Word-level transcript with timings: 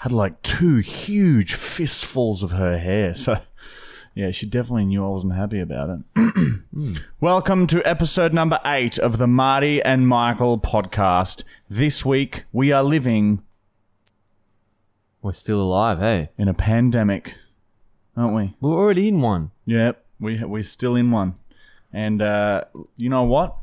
had 0.00 0.12
like 0.12 0.40
two 0.42 0.76
huge 0.76 1.54
fistfuls 1.54 2.42
of 2.42 2.52
her 2.52 2.78
hair. 2.78 3.14
So, 3.16 3.40
yeah, 4.14 4.30
she 4.30 4.46
definitely 4.46 4.84
knew 4.84 5.04
I 5.04 5.08
wasn't 5.08 5.34
happy 5.34 5.58
about 5.60 6.00
it. 6.14 7.00
Welcome 7.20 7.66
to 7.68 7.82
episode 7.84 8.32
number 8.32 8.60
eight 8.64 8.96
of 8.98 9.18
the 9.18 9.26
Marty 9.26 9.82
and 9.82 10.06
Michael 10.06 10.58
podcast. 10.58 11.42
This 11.68 12.04
week, 12.04 12.44
we 12.52 12.70
are 12.70 12.84
living 12.84 13.42
We're 15.20 15.32
still 15.32 15.60
alive, 15.60 15.98
hey? 15.98 16.30
in 16.38 16.46
a 16.46 16.54
pandemic, 16.54 17.34
aren't 18.16 18.34
we? 18.34 18.56
We're 18.60 18.76
already 18.78 19.08
in 19.08 19.20
one. 19.20 19.50
Yep, 19.66 20.04
we 20.20 20.42
we're 20.44 20.62
still 20.62 20.94
in 20.94 21.10
one, 21.10 21.34
and 21.92 22.22
uh, 22.22 22.64
you 22.96 23.08
know 23.10 23.24
what? 23.24 23.56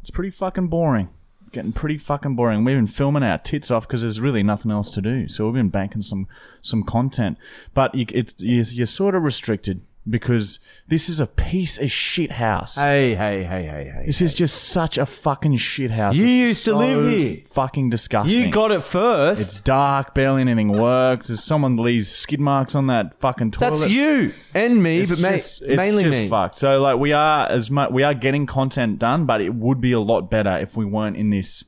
It's 0.00 0.10
pretty 0.10 0.30
fucking 0.30 0.66
boring. 0.66 1.10
Getting 1.52 1.72
pretty 1.72 1.98
fucking 1.98 2.36
boring. 2.36 2.64
We've 2.64 2.76
been 2.76 2.86
filming 2.86 3.24
our 3.24 3.38
tits 3.38 3.70
off 3.70 3.88
because 3.88 4.02
there's 4.02 4.20
really 4.20 4.42
nothing 4.42 4.70
else 4.70 4.88
to 4.90 5.02
do. 5.02 5.28
So 5.28 5.46
we've 5.46 5.54
been 5.54 5.68
banking 5.68 6.02
some 6.02 6.28
some 6.60 6.84
content, 6.84 7.38
but 7.74 7.94
you, 7.94 8.06
it's 8.08 8.36
you're, 8.38 8.64
you're 8.64 8.86
sort 8.86 9.14
of 9.14 9.24
restricted 9.24 9.80
because 10.08 10.58
this 10.88 11.08
is 11.08 11.20
a 11.20 11.26
piece 11.26 11.78
of 11.78 11.90
shit 11.90 12.32
house. 12.32 12.76
Hey, 12.76 13.14
hey, 13.14 13.42
hey, 13.44 13.64
hey, 13.64 13.92
hey. 13.94 14.02
This 14.06 14.20
is 14.22 14.32
just 14.32 14.64
such 14.64 14.96
a 14.96 15.04
fucking 15.04 15.56
shit 15.56 15.90
house. 15.90 16.16
You 16.16 16.24
It's 16.26 16.34
used 16.36 16.64
to 16.64 16.70
so 16.70 16.78
live 16.78 17.12
here. 17.12 17.42
Fucking 17.52 17.90
disgusting. 17.90 18.40
You 18.42 18.50
got 18.50 18.72
it 18.72 18.82
first. 18.82 19.40
It's 19.42 19.60
dark. 19.60 20.14
Barely 20.14 20.40
anything 20.40 20.68
works. 20.68 21.26
There's 21.28 21.44
someone 21.44 21.76
leaves 21.76 22.10
skid 22.10 22.40
marks 22.40 22.74
on 22.74 22.86
that 22.86 23.20
fucking 23.20 23.50
toilet. 23.50 23.78
That's 23.80 23.90
you 23.92 24.32
and 24.54 24.82
me, 24.82 25.00
It's 25.00 25.10
but 25.12 25.20
ma- 25.20 25.28
just, 25.36 25.62
it's 25.62 25.76
mainly 25.76 26.04
just 26.04 26.18
me. 26.18 26.28
fucked. 26.28 26.54
So 26.54 26.80
like 26.80 26.98
we 26.98 27.12
are 27.12 27.46
as 27.48 27.70
much 27.70 27.90
we 27.90 28.02
are 28.02 28.14
getting 28.14 28.46
content 28.46 28.98
done, 28.98 29.26
but 29.26 29.40
it 29.42 29.54
would 29.54 29.80
be 29.80 29.92
a 29.92 30.00
lot 30.00 30.30
better 30.30 30.56
if 30.58 30.76
we 30.76 30.84
weren't 30.86 31.16
in 31.18 31.28
this 31.30 31.64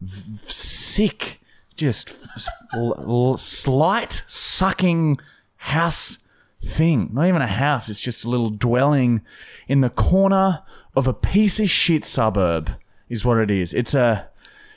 v- 0.00 0.38
sick, 0.46 1.40
just 1.76 2.14
l- 2.74 2.94
l- 2.96 3.36
slight 3.36 4.22
sucking 4.28 5.18
house 5.56 6.18
thing. 6.62 7.10
Not 7.12 7.26
even 7.26 7.42
a 7.42 7.46
house. 7.46 7.88
It's 7.88 8.00
just 8.00 8.24
a 8.24 8.28
little 8.30 8.50
dwelling 8.50 9.20
in 9.68 9.80
the 9.80 9.90
corner 9.90 10.62
of 10.94 11.06
a 11.06 11.14
piece 11.14 11.60
of 11.60 11.68
shit 11.70 12.04
suburb. 12.04 12.70
Is 13.08 13.24
what 13.24 13.38
it 13.38 13.50
is. 13.50 13.74
It's 13.74 13.92
a 13.94 14.28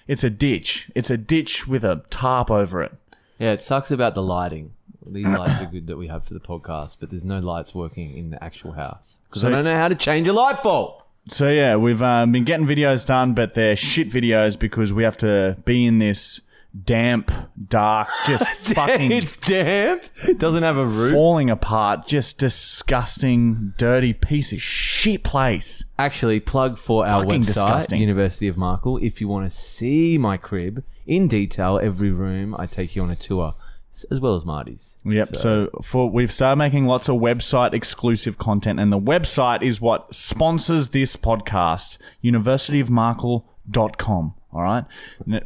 it's 0.08 0.24
a 0.24 0.30
ditch. 0.30 0.92
It's 0.94 1.10
a 1.10 1.18
ditch 1.18 1.68
with 1.68 1.86
a 1.86 2.04
tarp 2.10 2.52
over 2.52 2.84
it. 2.84 2.94
Yeah, 3.40 3.52
it 3.52 3.62
sucks 3.62 3.92
about 3.92 4.14
the 4.14 4.22
lighting. 4.22 4.74
These 5.08 5.28
lights 5.28 5.62
are 5.62 5.66
good 5.68 5.88
that 5.88 5.98
we 5.98 6.08
have 6.08 6.24
for 6.26 6.34
the 6.34 6.40
podcast, 6.40 6.98
but 7.00 7.12
there's 7.12 7.24
no 7.24 7.40
lights 7.40 7.74
working 7.76 8.18
in 8.18 8.32
the 8.32 8.44
actual 8.44 8.72
house 8.74 9.20
because 9.30 9.44
So- 9.44 9.48
I 9.48 9.52
don't 9.52 9.64
know 9.64 9.76
how 9.78 9.88
to 9.88 9.96
change 9.96 10.28
a 10.28 10.34
light 10.34 10.64
bulb. 10.64 11.02
So 11.30 11.50
yeah, 11.50 11.76
we've 11.76 12.02
um, 12.04 12.32
been 12.32 12.44
getting 12.44 12.68
videos 12.68 13.06
done, 13.06 13.34
but 13.34 13.54
they're 13.56 13.76
shit 13.76 14.10
videos 14.10 14.58
because 14.60 14.94
we 14.94 15.04
have 15.04 15.18
to 15.20 15.58
be 15.66 15.86
in 15.86 15.98
this 16.00 16.42
damp, 16.84 17.32
dark, 17.68 18.08
just 18.26 18.46
fucking 18.76 19.12
it's 19.12 19.38
damp. 19.38 20.04
It 20.28 20.38
doesn't 20.40 20.64
have 20.64 20.78
a 20.78 20.86
roof. 20.86 21.12
falling 21.14 21.50
apart, 21.50 22.08
just 22.08 22.38
disgusting, 22.40 23.74
dirty 23.78 24.14
piece 24.14 24.52
of 24.52 24.62
shit 24.62 25.24
place. 25.24 25.86
Actually, 25.98 26.40
plug 26.40 26.78
for 26.78 27.06
our 27.08 27.24
Fucking 27.24 27.42
website, 27.42 27.46
disgusting. 27.46 28.02
University 28.02 28.48
of 28.48 28.58
Markle. 28.58 28.98
If 28.98 29.22
you 29.22 29.28
want 29.28 29.50
to 29.50 29.56
see 29.58 30.18
my 30.18 30.38
crib 30.38 30.84
in 31.08 31.28
detail, 31.28 31.80
every 31.82 32.12
room, 32.12 32.56
I 32.60 32.66
take 32.66 32.96
you 32.96 33.04
on 33.04 33.12
a 33.12 33.16
tour, 33.16 33.54
s- 33.94 34.06
as 34.12 34.20
well 34.20 34.36
as 34.36 34.44
Marty's. 34.46 34.96
Yep. 35.06 35.36
So, 35.38 35.70
for 35.84 36.10
we've 36.10 36.32
started 36.34 36.58
making 36.58 36.86
lots 36.88 37.08
of 37.10 37.16
website 37.18 37.74
exclusive 37.74 38.38
content, 38.38 38.80
and 38.80 38.92
the 38.92 39.00
website 39.00 39.62
is 39.62 39.80
what 39.80 40.14
sponsors 40.14 40.90
this 40.90 41.16
podcast. 41.16 41.98
Universityofmarkle.com. 42.24 44.34
All 44.56 44.62
right. 44.62 44.86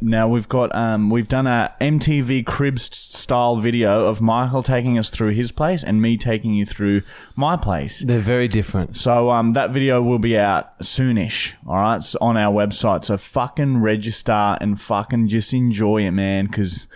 Now 0.00 0.28
we've 0.28 0.48
got 0.48 0.72
um 0.72 1.10
we've 1.10 1.26
done 1.26 1.48
a 1.48 1.74
MTV 1.80 2.46
Cribs 2.46 2.94
style 2.94 3.56
video 3.56 4.06
of 4.06 4.20
Michael 4.20 4.62
taking 4.62 4.98
us 4.98 5.10
through 5.10 5.30
his 5.30 5.50
place 5.50 5.82
and 5.82 6.00
me 6.00 6.16
taking 6.16 6.54
you 6.54 6.64
through 6.64 7.02
my 7.34 7.56
place. 7.56 8.04
They're 8.04 8.20
very 8.20 8.46
different. 8.46 8.96
So 8.96 9.30
um, 9.30 9.50
that 9.54 9.70
video 9.70 10.00
will 10.00 10.20
be 10.20 10.38
out 10.38 10.78
soonish, 10.78 11.54
all 11.66 11.74
right, 11.74 11.96
it's 11.96 12.14
on 12.16 12.36
our 12.36 12.54
website. 12.54 13.04
So 13.04 13.16
fucking 13.16 13.78
register 13.78 14.56
and 14.60 14.80
fucking 14.80 15.26
just 15.26 15.52
enjoy 15.52 16.06
it, 16.06 16.12
man, 16.12 16.46
because 16.46 16.86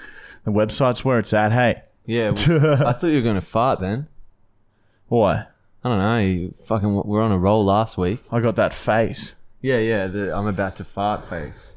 the 0.44 0.52
website's 0.52 1.04
where 1.04 1.18
it's 1.18 1.32
at. 1.32 1.50
Hey, 1.50 1.82
Yeah, 2.06 2.30
well, 2.46 2.86
I 2.86 2.92
thought 2.92 3.08
you 3.08 3.16
were 3.16 3.22
going 3.22 3.34
to 3.34 3.40
fart 3.40 3.80
then. 3.80 4.06
Why? 5.08 5.46
I 5.82 5.88
don't 5.88 5.98
know. 5.98 6.18
You 6.18 6.54
fucking 6.64 6.94
we're 6.94 7.22
on 7.22 7.32
a 7.32 7.38
roll 7.38 7.64
last 7.64 7.98
week. 7.98 8.20
I 8.30 8.38
got 8.38 8.54
that 8.54 8.72
face. 8.72 9.32
Yeah, 9.60 9.78
yeah. 9.78 10.06
The 10.06 10.32
I'm 10.32 10.46
about 10.46 10.76
to 10.76 10.84
fart 10.84 11.28
face. 11.28 11.74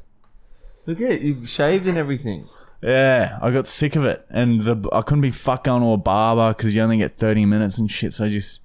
Look 0.88 1.00
at 1.02 1.10
it. 1.12 1.20
You've 1.22 1.48
shaved 1.48 1.86
and 1.86 1.98
everything. 1.98 2.48
Yeah, 2.82 3.38
I 3.42 3.50
got 3.50 3.66
sick 3.66 3.94
of 3.94 4.04
it, 4.06 4.24
and 4.30 4.62
the 4.62 4.88
I 4.92 5.02
couldn't 5.02 5.20
be 5.20 5.30
fuck 5.30 5.64
going 5.64 5.82
to 5.82 5.88
a 5.92 5.96
barber 5.98 6.54
because 6.56 6.74
you 6.74 6.80
only 6.80 6.96
get 6.96 7.12
thirty 7.14 7.44
minutes 7.44 7.76
and 7.76 7.90
shit. 7.90 8.14
So 8.14 8.24
I 8.24 8.28
just 8.28 8.62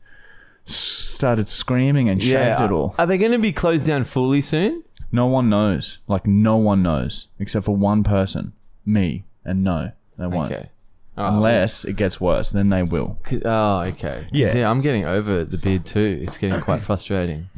started 0.66 1.47
screaming 1.47 2.07
and 2.09 2.22
shaved 2.23 2.62
it 2.62 2.72
all. 2.72 2.95
Are 2.97 3.06
they 3.06 3.17
going 3.17 3.31
to 3.33 3.39
be 3.39 3.51
closed 3.51 3.85
down 3.85 4.03
fully 4.06 4.39
soon? 4.41 4.83
No 5.12 5.25
one 5.25 5.50
knows, 5.50 6.00
like 6.07 6.25
no 6.25 6.56
one 6.57 6.81
knows 6.81 7.28
except 7.39 7.66
for 7.66 7.75
one 7.75 8.03
person, 8.03 8.53
me, 8.85 9.25
and 9.44 9.63
no, 9.63 9.91
they 10.17 10.28
won't. 10.28 10.51
Okay. 10.51 10.69
Oh, 11.17 11.28
Unless 11.28 11.85
it 11.85 11.95
gets 11.95 12.19
worse, 12.22 12.50
then 12.50 12.69
they 12.69 12.81
will. 12.81 13.19
Oh, 13.45 13.81
okay. 13.81 14.22
'Cause, 14.23 14.25
Yeah. 14.31 14.56
Yeah. 14.57 14.69
I'm 14.72 14.81
getting 14.81 15.06
over 15.06 15.44
the 15.44 15.57
beard 15.57 15.85
too. 15.85 16.19
It's 16.23 16.38
getting 16.39 16.59
quite 16.62 16.81
frustrating. 16.81 17.50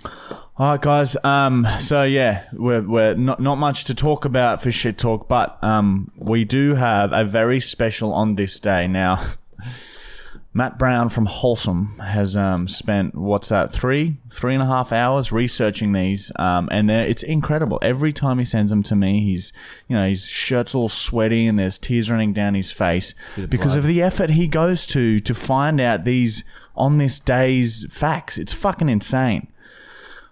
All 0.57 0.69
right, 0.69 0.81
guys. 0.81 1.17
Um, 1.21 1.67
so 1.79 2.03
yeah, 2.03 2.45
we're 2.53 2.81
we're 2.81 3.13
not 3.15 3.41
not 3.41 3.55
much 3.55 3.83
to 3.85 3.93
talk 3.93 4.23
about 4.23 4.61
for 4.61 4.71
shit 4.71 4.97
talk, 4.97 5.27
but 5.27 5.61
um, 5.61 6.11
we 6.15 6.45
do 6.45 6.75
have 6.75 7.11
a 7.11 7.25
very 7.25 7.59
special 7.59 8.13
on 8.13 8.35
this 8.35 8.57
day 8.57 8.87
now. 8.87 9.33
Matt 10.53 10.79
Brown 10.79 11.09
from 11.09 11.25
Wholesome 11.25 11.99
has 11.99 12.37
um, 12.37 12.69
spent 12.69 13.15
what's 13.15 13.49
that 13.49 13.73
three 13.73 14.15
three 14.31 14.53
and 14.53 14.63
a 14.63 14.65
half 14.65 14.93
hours 14.93 15.33
researching 15.33 15.91
these, 15.91 16.31
um, 16.37 16.69
and 16.71 16.89
it's 16.89 17.23
incredible. 17.23 17.77
Every 17.81 18.13
time 18.13 18.39
he 18.39 18.45
sends 18.45 18.69
them 18.69 18.81
to 18.83 18.95
me, 18.95 19.25
he's 19.25 19.51
you 19.89 19.97
know 19.97 20.07
his 20.07 20.29
shirt's 20.29 20.73
all 20.73 20.87
sweaty 20.87 21.47
and 21.47 21.59
there's 21.59 21.77
tears 21.77 22.09
running 22.09 22.31
down 22.31 22.53
his 22.53 22.71
face 22.71 23.13
of 23.35 23.49
because 23.49 23.73
blood. 23.73 23.79
of 23.79 23.87
the 23.87 24.01
effort 24.01 24.29
he 24.29 24.47
goes 24.47 24.85
to 24.87 25.19
to 25.19 25.33
find 25.33 25.81
out 25.81 26.05
these 26.05 26.45
on 26.77 26.97
this 26.97 27.19
day's 27.19 27.85
facts. 27.91 28.37
It's 28.37 28.53
fucking 28.53 28.87
insane. 28.87 29.49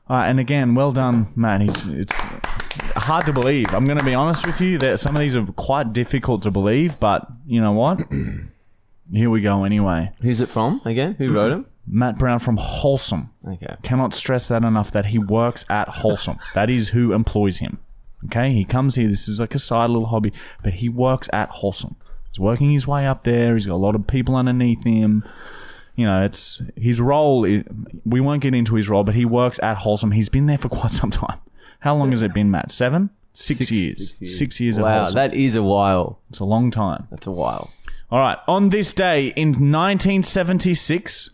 Uh, 0.10 0.16
and 0.16 0.40
again, 0.40 0.76
well 0.76 0.92
done, 0.92 1.32
man. 1.36 1.62
He's, 1.62 1.86
it's 1.88 2.20
hard 2.96 3.26
to 3.26 3.34
believe. 3.34 3.74
I'm 3.74 3.86
going 3.86 3.98
to 3.98 4.04
be 4.04 4.14
honest 4.14 4.46
with 4.46 4.60
you 4.60 4.78
that 4.80 5.00
some 5.00 5.16
of 5.16 5.22
these 5.22 5.36
are 5.36 5.46
quite 5.46 5.94
difficult 5.94 6.42
to 6.44 6.52
believe, 6.52 7.00
but 7.00 7.28
you 7.46 7.62
know 7.62 7.72
what? 7.72 8.04
Here 9.14 9.30
we 9.30 9.42
go 9.42 9.64
anyway. 9.64 10.12
Who's 10.22 10.42
it 10.42 10.50
from 10.50 10.82
again? 10.86 11.16
Who 11.18 11.34
wrote 11.34 11.52
him? 11.52 11.66
Matt 11.86 12.18
Brown 12.18 12.40
from 12.40 12.58
Wholesome. 12.58 13.32
Okay. 13.48 13.76
Cannot 13.84 14.14
stress 14.14 14.48
that 14.48 14.64
enough 14.64 14.92
that 14.92 15.08
he 15.08 15.20
works 15.20 15.66
at 15.70 15.88
Wholesome. 15.90 16.40
that 16.54 16.70
is 16.70 16.90
who 16.90 17.14
employs 17.14 17.58
him. 17.58 17.80
Okay? 18.26 18.54
He 18.54 18.64
comes 18.66 18.96
here. 18.96 19.08
This 19.08 19.28
is 19.28 19.40
like 19.40 19.54
a 19.54 19.60
side 19.60 19.90
little 19.90 20.08
hobby, 20.08 20.34
but 20.64 20.76
he 20.76 20.90
works 20.90 21.30
at 21.34 21.50
Wholesome. 21.50 21.96
He's 22.30 22.40
working 22.40 22.72
his 22.72 22.88
way 22.88 23.06
up 23.06 23.24
there. 23.24 23.54
He's 23.54 23.66
got 23.66 23.76
a 23.76 23.76
lot 23.76 23.96
of 23.96 24.08
people 24.08 24.36
underneath 24.36 24.84
him. 24.84 25.24
You 25.96 26.06
know, 26.08 26.24
it's 26.24 26.62
his 26.76 27.00
role. 27.00 27.42
we 28.06 28.20
won't 28.20 28.42
get 28.42 28.56
into 28.56 28.76
his 28.76 28.90
role, 28.90 29.04
but 29.04 29.14
he 29.16 29.26
works 29.26 29.60
at 29.62 29.78
Wholesome. 29.78 30.12
He's 30.12 30.30
been 30.30 30.48
there 30.48 30.58
for 30.58 30.70
quite 30.80 30.92
some 30.92 31.12
time. 31.12 31.40
How 31.80 31.96
long 31.96 32.12
has 32.12 32.22
it 32.22 32.34
been, 32.34 32.50
Matt? 32.50 32.72
Seven? 32.72 33.10
Six, 33.34 33.72
years. 33.72 34.14
Six 34.24 34.60
years, 34.60 34.78
at 34.78 34.84
Wow, 34.84 34.98
Wholesome. 35.00 35.16
that 35.16 35.34
is 35.34 35.56
a 35.56 35.64
while. 35.64 36.20
it's 36.30 36.40
a 36.40 36.46
long 36.46 36.72
time. 36.72 37.08
That's 37.12 37.28
a 37.28 37.32
while. 37.32 37.72
All 38.12 38.20
right. 38.20 38.38
On 38.48 38.70
this 38.70 38.94
day 38.94 39.34
in 39.36 39.50
1976, 39.50 41.32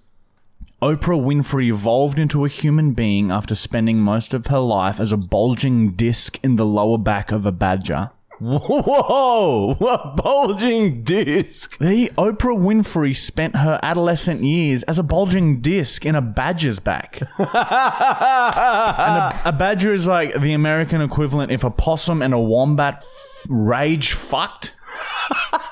Oprah 0.81 1.19
Winfrey 1.21 1.69
evolved 1.69 2.17
into 2.19 2.45
a 2.45 2.49
human 2.49 2.93
being 2.93 3.31
after 3.31 3.53
spending 3.53 3.99
most 3.99 4.33
of 4.33 4.47
her 4.47 4.59
life 4.59 4.99
as 4.99 5.11
a 5.11 5.17
bulging 5.17 5.91
disc 5.91 6.39
in 6.43 6.55
the 6.55 6.65
lower 6.65 6.97
back 6.97 7.31
of 7.33 7.45
a 7.45 7.51
badger. 7.51 8.11
Whoa! 8.41 9.75
What 9.79 10.15
bulging 10.15 11.03
disc? 11.03 11.77
The 11.79 12.09
Oprah 12.17 12.57
Winfrey 12.57 13.15
spent 13.15 13.57
her 13.57 13.79
adolescent 13.83 14.43
years 14.43 14.83
as 14.83 14.97
a 14.97 15.03
bulging 15.03 15.61
disc 15.61 16.05
in 16.05 16.15
a 16.15 16.21
badger's 16.21 16.79
back. 16.79 17.21
and 17.37 17.47
a, 17.49 19.41
a 19.45 19.51
badger 19.51 19.93
is 19.93 20.07
like 20.07 20.33
the 20.39 20.53
American 20.53 21.01
equivalent 21.01 21.51
if 21.51 21.63
a 21.63 21.69
possum 21.71 22.21
and 22.21 22.33
a 22.33 22.39
wombat 22.39 22.97
f- 23.03 23.45
rage 23.49 24.13
fucked. 24.13 24.73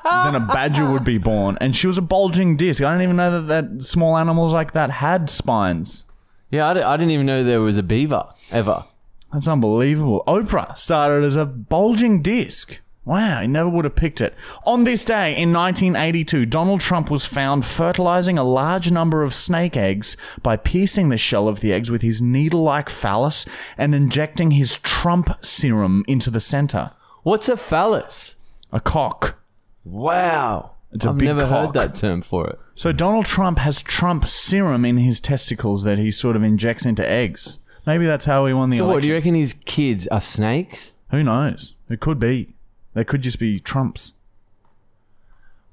then 0.03 0.35
a 0.35 0.39
badger 0.53 0.89
would 0.91 1.03
be 1.03 1.17
born, 1.17 1.57
and 1.61 1.75
she 1.75 1.87
was 1.87 1.97
a 1.97 2.01
bulging 2.01 2.55
disc. 2.57 2.83
I 2.83 2.91
don't 2.91 3.01
even 3.01 3.15
know 3.15 3.41
that, 3.41 3.47
that 3.47 3.83
small 3.83 4.17
animals 4.17 4.53
like 4.53 4.73
that 4.73 4.89
had 4.91 5.29
spines. 5.29 6.05
Yeah, 6.51 6.67
I, 6.69 6.73
di- 6.73 6.81
I 6.83 6.95
didn't 6.97 7.11
even 7.11 7.25
know 7.25 7.43
there 7.43 7.61
was 7.61 7.77
a 7.77 7.83
beaver 7.83 8.25
ever. 8.51 8.85
That's 9.33 9.47
unbelievable. 9.47 10.23
Oprah 10.27 10.77
started 10.77 11.25
as 11.25 11.35
a 11.35 11.45
bulging 11.45 12.21
disc. 12.21 12.79
Wow, 13.05 13.39
he 13.41 13.47
never 13.47 13.69
would 13.69 13.85
have 13.85 13.95
picked 13.95 14.19
it. 14.19 14.33
On 14.65 14.83
this 14.83 15.05
day 15.05 15.31
in 15.37 15.53
1982, 15.53 16.45
Donald 16.45 16.81
Trump 16.81 17.09
was 17.09 17.25
found 17.25 17.63
fertilizing 17.63 18.37
a 18.37 18.43
large 18.43 18.91
number 18.91 19.23
of 19.23 19.33
snake 19.33 19.77
eggs 19.77 20.17
by 20.43 20.57
piercing 20.57 21.07
the 21.07 21.17
shell 21.17 21.47
of 21.47 21.61
the 21.61 21.71
eggs 21.71 21.89
with 21.89 22.01
his 22.01 22.21
needle 22.21 22.63
like 22.63 22.89
phallus 22.89 23.45
and 23.77 23.95
injecting 23.95 24.51
his 24.51 24.77
Trump 24.79 25.29
serum 25.41 26.03
into 26.05 26.29
the 26.29 26.41
center. 26.41 26.91
What's 27.23 27.47
a 27.47 27.55
phallus? 27.55 28.35
A 28.73 28.81
cock. 28.81 29.37
Wow. 29.85 30.71
It's 30.91 31.05
a 31.05 31.09
I've 31.09 31.17
big 31.17 31.27
never 31.27 31.47
cock. 31.47 31.67
heard 31.67 31.73
that 31.73 31.95
term 31.95 32.21
for 32.21 32.47
it. 32.47 32.59
So 32.75 32.91
Donald 32.91 33.25
Trump 33.25 33.59
has 33.59 33.81
Trump 33.81 34.25
serum 34.27 34.83
in 34.83 34.97
his 34.97 35.21
testicles 35.21 35.83
that 35.83 35.97
he 35.97 36.11
sort 36.11 36.35
of 36.35 36.43
injects 36.43 36.85
into 36.85 37.07
eggs. 37.07 37.59
Maybe 37.87 38.05
that's 38.05 38.25
how 38.25 38.45
he 38.45 38.53
won 38.53 38.69
the 38.69 38.77
So 38.77 38.87
what, 38.87 39.01
do 39.01 39.07
you 39.07 39.13
reckon 39.15 39.33
his 39.33 39.53
kids 39.53 40.05
are 40.07 40.21
snakes? 40.21 40.91
Who 41.09 41.23
knows? 41.23 41.75
It 41.89 42.01
could 42.01 42.19
be. 42.19 42.53
They 42.93 43.03
could 43.05 43.21
just 43.21 43.39
be 43.39 43.59
Trumps. 43.59 44.13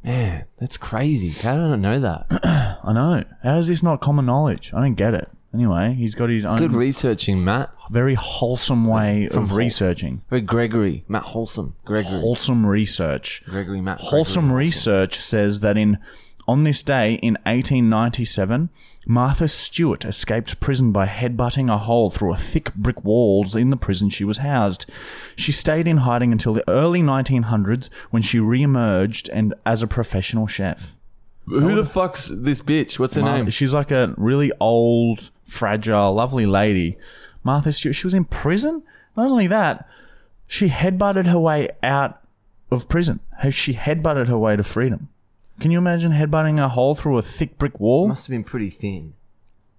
Man, 0.02 0.44
that's 0.58 0.76
crazy. 0.76 1.30
How 1.30 1.56
did 1.56 1.64
I 1.72 1.76
know 1.76 1.98
that? 2.00 2.26
I 2.84 2.92
know. 2.92 3.24
How 3.42 3.58
is 3.58 3.68
this 3.68 3.82
not 3.82 4.00
common 4.00 4.26
knowledge? 4.26 4.70
I 4.74 4.80
don't 4.80 4.94
get 4.94 5.14
it. 5.14 5.28
Anyway, 5.54 5.94
he's 5.94 6.14
got 6.14 6.30
his 6.30 6.44
own 6.44 6.56
Good 6.58 6.72
researching, 6.72 7.42
Matt. 7.44 7.72
very 7.90 8.14
wholesome 8.14 8.86
way 8.86 9.28
From 9.28 9.44
of 9.44 9.48
Hol- 9.50 9.58
researching. 9.58 10.22
Very 10.28 10.42
Gregory. 10.42 11.04
Matt 11.08 11.22
Wholesome. 11.22 11.74
Gregory. 11.84 12.20
Wholesome 12.20 12.66
research. 12.66 13.42
Gregory 13.46 13.80
Matt. 13.80 14.00
Wholesome 14.00 14.46
Gregory. 14.46 14.64
research 14.66 15.20
says 15.20 15.60
that 15.60 15.76
in 15.76 15.98
on 16.46 16.64
this 16.64 16.82
day 16.82 17.14
in 17.14 17.34
1897, 17.44 18.68
Martha 19.06 19.48
Stewart 19.48 20.04
escaped 20.04 20.60
prison 20.60 20.92
by 20.92 21.06
headbutting 21.06 21.72
a 21.72 21.78
hole 21.78 22.10
through 22.10 22.32
a 22.32 22.38
thick 22.38 22.74
brick 22.74 23.04
walls 23.04 23.54
in 23.54 23.70
the 23.70 23.76
prison 23.76 24.10
she 24.10 24.24
was 24.24 24.38
housed. 24.38 24.86
She 25.36 25.52
stayed 25.52 25.86
in 25.86 25.98
hiding 25.98 26.32
until 26.32 26.54
the 26.54 26.68
early 26.68 27.02
1900s 27.02 27.88
when 28.10 28.22
she 28.22 28.40
re-emerged 28.40 29.28
and 29.28 29.54
as 29.66 29.82
a 29.82 29.86
professional 29.86 30.46
chef. 30.46 30.94
Who 31.46 31.74
the 31.74 31.84
fuck's 31.84 32.30
this 32.34 32.62
bitch? 32.62 32.98
What's 32.98 33.16
her 33.16 33.22
Mar- 33.22 33.38
name? 33.38 33.50
She's 33.50 33.74
like 33.74 33.90
a 33.90 34.14
really 34.16 34.50
old, 34.60 35.30
fragile, 35.44 36.14
lovely 36.14 36.46
lady. 36.46 36.96
Martha 37.42 37.72
Stewart. 37.72 37.94
She 37.94 38.06
was 38.06 38.14
in 38.14 38.24
prison. 38.24 38.82
Not 39.16 39.30
only 39.30 39.46
that, 39.48 39.86
she 40.46 40.68
headbutted 40.68 41.26
her 41.26 41.38
way 41.38 41.68
out 41.82 42.20
of 42.70 42.88
prison. 42.88 43.20
She 43.50 43.74
headbutted 43.74 44.28
her 44.28 44.38
way 44.38 44.56
to 44.56 44.62
freedom. 44.62 45.08
Can 45.60 45.70
you 45.70 45.78
imagine 45.78 46.12
headbutting 46.12 46.62
a 46.62 46.68
hole 46.68 46.94
through 46.94 47.18
a 47.18 47.22
thick 47.22 47.58
brick 47.58 47.78
wall? 47.78 48.08
Must 48.08 48.26
have 48.26 48.32
been 48.32 48.44
pretty 48.44 48.70
thin. 48.70 49.14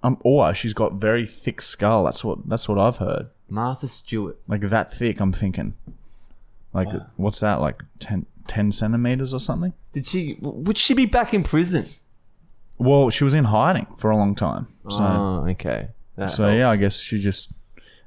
Um, 0.03 0.17
or 0.21 0.53
she's 0.53 0.73
got 0.73 0.93
very 0.93 1.25
thick 1.25 1.61
skull. 1.61 2.03
That's 2.03 2.23
what 2.23 2.47
that's 2.47 2.69
what 2.69 2.77
I've 2.77 2.97
heard. 2.97 3.27
Martha 3.49 3.87
Stewart. 3.87 4.37
Like 4.47 4.61
that 4.61 4.93
thick. 4.93 5.19
I'm 5.19 5.31
thinking. 5.31 5.73
Like 6.73 6.89
what's 7.15 7.39
that? 7.39 7.61
Like 7.61 7.81
10, 7.99 8.25
10 8.47 8.71
centimeters 8.73 9.33
or 9.33 9.39
something? 9.39 9.73
Did 9.93 10.05
she? 10.05 10.37
Would 10.41 10.77
she 10.77 10.93
be 10.93 11.05
back 11.05 11.33
in 11.33 11.43
prison? 11.43 11.85
Well, 12.77 13.09
she 13.09 13.23
was 13.23 13.33
in 13.33 13.45
hiding 13.45 13.87
for 13.97 14.11
a 14.11 14.17
long 14.17 14.35
time. 14.35 14.67
So 14.89 15.03
oh, 15.03 15.45
okay. 15.51 15.87
That 16.17 16.29
So 16.29 16.49
yeah, 16.49 16.69
I 16.69 16.75
guess 16.75 16.99
she 16.99 17.19
just 17.19 17.53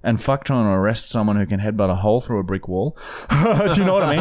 and 0.02 0.22
fuck 0.22 0.44
trying 0.44 0.64
to 0.64 0.70
arrest 0.70 1.10
someone 1.10 1.36
who 1.36 1.46
can 1.46 1.60
headbutt 1.60 1.90
a 1.90 1.96
hole 1.96 2.20
through 2.20 2.38
a 2.38 2.44
brick 2.44 2.68
wall. 2.68 2.96
Do 3.30 3.72
you 3.76 3.84
know 3.84 3.94
what 3.94 4.02
I 4.04 4.14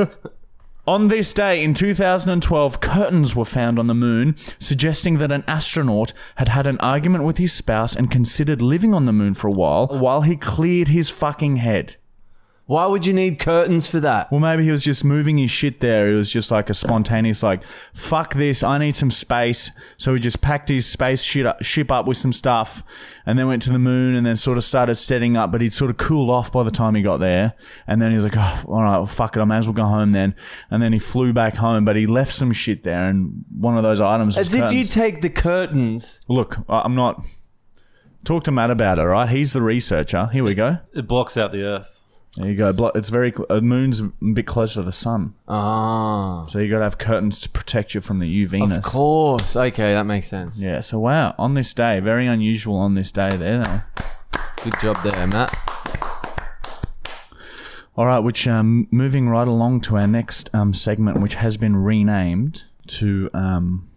mean? 0.00 0.08
On 0.86 1.08
this 1.08 1.34
day 1.34 1.62
in 1.62 1.74
2012, 1.74 2.80
curtains 2.80 3.36
were 3.36 3.44
found 3.44 3.78
on 3.78 3.86
the 3.86 3.94
moon, 3.94 4.34
suggesting 4.58 5.18
that 5.18 5.30
an 5.30 5.44
astronaut 5.46 6.14
had 6.36 6.48
had 6.48 6.66
an 6.66 6.78
argument 6.78 7.24
with 7.24 7.36
his 7.36 7.52
spouse 7.52 7.94
and 7.94 8.10
considered 8.10 8.62
living 8.62 8.94
on 8.94 9.04
the 9.04 9.12
moon 9.12 9.34
for 9.34 9.48
a 9.48 9.52
while 9.52 9.88
while 9.88 10.22
he 10.22 10.36
cleared 10.36 10.88
his 10.88 11.10
fucking 11.10 11.56
head. 11.56 11.96
Why 12.70 12.86
would 12.86 13.04
you 13.04 13.12
need 13.12 13.40
curtains 13.40 13.88
for 13.88 13.98
that? 13.98 14.30
Well, 14.30 14.38
maybe 14.38 14.62
he 14.62 14.70
was 14.70 14.84
just 14.84 15.04
moving 15.04 15.38
his 15.38 15.50
shit 15.50 15.80
there. 15.80 16.08
It 16.08 16.14
was 16.14 16.30
just 16.30 16.52
like 16.52 16.70
a 16.70 16.74
spontaneous, 16.74 17.42
like, 17.42 17.64
fuck 17.92 18.34
this, 18.34 18.62
I 18.62 18.78
need 18.78 18.94
some 18.94 19.10
space. 19.10 19.72
So 19.96 20.14
he 20.14 20.20
just 20.20 20.40
packed 20.40 20.68
his 20.68 20.86
space 20.86 21.24
shit 21.24 21.46
up, 21.46 21.64
ship 21.64 21.90
up 21.90 22.06
with 22.06 22.16
some 22.16 22.32
stuff 22.32 22.84
and 23.26 23.36
then 23.36 23.48
went 23.48 23.62
to 23.62 23.72
the 23.72 23.80
moon 23.80 24.14
and 24.14 24.24
then 24.24 24.36
sort 24.36 24.56
of 24.56 24.62
started 24.62 24.94
setting 24.94 25.36
up, 25.36 25.50
but 25.50 25.60
he'd 25.60 25.72
sort 25.72 25.90
of 25.90 25.96
cooled 25.96 26.30
off 26.30 26.52
by 26.52 26.62
the 26.62 26.70
time 26.70 26.94
he 26.94 27.02
got 27.02 27.16
there. 27.16 27.54
And 27.88 28.00
then 28.00 28.10
he 28.10 28.14
was 28.14 28.22
like, 28.22 28.36
oh, 28.36 28.62
all 28.68 28.82
right, 28.84 28.98
well, 28.98 29.06
fuck 29.06 29.36
it, 29.36 29.40
I 29.40 29.44
may 29.46 29.56
as 29.56 29.66
well 29.66 29.74
go 29.74 29.86
home 29.86 30.12
then. 30.12 30.36
And 30.70 30.80
then 30.80 30.92
he 30.92 31.00
flew 31.00 31.32
back 31.32 31.56
home, 31.56 31.84
but 31.84 31.96
he 31.96 32.06
left 32.06 32.32
some 32.32 32.52
shit 32.52 32.84
there 32.84 33.08
and 33.08 33.44
one 33.58 33.78
of 33.78 33.82
those 33.82 34.00
items 34.00 34.36
was 34.38 34.46
As 34.46 34.54
if 34.54 34.72
you 34.72 34.84
take 34.84 35.22
the 35.22 35.28
curtains. 35.30 36.20
Look, 36.28 36.58
I- 36.68 36.82
I'm 36.82 36.94
not. 36.94 37.20
Talk 38.22 38.44
to 38.44 38.52
Matt 38.52 38.70
about 38.70 38.98
it, 38.98 39.00
all 39.00 39.08
right? 39.08 39.28
He's 39.28 39.52
the 39.54 39.60
researcher. 39.62 40.28
Here 40.32 40.44
we 40.44 40.54
go. 40.54 40.78
It 40.94 41.08
blocks 41.08 41.36
out 41.36 41.50
the 41.50 41.64
Earth. 41.64 41.99
There 42.36 42.48
you 42.48 42.56
go. 42.56 42.92
It's 42.94 43.08
very. 43.08 43.32
The 43.48 43.60
moon's 43.60 43.98
a 44.00 44.04
bit 44.32 44.46
closer 44.46 44.74
to 44.74 44.82
the 44.82 44.92
sun. 44.92 45.34
Ah, 45.48 46.46
So 46.46 46.60
you 46.60 46.70
got 46.70 46.78
to 46.78 46.84
have 46.84 46.96
curtains 46.96 47.40
to 47.40 47.48
protect 47.48 47.92
you 47.94 48.00
from 48.00 48.20
the 48.20 48.46
UV-ness. 48.46 48.78
of 48.78 48.84
course. 48.84 49.56
Okay, 49.56 49.92
that 49.94 50.04
makes 50.06 50.28
sense. 50.28 50.56
Yeah. 50.58 50.78
So 50.80 51.00
wow, 51.00 51.34
on 51.38 51.54
this 51.54 51.74
day, 51.74 51.98
very 52.00 52.26
unusual 52.28 52.76
on 52.76 52.94
this 52.94 53.10
day. 53.10 53.30
There. 53.36 53.62
Though. 53.64 53.80
Good 54.62 54.74
job 54.80 54.96
there, 55.02 55.26
Matt. 55.26 55.52
All 57.96 58.06
right. 58.06 58.20
Which 58.20 58.46
um, 58.46 58.86
moving 58.92 59.28
right 59.28 59.48
along 59.48 59.80
to 59.82 59.96
our 59.96 60.06
next 60.06 60.54
um, 60.54 60.72
segment, 60.72 61.20
which 61.20 61.34
has 61.34 61.56
been 61.56 61.76
renamed 61.76 62.62
to 62.88 63.28
um. 63.34 63.88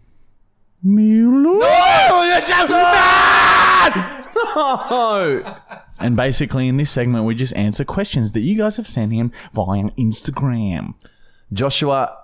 Mule- 0.81 1.61
Oh, 4.55 5.59
And 5.99 6.15
basically, 6.15 6.67
in 6.67 6.77
this 6.77 6.91
segment, 6.91 7.25
we 7.25 7.35
just 7.35 7.55
answer 7.55 7.85
questions 7.85 8.31
that 8.33 8.41
you 8.41 8.57
guys 8.57 8.77
have 8.77 8.87
sent 8.87 9.13
in 9.13 9.31
via 9.53 9.83
Instagram. 9.97 10.95
Joshua 11.51 12.17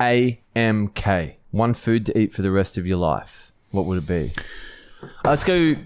AMK. 0.00 1.34
One 1.50 1.74
food 1.74 2.06
to 2.06 2.18
eat 2.18 2.32
for 2.32 2.42
the 2.42 2.50
rest 2.50 2.78
of 2.78 2.86
your 2.86 2.96
life. 2.98 3.50
What 3.70 3.86
would 3.86 3.98
it 3.98 4.06
be? 4.06 4.32
Uh, 5.02 5.06
let's 5.24 5.44
go 5.44 5.76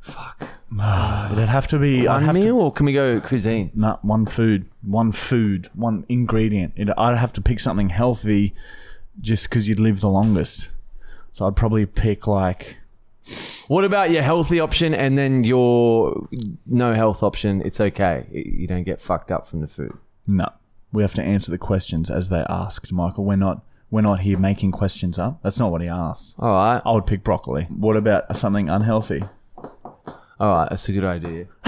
Fuck. 0.00 0.48
It'd 1.32 1.48
have 1.48 1.66
to 1.68 1.78
be 1.78 2.06
I'd 2.06 2.14
one 2.16 2.24
have 2.24 2.34
to- 2.34 2.40
meal 2.40 2.56
or 2.58 2.72
can 2.72 2.86
we 2.86 2.92
go 2.92 3.20
cuisine? 3.20 3.70
No, 3.74 3.98
one 4.02 4.26
food, 4.26 4.66
one 4.82 5.12
food, 5.12 5.70
one 5.74 6.04
ingredient. 6.08 6.74
It, 6.76 6.88
I'd 6.96 7.16
have 7.18 7.32
to 7.34 7.40
pick 7.40 7.60
something 7.60 7.88
healthy, 7.90 8.54
just 9.20 9.48
because 9.48 9.68
you'd 9.68 9.80
live 9.80 10.00
the 10.00 10.08
longest. 10.08 10.68
So 11.32 11.46
I'd 11.46 11.56
probably 11.56 11.86
pick 11.86 12.26
like 12.26 12.76
What 13.68 13.84
about 13.84 14.10
your 14.10 14.22
healthy 14.22 14.60
option 14.60 14.94
and 14.94 15.16
then 15.18 15.44
your 15.44 16.28
no 16.66 16.92
health 16.92 17.22
option? 17.22 17.62
It's 17.64 17.80
okay. 17.80 18.26
You 18.32 18.66
don't 18.66 18.84
get 18.84 19.00
fucked 19.00 19.30
up 19.30 19.46
from 19.46 19.60
the 19.60 19.68
food. 19.68 19.96
no. 20.26 20.48
We 20.90 21.02
have 21.02 21.12
to 21.14 21.22
answer 21.22 21.50
the 21.50 21.58
questions 21.58 22.10
as 22.10 22.30
they're 22.30 22.50
asked, 22.50 22.90
Michael. 22.92 23.26
We're 23.26 23.36
not 23.36 23.62
we're 23.90 24.00
not 24.00 24.20
here 24.20 24.38
making 24.38 24.72
questions 24.72 25.18
up. 25.18 25.40
That's 25.42 25.58
not 25.58 25.70
what 25.70 25.82
he 25.82 25.88
asked. 25.88 26.34
All 26.38 26.50
right. 26.50 26.80
I 26.84 26.92
would 26.92 27.06
pick 27.06 27.22
broccoli. 27.22 27.64
What 27.64 27.94
about 27.96 28.34
something 28.36 28.70
unhealthy? 28.70 29.22
All 30.40 30.52
right. 30.52 30.68
That's 30.70 30.88
a 30.88 30.92
good 30.92 31.04
idea. 31.04 31.46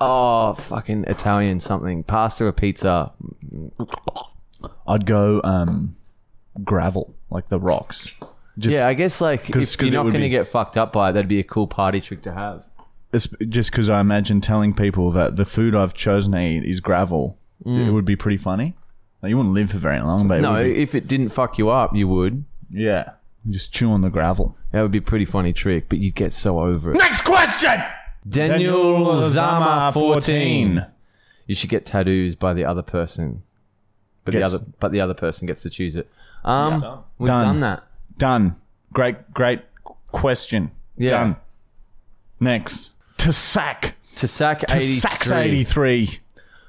oh, 0.00 0.54
fucking 0.58 1.04
Italian 1.08 1.60
something. 1.60 2.02
Pasta 2.04 2.46
or 2.46 2.52
pizza? 2.52 3.12
I'd 4.86 5.06
go 5.06 5.40
um, 5.44 5.96
gravel, 6.64 7.14
like 7.30 7.48
the 7.48 7.58
rocks. 7.58 8.12
Just, 8.58 8.74
yeah, 8.76 8.86
I 8.86 8.94
guess 8.94 9.20
like 9.20 9.44
'Cause- 9.50 9.72
if 9.72 9.78
'cause 9.78 9.88
it 9.88 9.92
you're 9.92 10.00
not 10.00 10.04
would 10.06 10.12
going 10.12 10.22
to 10.22 10.26
be- 10.26 10.30
get 10.30 10.46
fucked 10.46 10.76
up 10.76 10.92
by 10.92 11.10
it, 11.10 11.12
that'd 11.14 11.28
be 11.28 11.40
a 11.40 11.44
cool 11.44 11.66
party 11.66 12.00
trick 12.00 12.22
to 12.22 12.32
have. 12.32 12.64
it's 13.14 13.28
just 13.48 13.70
because 13.70 13.88
I 13.90 14.00
imagine 14.00 14.40
telling 14.40 14.72
people 14.74 15.10
that 15.12 15.36
the 15.36 15.44
food 15.44 15.74
I've 15.74 15.92
chosen 15.94 16.32
to 16.32 16.40
eat 16.40 16.64
is 16.64 16.80
gravel. 16.80 17.38
It 17.64 17.68
mm. 17.68 17.92
would 17.92 18.04
be 18.04 18.16
pretty 18.16 18.38
funny. 18.38 18.74
Like, 19.22 19.30
you 19.30 19.36
wouldn't 19.36 19.54
live 19.54 19.70
for 19.70 19.78
very 19.78 20.00
long, 20.00 20.26
but 20.28 20.38
it 20.38 20.42
No, 20.42 20.52
would 20.52 20.64
be- 20.64 20.82
if 20.82 20.94
it 20.94 21.06
didn't 21.08 21.28
fuck 21.30 21.56
you 21.58 21.70
up, 21.70 21.94
you 21.94 22.08
would. 22.08 22.44
yeah, 22.70 23.10
just 23.48 23.72
chew 23.72 23.90
on 23.92 24.00
the 24.00 24.10
gravel. 24.10 24.56
That 24.72 24.82
would 24.82 24.90
be 24.90 24.98
a 24.98 25.02
pretty 25.02 25.24
funny 25.26 25.52
trick, 25.52 25.88
but 25.88 25.98
you'd 25.98 26.14
get 26.14 26.32
so 26.32 26.60
over 26.60 26.92
it. 26.92 26.96
Next 26.98 27.22
question. 27.22 27.82
Daniel 28.28 29.22
Zama 29.28 29.90
14. 29.92 30.86
You 31.46 31.54
should 31.54 31.70
get 31.70 31.84
tattoos 31.86 32.34
by 32.36 32.52
the 32.54 32.64
other 32.64 32.82
person. 32.82 33.42
But 34.24 34.32
Gets- 34.32 34.52
the 34.52 34.58
other 34.58 34.66
but 34.80 34.92
the 34.92 35.00
other 35.00 35.14
person 35.14 35.46
gets 35.46 35.62
to 35.62 35.70
choose 35.70 35.96
it. 35.96 36.08
Um 36.44 36.80
Done. 36.80 36.98
we've 37.18 37.26
Done. 37.26 37.42
done 37.44 37.60
that. 37.60 37.82
Done. 38.18 38.56
Great, 38.92 39.32
great 39.32 39.62
question. 40.08 40.70
Yeah. 40.96 41.10
Done. 41.10 41.36
Next. 42.40 42.92
To 43.18 43.32
sack. 43.32 43.94
To 44.16 44.28
sack 44.28 44.60
To 44.66 44.76
83. 44.76 44.94
sack's 45.00 45.30
83. 45.30 46.18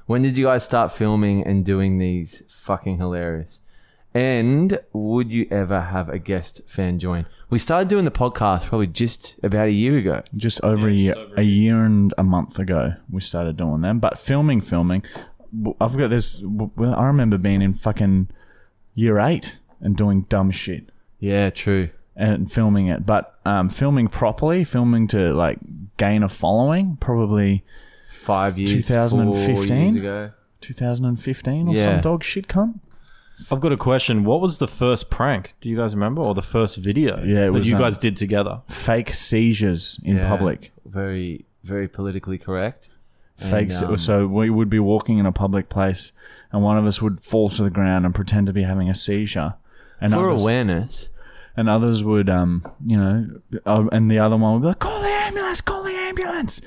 When 0.06 0.22
did 0.22 0.38
you 0.38 0.46
guys 0.46 0.64
start 0.64 0.92
filming 0.92 1.46
and 1.46 1.66
doing 1.66 1.98
these? 1.98 2.44
Fucking 2.50 2.98
hilarious. 2.98 3.60
And 4.14 4.80
would 4.94 5.32
you 5.32 5.48
ever 5.50 5.82
have 5.82 6.08
a 6.10 6.20
guest 6.20 6.62
fan 6.68 7.00
join? 7.00 7.26
We 7.50 7.58
started 7.58 7.88
doing 7.88 8.06
the 8.06 8.12
podcast 8.12 8.66
probably 8.68 8.88
just 8.88 9.36
about 9.42 9.68
a 9.70 9.72
year 9.72 9.98
ago. 9.98 10.22
Just 10.38 10.62
over 10.62 10.88
a 10.88 10.94
year, 10.94 11.16
over 11.18 11.36
a 11.36 11.44
year 11.44 11.84
and 11.84 12.14
a 12.18 12.24
month 12.24 12.60
ago, 12.60 12.94
we 13.10 13.22
started 13.22 13.58
doing 13.58 13.82
them. 13.82 13.98
But 14.00 14.20
filming, 14.20 14.62
filming, 14.62 15.02
w- 15.52 15.76
I've 15.82 15.98
got 15.98 16.10
this. 16.12 16.44
I 16.80 17.06
remember 17.06 17.40
being 17.40 17.64
in 17.64 17.74
fucking 17.74 18.28
year 18.94 19.20
eight 19.20 19.58
and 19.84 19.96
doing 19.96 20.24
dumb 20.30 20.50
shit. 20.50 20.90
Yeah, 21.20 21.50
true. 21.52 21.90
and 22.16 22.52
filming 22.52 22.88
it. 22.88 23.06
But 23.06 23.38
um, 23.46 23.70
filming 23.70 24.08
properly, 24.08 24.64
filming 24.64 25.08
to 25.10 25.34
like 25.34 25.60
gain 25.98 26.22
a 26.24 26.30
following, 26.30 26.98
probably 27.00 27.64
Five 28.10 28.58
years, 28.60 28.72
2015? 28.88 29.56
four 29.56 29.66
years 29.66 29.96
ago. 29.96 30.32
2015 30.62 31.68
or 31.70 31.76
Yeah. 31.76 31.84
some 31.96 32.02
dog 32.02 32.24
shit 32.24 32.48
cunt. 32.48 32.80
I've 33.52 33.60
got 33.60 33.72
a 33.72 33.78
question. 33.78 34.24
What 34.24 34.42
was 34.42 34.60
the 34.60 34.68
first 34.68 35.10
prank? 35.10 35.56
Do 35.60 35.70
you 35.70 35.76
guys 35.76 35.94
remember, 35.96 36.22
or 36.22 36.34
the 36.36 36.42
first 36.44 36.78
video 36.78 37.18
Yeah, 37.24 37.24
it 37.24 37.46
that 37.46 37.52
was, 37.54 37.70
you 37.70 37.76
um, 37.76 37.82
guys 37.82 37.98
did 37.98 38.16
together? 38.16 38.62
Fake 38.70 39.14
seizures 39.14 40.00
in 40.04 40.18
Yeah. 40.18 40.30
public. 40.30 40.72
Very, 40.86 41.46
very 41.64 41.88
politically 41.88 42.38
correct. 42.38 42.90
Fake. 43.38 43.52
And, 43.64 43.74
se- 43.74 43.86
um, 43.88 43.98
so 43.98 44.28
we 44.28 44.50
would 44.52 44.70
be 44.70 44.80
walking 44.80 45.18
in 45.18 45.26
a 45.26 45.32
public 45.32 45.68
place, 45.68 46.12
and 46.52 46.62
one 46.64 46.78
of 46.78 46.86
us 46.86 47.02
would 47.02 47.20
fall 47.20 47.50
to 47.50 47.64
the 47.64 47.72
ground 47.72 48.06
and 48.06 48.14
pretend 48.14 48.46
to 48.48 48.54
be 48.54 48.62
having 48.64 48.88
a 48.90 48.94
seizure, 48.96 49.56
and 50.04 50.14
For 50.14 50.30
others, 50.30 50.42
awareness. 50.44 51.10
and 51.58 51.68
others 51.70 52.04
would, 52.04 52.30
um, 52.30 52.64
you 52.86 52.98
know, 52.98 53.28
uh, 53.66 53.86
and 53.92 54.12
the 54.12 54.20
other 54.20 54.38
one 54.38 54.54
would 54.54 54.62
be 54.62 54.68
like, 54.68 54.80
"Call 54.80 55.02
the 55.02 55.08
ambulance! 55.08 55.62
Call 55.62 55.82
the 55.84 55.92
ambulance!" 55.96 56.62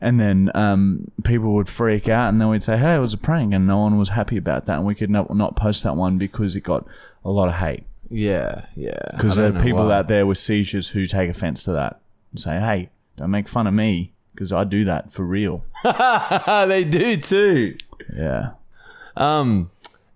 And 0.00 0.18
then 0.18 0.50
um, 0.54 1.10
people 1.24 1.54
would 1.54 1.68
freak 1.68 2.08
out, 2.08 2.28
and 2.28 2.40
then 2.40 2.48
we'd 2.48 2.62
say, 2.62 2.76
"Hey, 2.76 2.96
it 2.96 2.98
was 2.98 3.14
a 3.14 3.18
prank," 3.18 3.54
and 3.54 3.66
no 3.66 3.78
one 3.78 3.96
was 3.98 4.08
happy 4.10 4.36
about 4.36 4.66
that, 4.66 4.76
and 4.78 4.84
we 4.86 4.94
could 4.94 5.10
not, 5.10 5.34
not 5.34 5.56
post 5.56 5.82
that 5.84 5.96
one 5.96 6.18
because 6.18 6.56
it 6.56 6.62
got 6.62 6.84
a 7.24 7.30
lot 7.30 7.48
of 7.48 7.54
hate 7.54 7.84
Yeah, 8.10 8.66
yeah. 8.74 8.98
because 9.12 9.36
there 9.36 9.54
are 9.54 9.60
people 9.60 9.86
why. 9.86 9.98
out 9.98 10.08
there 10.08 10.26
with 10.26 10.38
seizures 10.38 10.88
who 10.88 11.06
take 11.06 11.30
offense 11.30 11.62
to 11.64 11.72
that 11.72 12.00
and 12.32 12.40
say, 12.40 12.58
"Hey, 12.58 12.90
don't 13.16 13.30
make 13.30 13.48
fun 13.48 13.66
of 13.68 13.74
me 13.74 14.12
because 14.34 14.52
I 14.52 14.64
do 14.64 14.84
that 14.86 15.12
for 15.12 15.24
real." 15.24 15.64
they 15.84 16.82
do 16.84 17.16
too. 17.18 17.76
Yeah. 18.16 18.50
Um, 19.16 19.70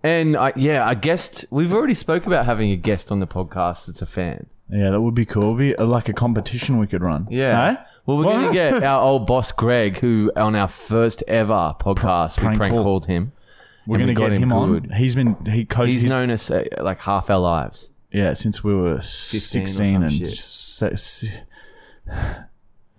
and 0.07 0.37
I, 0.37 0.53
yeah, 0.55 0.89
a 0.89 0.95
guest. 0.95 1.45
We've 1.49 1.73
already 1.73 1.93
spoke 1.93 2.25
about 2.25 2.45
having 2.45 2.71
a 2.71 2.75
guest 2.75 3.11
on 3.11 3.19
the 3.19 3.27
podcast 3.27 3.87
that's 3.87 4.01
a 4.01 4.05
fan. 4.05 4.47
Yeah, 4.69 4.89
that 4.91 5.01
would 5.01 5.15
be 5.15 5.25
cool. 5.25 5.43
It'd 5.43 5.57
be 5.57 5.75
uh, 5.75 5.85
like 5.85 6.09
a 6.09 6.13
competition 6.13 6.77
we 6.77 6.87
could 6.87 7.01
run. 7.01 7.27
Yeah. 7.29 7.83
Well, 8.05 8.17
we're 8.17 8.23
going 8.25 8.47
to 8.47 8.53
get 8.53 8.83
our 8.91 9.01
old 9.01 9.25
boss 9.27 9.51
Greg, 9.51 9.97
who 9.99 10.31
on 10.35 10.55
our 10.55 10.67
first 10.67 11.23
ever 11.27 11.75
podcast, 11.79 12.37
prank 12.37 12.53
we 12.53 12.57
prank 12.57 12.73
call. 12.73 12.83
called 12.83 13.05
him. 13.05 13.31
We're 13.85 13.97
And 13.99 14.07
we 14.07 14.13
gonna 14.13 14.27
got 14.29 14.33
get 14.33 14.41
him, 14.43 14.51
him 14.51 14.53
on. 14.53 14.79
good. 14.81 14.93
He's 14.95 15.15
been 15.15 15.35
he. 15.45 15.65
He's 15.85 16.03
known 16.03 16.29
us 16.29 16.51
uh, 16.51 16.65
like 16.81 16.99
half 16.99 17.29
our 17.29 17.39
lives. 17.39 17.89
yeah 18.11 18.33
since 18.33 18.61
we 18.61 18.73
were 18.75 18.95
or 18.95 19.01
sixteen 19.01 19.67
some 19.67 20.03
and 20.03 20.11
shit. 20.11 20.27
se- 20.27 20.95
se- 20.97 21.41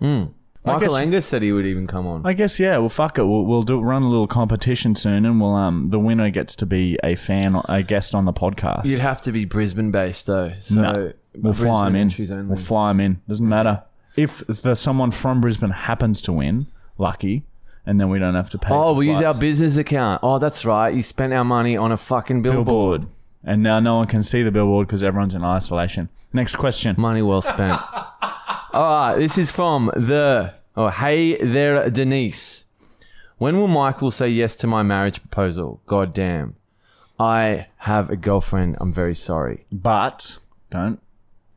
Mm. 0.01 0.33
Michael 0.69 0.89
guess- 0.89 0.99
Angus 0.99 1.27
said 1.27 1.43
he 1.43 1.53
would 1.53 1.67
even 1.67 1.87
come 1.87 2.07
on. 2.07 2.23
I 2.25 2.33
guess 2.33 2.59
yeah. 2.61 2.79
Well, 2.79 2.89
fuck 2.89 3.19
it. 3.19 3.25
We'll, 3.25 3.45
we'll 3.45 3.63
do 3.63 3.81
run 3.81 4.03
a 4.03 4.09
little 4.09 4.27
competition 4.27 4.95
soon, 4.95 5.27
and 5.27 5.41
we'll 5.41 5.55
um 5.55 5.87
the 5.87 5.99
winner 5.99 6.31
gets 6.31 6.55
to 6.57 6.67
be 6.67 6.99
a 7.03 7.17
fan, 7.17 7.61
a 7.69 7.83
guest 7.83 8.15
on 8.15 8.25
the 8.25 8.33
podcast. 8.33 8.85
You'd 8.87 9.01
have 9.01 9.21
to 9.23 9.33
be 9.33 9.45
Brisbane 9.45 9.91
based 9.91 10.27
though. 10.27 10.53
So 10.61 10.81
No. 10.81 11.13
We'll 11.35 11.53
fly 11.53 11.87
him 11.89 11.95
in. 11.97 12.49
We'll 12.49 12.57
fly 12.57 12.91
him 12.91 13.01
in. 13.01 13.21
Doesn't 13.29 13.49
matter 13.49 13.83
if 14.17 14.45
the 14.47 14.75
someone 14.75 15.11
from 15.13 15.41
Brisbane 15.41 15.71
happens 15.71 16.21
to 16.23 16.33
win. 16.33 16.67
Lucky, 17.01 17.45
and 17.87 18.01
then 18.01 18.09
we 18.09 18.19
don't 18.19 18.35
have 18.35 18.51
to 18.51 18.59
pay. 18.59 18.75
Oh, 18.75 18.93
for 18.93 18.99
we 18.99 19.09
use 19.09 19.23
our 19.23 19.35
business 19.35 19.77
account. 19.77 20.19
Oh, 20.25 20.39
that's 20.41 20.65
right. 20.65 20.93
You 20.93 21.03
spent 21.03 21.33
our 21.33 21.45
money 21.45 21.77
on 21.77 21.93
a 21.93 21.97
fucking 21.97 22.43
billboard. 22.43 22.67
billboard, 23.03 23.07
and 23.45 23.63
now 23.63 23.79
no 23.79 23.97
one 23.99 24.09
can 24.09 24.25
see 24.25 24.43
the 24.43 24.51
billboard 24.51 24.89
because 24.89 25.05
everyone's 25.05 25.37
in 25.37 25.45
isolation. 25.45 26.09
Next 26.33 26.57
question. 26.57 26.97
Money 26.99 27.23
well 27.23 27.41
spent. 27.41 27.81
All 28.73 28.83
right, 28.83 29.17
this 29.19 29.39
is 29.39 29.51
from 29.51 29.87
the. 29.97 30.55
Oh, 30.77 30.89
hey 30.89 31.37
there, 31.37 31.89
Denise. 31.91 32.65
When 33.39 33.59
will 33.59 33.69
Michael 33.69 34.11
say 34.11 34.29
yes 34.29 34.57
to 34.57 34.67
my 34.67 34.83
marriage 34.83 35.21
proposal? 35.23 35.81
God 35.87 36.13
damn. 36.13 36.57
I 37.19 37.67
have 37.79 38.11
a 38.11 38.17
girlfriend. 38.17 38.77
I'm 38.81 38.93
very 38.93 39.15
sorry. 39.15 39.65
But 39.73 40.39
don't 40.71 41.01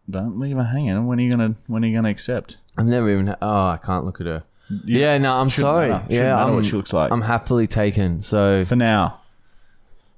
don't 0.10 0.39
leave 0.39 0.58
her 0.58 0.63
hanging. 0.63 1.06
When 1.06 1.20
are 1.20 1.22
you 1.22 1.30
gonna 1.32 1.56
when 1.68 1.84
are 1.84 1.88
you 1.88 1.96
gonna 1.98 2.10
accept? 2.10 2.58
I've 2.77 2.86
never 2.88 3.10
even. 3.12 3.30
Oh, 3.41 3.68
I 3.68 3.77
can't 3.84 4.06
look 4.06 4.22
at 4.22 4.27
her. 4.27 4.44
Yeah, 4.86 5.18
no, 5.18 5.34
I'm 5.36 5.50
Shouldn't 5.50 5.70
sorry. 5.70 5.89
matter. 5.89 6.03
Shouldn't 6.06 6.18
Yeah, 6.24 6.36
matter 6.36 6.50
I'm, 6.50 6.56
what 6.56 6.65
she 6.65 6.72
looks 6.72 6.94
like. 6.94 7.12
I'm 7.12 7.22
happily 7.22 7.68
taken. 7.68 8.22
So 8.22 8.63
For 8.63 8.77
now, 8.77 9.20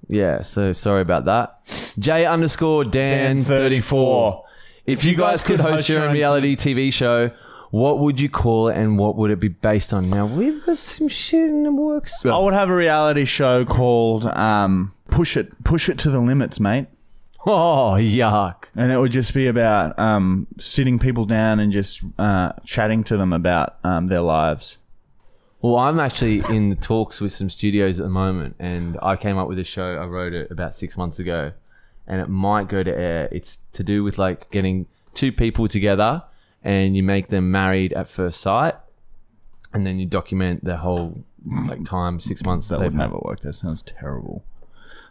yeah, 0.08 0.44
so 0.44 0.74
sorry 0.74 1.02
about 1.02 1.26
that. 1.26 1.60
J 1.98 2.26
underscore 2.28 2.84
Dan 2.86 3.10
Dan 3.38 3.44
thirty 3.44 3.80
four. 3.80 4.46
If 4.86 5.06
you 5.06 5.16
guys 5.16 5.44
could 5.44 5.60
host 5.62 5.88
your 5.88 6.04
own 6.04 6.14
reality 6.14 6.56
TV 6.56 6.92
show, 6.92 7.32
what 7.72 8.00
would 8.00 8.20
you 8.20 8.30
call 8.30 8.68
it 8.68 8.78
and 8.78 9.00
what 9.00 9.16
would 9.16 9.32
it 9.32 9.40
be 9.40 9.48
based 9.48 9.94
on? 9.94 10.10
Now 10.10 10.26
we've 10.26 10.64
got 10.66 10.78
some 10.78 11.08
shit 11.08 11.50
in 11.50 11.64
the 11.64 11.72
works. 11.72 12.26
I 12.26 12.38
would 12.38 12.54
have 12.54 12.70
a 12.70 12.76
reality 12.76 13.26
show 13.26 13.66
called 13.66 14.26
um, 14.26 14.94
"Push 15.10 15.38
It, 15.38 15.64
Push 15.64 15.90
It 15.90 15.98
to 16.00 16.10
the 16.10 16.20
Limits, 16.20 16.60
mate." 16.60 16.88
Oh 17.46 17.96
yuck! 17.98 18.66
And 18.76 18.92
it 18.92 19.00
would 19.00 19.12
just 19.12 19.34
be 19.34 19.48
about 19.48 19.98
um, 19.98 20.48
sitting 20.60 21.00
people 21.00 21.26
down 21.26 21.60
and 21.60 21.72
just 21.72 22.02
uh, 22.20 22.52
chatting 22.66 23.04
to 23.06 23.18
them 23.18 23.34
about 23.34 23.78
um, 23.84 24.08
their 24.08 24.22
lives. 24.22 24.78
Well, 25.62 25.78
I'm 25.78 26.00
actually 26.00 26.44
in 26.50 26.76
talks 26.76 27.22
with 27.22 27.32
some 27.32 27.50
studios 27.50 28.00
at 28.00 28.04
the 28.04 28.10
moment, 28.10 28.58
and 28.60 29.00
I 29.02 29.16
came 29.16 29.38
up 29.38 29.48
with 29.48 29.60
a 29.60 29.64
show. 29.64 29.96
I 29.96 30.06
wrote 30.06 30.34
it 30.34 30.52
about 30.52 30.76
six 30.76 30.98
months 30.98 31.20
ago, 31.20 31.54
and 32.08 32.20
it 32.22 32.28
might 32.30 32.68
go 32.68 32.84
to 32.84 32.92
air. 32.96 33.30
It's 33.32 33.60
to 33.74 33.84
do 33.84 34.04
with 34.04 34.18
like 34.18 34.50
getting 34.52 34.88
two 35.14 35.32
people 35.32 35.68
together, 35.68 36.24
and 36.64 36.96
you 36.96 37.04
make 37.04 37.28
them 37.30 37.52
married 37.52 37.94
at 37.94 38.08
first 38.08 38.42
sight, 38.42 38.76
and 39.74 39.86
then 39.86 40.00
you 40.00 40.06
document 40.06 40.64
the 40.64 40.78
whole 40.78 41.24
like 41.68 41.84
time, 41.84 42.20
six 42.20 42.44
months 42.44 42.68
That 42.70 42.78
they've 42.80 42.86
would 42.86 42.96
never 42.96 43.18
work. 43.22 43.42
That 43.42 43.54
sounds 43.54 43.82
terrible. 43.82 44.44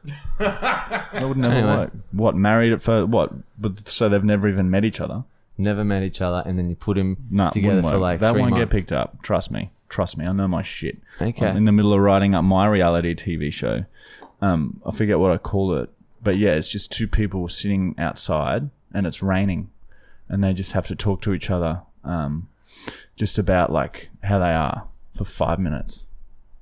that 0.38 1.22
would 1.28 1.36
never 1.36 1.54
Anyway. 1.54 1.76
work. 1.76 1.92
What 2.12 2.36
married 2.36 2.72
at 2.72 2.82
first? 2.82 3.08
What? 3.08 3.32
But 3.60 3.88
so 3.88 4.08
they've 4.08 4.24
never 4.24 4.48
even 4.48 4.70
met 4.70 4.84
each 4.84 5.00
other. 5.00 5.24
never 5.58 5.84
met 5.84 6.02
each 6.02 6.20
other, 6.20 6.42
and 6.48 6.58
then 6.58 6.68
you 6.68 6.74
put 6.74 6.96
them 6.96 7.16
No, 7.30 7.50
together 7.50 7.82
for 7.82 7.98
like 7.98 8.20
that 8.20 8.32
three 8.32 8.40
won't 8.40 8.52
months. 8.52 8.64
get 8.64 8.70
picked 8.70 8.92
up. 8.92 9.22
Trust 9.22 9.50
me. 9.50 9.70
Trust 9.88 10.16
me. 10.16 10.24
I 10.26 10.32
know 10.32 10.48
my 10.48 10.62
shit. 10.62 10.98
Okay. 11.20 11.46
I'm 11.46 11.56
in 11.56 11.64
the 11.66 11.72
middle 11.72 11.92
of 11.92 12.00
writing 12.00 12.34
up 12.34 12.44
my 12.44 12.66
reality 12.66 13.14
TV 13.14 13.52
show. 13.52 13.84
Um, 14.40 14.80
I 14.86 14.90
forget 14.90 15.18
what 15.20 15.30
I 15.30 15.36
call 15.38 15.78
it, 15.78 15.90
but 16.22 16.36
yeah, 16.36 16.52
it's 16.52 16.68
just 16.70 16.92
two 16.92 17.08
people 17.08 17.48
sitting 17.48 17.94
outside 17.98 18.70
and 18.94 19.06
it's 19.06 19.22
raining, 19.22 19.70
and 20.28 20.42
they 20.44 20.52
just 20.52 20.72
have 20.72 20.86
to 20.88 20.94
talk 20.94 21.20
to 21.22 21.32
each 21.32 21.50
other, 21.50 21.82
um, 22.04 22.48
just 23.16 23.38
about 23.38 23.72
like 23.72 24.08
how 24.24 24.38
they 24.38 24.52
are 24.52 24.84
for 25.16 25.24
five 25.24 25.58
minutes. 25.58 26.04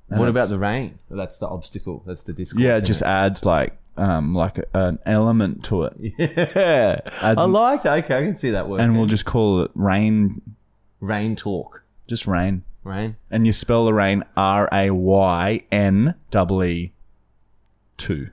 And 0.08 0.18
What 0.18 0.28
about 0.28 0.48
the 0.48 0.58
rain? 0.58 0.98
That's 1.10 1.38
the 1.38 1.46
obstacle. 1.46 2.02
That's 2.06 2.22
the 2.24 2.32
discourse. 2.32 2.62
Yeah, 2.62 2.76
it 2.78 2.84
just 2.84 3.02
adds 3.02 3.44
like 3.44 3.76
um 3.96 4.34
like 4.34 4.58
a, 4.58 4.64
an 4.74 4.98
element 5.06 5.64
to 5.64 5.84
it, 5.84 5.94
yeah. 6.18 7.00
Adds- 7.20 7.38
I 7.40 7.44
like 7.44 7.82
that. 7.84 8.04
Okay, 8.04 8.16
I 8.18 8.22
can 8.22 8.36
see 8.36 8.50
that 8.52 8.68
word. 8.68 8.80
and 8.80 8.96
we'll 8.96 9.06
just 9.06 9.24
call 9.24 9.62
it 9.62 9.70
rain. 9.74 10.40
rain 11.00 11.36
talk. 11.36 11.82
Just 12.08 12.26
rain. 12.26 12.62
Rain. 12.82 13.16
And 13.30 13.46
you 13.46 13.52
spell 13.52 13.84
the 13.84 13.92
rain 13.92 14.24
R 14.36 14.68
A 14.72 14.90
Y 14.90 15.64
N 15.70 16.14
double 16.30 16.64
E 16.64 16.92
two. 17.98 18.30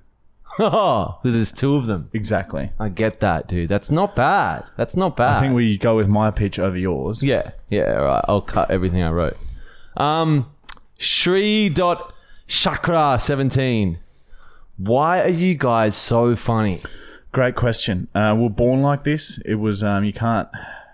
Oh, 0.59 1.19
because 1.23 1.35
there's 1.35 1.51
two 1.51 1.75
of 1.75 1.85
them. 1.85 2.09
Exactly. 2.13 2.71
I 2.79 2.89
get 2.89 3.19
that, 3.19 3.47
dude. 3.47 3.69
That's 3.69 3.91
not 3.91 4.15
bad. 4.15 4.63
That's 4.77 4.95
not 4.95 5.15
bad. 5.17 5.37
I 5.37 5.41
think 5.41 5.55
we 5.55 5.77
go 5.77 5.95
with 5.95 6.07
my 6.07 6.31
pitch 6.31 6.59
over 6.59 6.77
yours. 6.77 7.23
Yeah, 7.23 7.51
yeah. 7.69 7.95
All 7.97 8.05
right. 8.05 8.25
I'll 8.27 8.41
cut 8.41 8.71
everything 8.71 9.01
I 9.01 9.11
wrote. 9.11 9.37
Um, 9.95 10.51
Shri 10.97 11.69
dot 11.69 12.13
Chakra 12.47 13.17
seventeen. 13.19 13.99
Why 14.77 15.21
are 15.21 15.29
you 15.29 15.55
guys 15.55 15.95
so 15.95 16.35
funny? 16.35 16.81
Great 17.31 17.55
question. 17.55 18.07
Uh, 18.15 18.35
we're 18.37 18.49
born 18.49 18.81
like 18.81 19.03
this. 19.03 19.39
It 19.45 19.55
was 19.55 19.83
um, 19.83 20.03
you 20.03 20.13
can't. 20.13 20.47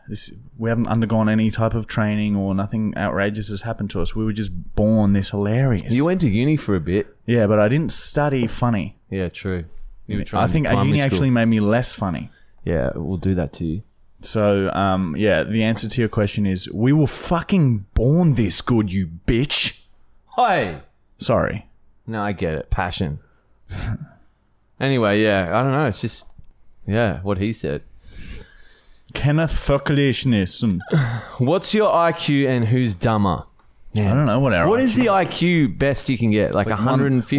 This 0.08 0.32
we 0.58 0.70
haven't 0.70 0.88
undergone 0.88 1.30
any 1.30 1.50
type 1.50 1.74
of 1.74 1.88
training 1.88 2.36
or 2.36 2.54
nothing 2.54 2.94
outrageous 2.96 3.48
has 3.50 3.62
happened 3.64 3.90
to 3.92 4.02
us. 4.02 4.16
We 4.16 4.24
were 4.24 4.34
just 4.34 4.52
born 4.76 5.14
this 5.14 5.32
hilarious. 5.32 5.94
You 5.94 6.06
went 6.06 6.22
to 6.22 6.30
uni 6.30 6.58
for 6.58 6.76
a 6.76 6.80
bit. 6.80 7.16
yeah, 7.26 7.48
but 7.48 7.60
I 7.60 7.68
didn't 7.68 7.92
study 7.92 8.48
funny. 8.48 8.96
Yeah, 9.14 9.30
true. 9.30 9.66
You 10.08 10.18
were 10.18 10.40
I 10.40 10.48
think 10.48 10.66
primary 10.66 10.88
uni 10.88 11.00
school. 11.00 11.06
actually 11.06 11.30
made 11.30 11.46
me 11.46 11.60
less 11.60 11.94
funny. 11.94 12.32
Yeah, 12.66 12.92
we'll 12.96 13.18
do 13.18 13.36
that 13.36 13.54
to 13.54 13.66
you. 13.66 13.84
So, 14.22 14.72
um, 14.72 15.16
yeah, 15.18 15.44
the 15.44 15.64
answer 15.64 15.88
to 15.88 16.02
your 16.02 16.10
question 16.10 16.46
is 16.46 16.72
we 16.72 16.94
were 16.94 17.08
fucking 17.08 17.86
born 17.94 18.36
this 18.36 18.62
good, 18.62 18.92
you 18.92 19.08
bitch. 19.28 19.82
Hi. 20.28 20.82
Sorry. 21.20 21.68
No, 22.08 22.22
I 22.22 22.32
get 22.32 22.56
it. 22.56 22.70
Passion. 22.70 23.20
anyway, 24.80 25.22
yeah. 25.22 25.58
I 25.58 25.62
don't 25.62 25.72
know. 25.72 25.86
It's 25.86 26.02
just 26.02 26.28
yeah, 26.88 27.20
what 27.22 27.38
he 27.38 27.54
said. 27.54 27.84
Kenneth 29.14 29.52
Fucklishness. 29.52 30.82
What's 31.38 31.74
your 31.74 31.92
IQ 31.92 32.48
and 32.48 32.66
who's 32.66 32.96
dumber? 32.96 33.44
I 33.96 34.02
don't 34.02 34.26
know 34.26 34.40
what 34.40 34.54
our 34.54 34.68
What 34.68 34.80
is 34.80 34.96
the 34.96 35.06
IQ 35.06 35.78
best 35.78 36.10
you 36.10 36.18
can 36.18 36.32
get? 36.32 36.56
Like, 36.56 36.68
150? 36.68 37.38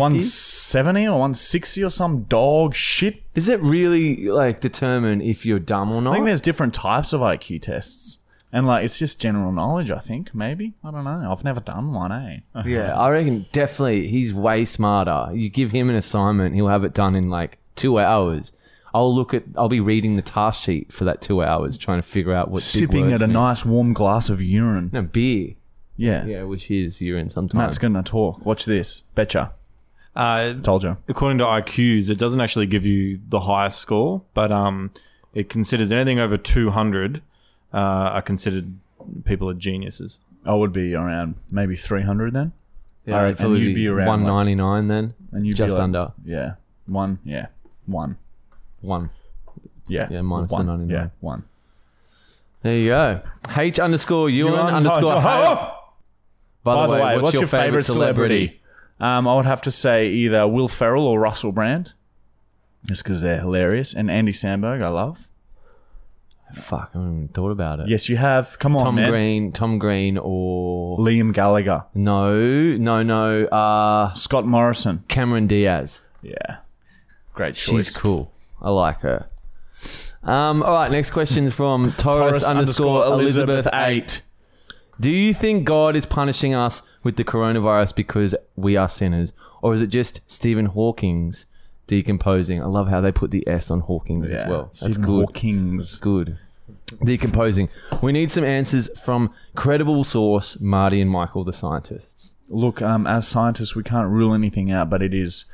170 0.75 1.07
or 1.07 1.13
160 1.13 1.85
or 1.85 1.91
some 1.91 2.23
dog 2.25 2.75
shit. 2.75 3.23
Does 3.35 3.49
it 3.49 3.61
really 3.61 4.29
like 4.29 4.61
determine 4.61 5.21
if 5.21 5.47
you're 5.47 5.59
dumb 5.59 5.93
or 5.93 6.03
not? 6.03 6.11
I 6.13 6.15
think 6.15 6.27
there's 6.27 6.41
different 6.41 6.75
types 6.75 7.13
of 7.13 7.21
IQ 7.21 7.63
tests. 7.63 8.19
And 8.53 8.67
like 8.67 8.85
it's 8.85 8.99
just 8.99 9.21
general 9.21 9.51
knowledge, 9.53 9.91
I 9.91 9.99
think, 9.99 10.35
maybe. 10.35 10.75
I 10.85 10.91
don't 10.93 11.05
know. 11.05 11.29
I've 11.31 11.43
never 11.45 11.61
done 11.61 11.93
one, 11.93 12.13
eh? 12.13 12.39
yeah, 12.67 12.97
I 12.97 13.11
reckon 13.11 13.47
definitely 13.53 14.07
he's 14.07 14.33
way 14.33 14.65
smarter. 14.65 15.29
You 15.35 15.49
give 15.49 15.73
him 15.73 15.91
an 15.91 15.97
assignment, 15.97 16.55
he'll 16.55 16.69
have 16.69 16.85
it 16.85 16.95
done 16.95 17.17
in 17.17 17.31
like 17.31 17.59
two 17.75 17.99
hours. 17.99 18.53
I'll 18.93 19.13
look 19.13 19.35
at, 19.35 19.43
I'll 19.57 19.69
be 19.69 19.81
reading 19.81 20.15
the 20.15 20.23
task 20.23 20.63
sheet 20.63 20.93
for 20.93 21.03
that 21.05 21.21
two 21.21 21.43
hours, 21.43 21.77
trying 21.77 22.01
to 22.01 22.07
figure 22.07 22.33
out 22.33 22.49
what 22.49 22.63
Sipping 22.63 23.13
at 23.13 23.23
a 23.23 23.27
mean. 23.27 23.35
nice 23.35 23.65
warm 23.65 23.93
glass 23.93 24.29
of 24.31 24.41
urine. 24.41 24.91
no 24.93 25.03
beer. 25.03 25.55
Yeah. 25.97 26.25
Yeah, 26.25 26.43
which 26.45 26.71
is 26.71 27.01
urine 27.01 27.29
sometimes. 27.29 27.55
Matt's 27.59 27.79
gonna 27.79 28.05
talk. 28.05 28.47
Watch 28.47 28.65
this. 28.67 29.03
Betcha. 29.17 29.53
Uh, 30.17 30.55
Told 30.55 30.85
you. 30.85 30.97
according 31.09 31.39
to 31.39 31.45
IQs, 31.45 32.09
it 32.09 32.19
doesn't 32.19 32.41
actually 32.41 32.67
give 32.67 32.87
you 32.87 33.19
the 33.29 33.41
highest 33.41 33.79
score, 33.79 34.23
but 34.33 34.53
um, 34.53 34.91
it 35.35 35.49
considers 35.49 35.91
anything 35.91 36.19
over 36.21 36.37
200 36.37 37.21
uh, 37.73 37.77
are 37.77 38.23
considered 38.23 38.75
people 39.25 39.51
are 39.51 39.55
geniuses. 39.55 40.19
I 40.47 40.55
would 40.55 40.73
be 40.73 40.95
around 40.95 41.35
maybe 41.51 41.75
300 41.75 42.33
then. 42.33 42.53
Yeah, 43.07 43.15
Alright, 43.15 43.29
it'd 43.29 43.39
probably 43.39 43.57
and 43.59 43.67
you'd 43.67 43.75
be, 43.75 43.83
be 43.83 43.89
around, 43.89 44.07
one 44.07 44.23
like- 44.25 44.89
then. 44.89 45.15
and 45.33 45.47
you'd 45.47 45.55
be 45.55 45.59
just 45.59 45.73
like- 45.73 45.83
under 45.83 46.13
Yeah, 46.25 46.55
one. 46.87 47.19
Yeah, 47.25 47.47
one. 47.87 48.17
one. 48.81 49.11
Yeah, 49.89 50.09
Yeah, 50.11 50.23
minus 50.23 50.51
the 50.51 50.57
one. 50.57 50.67
99. 50.67 50.91
Yeah, 50.91 51.09
one. 51.21 51.45
There 52.63 52.77
you 52.77 52.89
go. 52.91 53.21
H 53.55 53.79
underscore 53.79 54.31
Ewan 54.31 54.55
underscore. 54.59 55.21
Hale. 55.21 55.71
By, 56.63 56.87
the 56.87 56.93
way, 56.93 57.19
what's, 57.19 57.35
your, 57.35 57.47
favorite 57.47 57.83
celebrity? 57.83 58.59
Um, 59.01 59.27
I 59.27 59.35
would 59.35 59.45
have 59.47 59.63
to 59.63 59.71
say 59.71 60.09
either 60.09 60.47
Will 60.47 60.69
Ferrell 60.69 61.07
or 61.07 61.19
Russell 61.19 61.53
Brand, 61.53 61.95
just 62.87 63.03
because 63.03 63.21
they're 63.21 63.41
hilarious, 63.41 63.93
and 63.93 64.11
Andy 64.11 64.33
Samberg. 64.33 64.83
I 64.83 64.89
love. 64.89 65.29
Fuck, 66.55 66.91
I 66.95 66.99
haven't 66.99 67.15
even 67.17 67.29
thought 67.29 67.51
about 67.51 67.81
it. 67.81 67.89
Yes, 67.89 68.09
you 68.09 68.17
have. 68.17 68.59
Come 68.61 68.77
on, 68.77 68.85
Tom 68.85 68.95
man. 68.95 69.11
Green, 69.11 69.53
Tom 69.53 69.79
Green, 69.79 70.17
or 70.19 70.99
Liam 70.99 71.33
Gallagher, 71.33 71.85
no, 71.95 72.37
no, 72.77 73.03
no. 73.03 73.47
Uh, 73.47 74.13
Scott 74.15 74.47
Morrison. 74.47 75.03
Cameron 75.09 75.49
Diaz. 75.49 76.03
Yeah, 76.23 76.59
great 77.35 77.57
choice. 77.57 77.87
She's 77.87 77.97
cool. 77.97 78.31
I 78.63 78.71
like 78.71 79.01
her. 79.01 79.29
Um, 80.23 80.63
all 80.63 80.73
right, 80.73 80.91
next 80.91 81.11
question 81.11 81.45
is 81.45 81.53
from 81.55 81.93
Taurus, 81.99 82.43
Taurus 82.43 82.45
underscore 82.45 83.05
Elizabeth 83.07 83.67
eight. 83.73 84.23
Do 85.01 85.11
you 85.11 85.35
think 85.35 85.65
God 85.65 85.97
is 85.97 86.07
punishing 86.07 86.55
us 86.55 86.83
with 87.05 87.17
the 87.17 87.25
coronavirus 87.25 87.95
because 87.95 88.35
we 88.57 88.77
are 88.77 88.89
sinners, 88.89 89.33
or 89.63 89.75
is 89.75 89.83
it 89.83 89.89
just 89.89 90.21
Stephen 90.27 90.67
Hawking's 90.67 91.47
decomposing? 91.87 92.61
I 92.63 92.67
love 92.67 92.89
how 92.89 93.01
they 93.01 93.13
put 93.13 93.31
the 93.31 93.47
S 93.47 93.71
on 93.71 93.81
Hawking's 93.81 94.31
as 94.31 94.49
well. 94.49 94.65
That's 94.65 94.81
Stephen 94.81 95.03
good. 95.03 95.27
Hawking's. 95.27 95.99
Good. 95.99 96.39
Decomposing. 97.05 97.69
We 98.03 98.13
need 98.13 98.33
some 98.33 98.45
answers 98.45 98.89
from 98.99 99.33
credible 99.55 100.05
source 100.05 100.59
Marty 100.61 101.01
and 101.01 101.11
Michael, 101.11 101.45
the 101.45 101.53
scientists. 101.53 102.33
Look, 102.49 102.83
um, 102.83 103.07
as 103.07 103.29
scientists, 103.29 103.75
we 103.75 103.83
can't 103.83 104.09
rule 104.09 104.35
anything 104.35 104.71
out, 104.71 104.91
but 104.91 105.03
it 105.03 105.15
is 105.15 105.45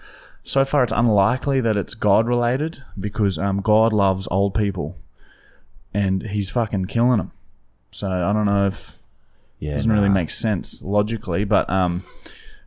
so 0.43 0.65
far 0.65 0.83
it's 0.83 0.93
unlikely 0.93 1.61
that 1.61 1.77
it's 1.77 1.95
God 1.95 2.27
related 2.27 2.83
because 2.99 3.39
um, 3.39 3.61
God 3.61 3.93
loves 3.93 4.29
old 4.31 4.55
people, 4.55 4.97
and 5.93 6.23
He's 6.23 6.51
fucking 6.51 6.87
killing 6.87 7.19
them. 7.19 7.33
So 7.91 8.09
I 8.09 8.33
don't 8.33 8.47
know 8.47 8.67
if 8.67 8.99
Yeah, 9.61 9.77
doesn't 9.77 9.93
really 9.93 10.09
make 10.09 10.31
sense 10.31 10.83
logically, 10.83 11.45
but 11.45 11.71
um, 11.71 12.03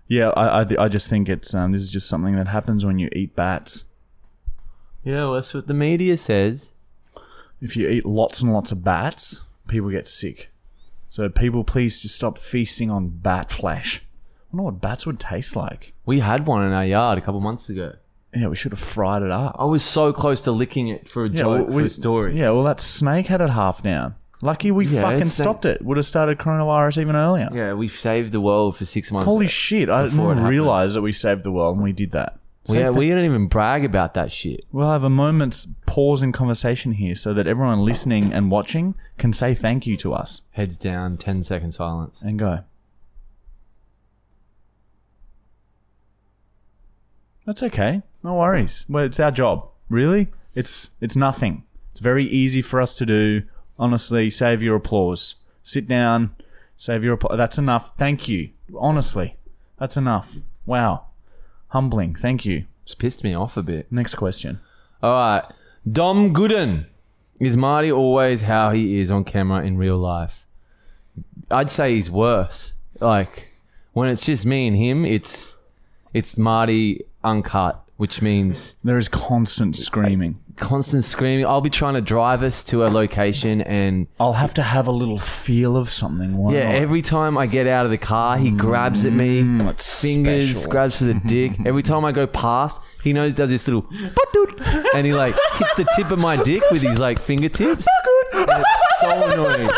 yeah, 0.07 0.29
I, 0.29 0.61
I 0.61 0.65
I 0.79 0.87
just 0.87 1.09
think 1.09 1.27
it's 1.27 1.53
um, 1.53 1.71
this 1.71 1.81
is 1.81 1.91
just 1.91 2.07
something 2.07 2.35
that 2.35 2.47
happens 2.47 2.85
when 2.85 2.99
you 2.99 3.09
eat 3.11 3.35
bats. 3.35 3.83
Yeah, 5.03 5.25
well, 5.25 5.33
that's 5.33 5.53
what 5.53 5.67
the 5.67 5.73
media 5.73 6.17
says. 6.17 6.69
If 7.61 7.75
you 7.75 7.89
eat 7.89 8.05
lots 8.05 8.41
and 8.41 8.53
lots 8.53 8.71
of 8.71 8.83
bats, 8.83 9.43
people 9.67 9.89
get 9.89 10.07
sick. 10.07 10.49
So 11.09 11.29
people, 11.29 11.63
please 11.63 12.01
just 12.01 12.15
stop 12.15 12.37
feasting 12.37 12.89
on 12.89 13.09
bat 13.09 13.51
flesh. 13.51 14.01
I 14.51 14.55
wonder 14.55 14.63
what 14.71 14.81
bats 14.81 15.05
would 15.05 15.19
taste 15.19 15.55
like. 15.55 15.93
We 16.05 16.19
had 16.19 16.47
one 16.47 16.65
in 16.65 16.73
our 16.73 16.85
yard 16.85 17.17
a 17.17 17.21
couple 17.21 17.39
months 17.39 17.69
ago. 17.69 17.93
Yeah, 18.35 18.47
we 18.47 18.55
should 18.55 18.71
have 18.71 18.79
fried 18.79 19.21
it 19.21 19.29
up. 19.29 19.55
I 19.59 19.65
was 19.65 19.83
so 19.83 20.11
close 20.11 20.41
to 20.41 20.51
licking 20.51 20.87
it 20.87 21.07
for 21.07 21.25
a 21.25 21.29
joke, 21.29 21.67
well, 21.67 21.79
for 21.79 21.85
a 21.85 21.89
story. 21.89 22.37
Yeah, 22.37 22.49
well, 22.49 22.63
that 22.63 22.79
snake 22.79 23.27
had 23.27 23.41
it 23.41 23.49
half 23.49 23.81
down. 23.81 24.15
Lucky 24.43 24.71
we 24.71 24.85
Yeah, 24.87 25.03
fucking 25.03 25.23
stopped 25.25 25.63
it. 25.63 25.81
Would 25.81 25.95
have 25.95 26.05
started 26.05 26.37
coronavirus 26.37 26.97
even 26.97 27.15
earlier. 27.15 27.47
Yeah, 27.53 27.73
we 27.73 27.87
saved 27.87 28.33
the 28.33 28.41
world 28.41 28.75
for 28.75 28.83
six 28.83 29.09
months. 29.09 29.25
Holy 29.25 29.47
shit! 29.47 29.89
I 29.89 30.03
didn't 30.03 30.43
realize 30.43 30.95
that 30.95 31.01
we 31.01 31.13
saved 31.13 31.43
the 31.43 31.51
world 31.51 31.77
and 31.77 31.83
we 31.83 31.93
did 31.93 32.11
that. 32.11 32.37
we, 32.67 32.75
So 32.75 32.91
we 32.91 33.07
don't 33.07 33.23
even 33.23 33.47
brag 33.47 33.85
about 33.85 34.15
that 34.15 34.33
shit. 34.33 34.65
We'll 34.73 34.89
have 34.89 35.05
a 35.05 35.09
moment's 35.09 35.65
pause 35.85 36.21
in 36.21 36.33
conversation 36.33 36.91
here 36.91 37.15
so 37.15 37.33
that 37.33 37.47
everyone 37.47 37.85
listening 37.85 38.33
and 38.33 38.51
watching 38.51 38.95
can 39.17 39.31
say 39.31 39.53
thank 39.53 39.87
you 39.87 39.95
to 39.97 40.13
us 40.13 40.41
Heads 40.51 40.75
down, 40.75 41.15
10 41.15 41.43
second 41.43 41.71
silence. 41.71 42.21
and 42.21 42.37
go. 42.37 42.59
That's 47.45 47.63
okay. 47.63 48.01
No 48.23 48.33
worries. 48.35 48.83
Well, 48.89 49.05
it's 49.05 49.21
our 49.21 49.31
job. 49.31 49.69
Really? 49.87 50.27
It's 50.53 50.89
it's 50.99 51.15
nothing. 51.15 51.63
It's 51.91 52.01
very 52.01 52.25
easy 52.25 52.61
for 52.61 52.81
us 52.81 52.93
to 52.95 53.05
do. 53.05 53.43
Honestly, 53.77 54.29
save 54.29 54.61
your 54.61 54.75
applause. 54.75 55.35
Sit 55.63 55.87
down. 55.87 56.35
Save 56.77 57.03
your 57.03 57.13
applause. 57.13 57.37
That's 57.37 57.57
enough. 57.57 57.95
Thank 57.97 58.27
you. 58.27 58.49
Honestly, 58.77 59.37
that's 59.79 59.97
enough. 59.97 60.35
Wow. 60.65 61.05
Humbling. 61.69 62.15
Thank 62.15 62.45
you. 62.45 62.65
It's 62.83 62.95
pissed 62.95 63.23
me 63.23 63.33
off 63.33 63.57
a 63.57 63.63
bit. 63.63 63.91
Next 63.91 64.15
question. 64.15 64.59
All 65.01 65.11
right. 65.13 65.43
Dom 65.89 66.33
Gooden. 66.33 66.85
Is 67.39 67.57
Marty 67.57 67.91
always 67.91 68.41
how 68.41 68.71
he 68.71 68.99
is 68.99 69.11
on 69.11 69.23
camera 69.25 69.65
in 69.65 69.77
real 69.77 69.97
life? 69.97 70.45
I'd 71.51 71.71
say 71.71 71.95
he's 71.95 72.09
worse. 72.09 72.73
Like 72.99 73.57
when 73.93 74.09
it's 74.09 74.25
just 74.25 74.45
me 74.45 74.67
and 74.67 74.77
him, 74.77 75.03
it's 75.05 75.57
it's 76.13 76.37
Marty 76.37 77.05
uncut, 77.23 77.82
which 78.03 78.21
means 78.21 78.75
There 78.83 78.97
is 78.97 79.07
constant 79.07 79.77
screaming. 79.77 80.37
constant 80.57 81.05
screaming. 81.05 81.45
I'll 81.45 81.61
be 81.61 81.69
trying 81.69 81.93
to 81.93 82.01
drive 82.01 82.43
us 82.43 82.61
to 82.65 82.83
a 82.83 82.87
location 82.87 83.61
and 83.61 84.07
I'll 84.19 84.33
have 84.33 84.53
to 84.55 84.61
have 84.61 84.87
a 84.87 84.91
little 84.91 85.17
feel 85.17 85.77
of 85.77 85.89
something. 85.89 86.31
Yeah, 86.51 86.65
not? 86.65 86.75
every 86.75 87.01
time 87.01 87.37
I 87.37 87.45
get 87.47 87.65
out 87.65 87.85
of 87.85 87.91
the 87.91 87.97
car, 87.97 88.37
he 88.37 88.51
grabs 88.51 89.05
at 89.05 89.13
me, 89.13 89.41
Mm, 89.41 89.81
fingers, 89.81 90.51
special. 90.57 90.69
grabs 90.71 90.97
for 90.97 91.05
the 91.05 91.13
dick. 91.13 91.53
Every 91.65 91.81
time 91.81 92.03
I 92.03 92.11
go 92.11 92.27
past, 92.27 92.81
he 93.05 93.13
knows 93.13 93.35
does 93.35 93.49
this 93.49 93.65
little 93.69 93.87
and 94.93 95.05
he 95.07 95.13
like 95.13 95.33
hits 95.53 95.73
the 95.75 95.85
tip 95.95 96.11
of 96.11 96.19
my 96.19 96.35
dick 96.43 96.61
with 96.71 96.81
his 96.81 96.99
like 96.99 97.19
fingertips. 97.21 97.87
And 98.33 98.49
it's 98.49 98.99
so 99.01 99.11
annoying. 99.31 99.69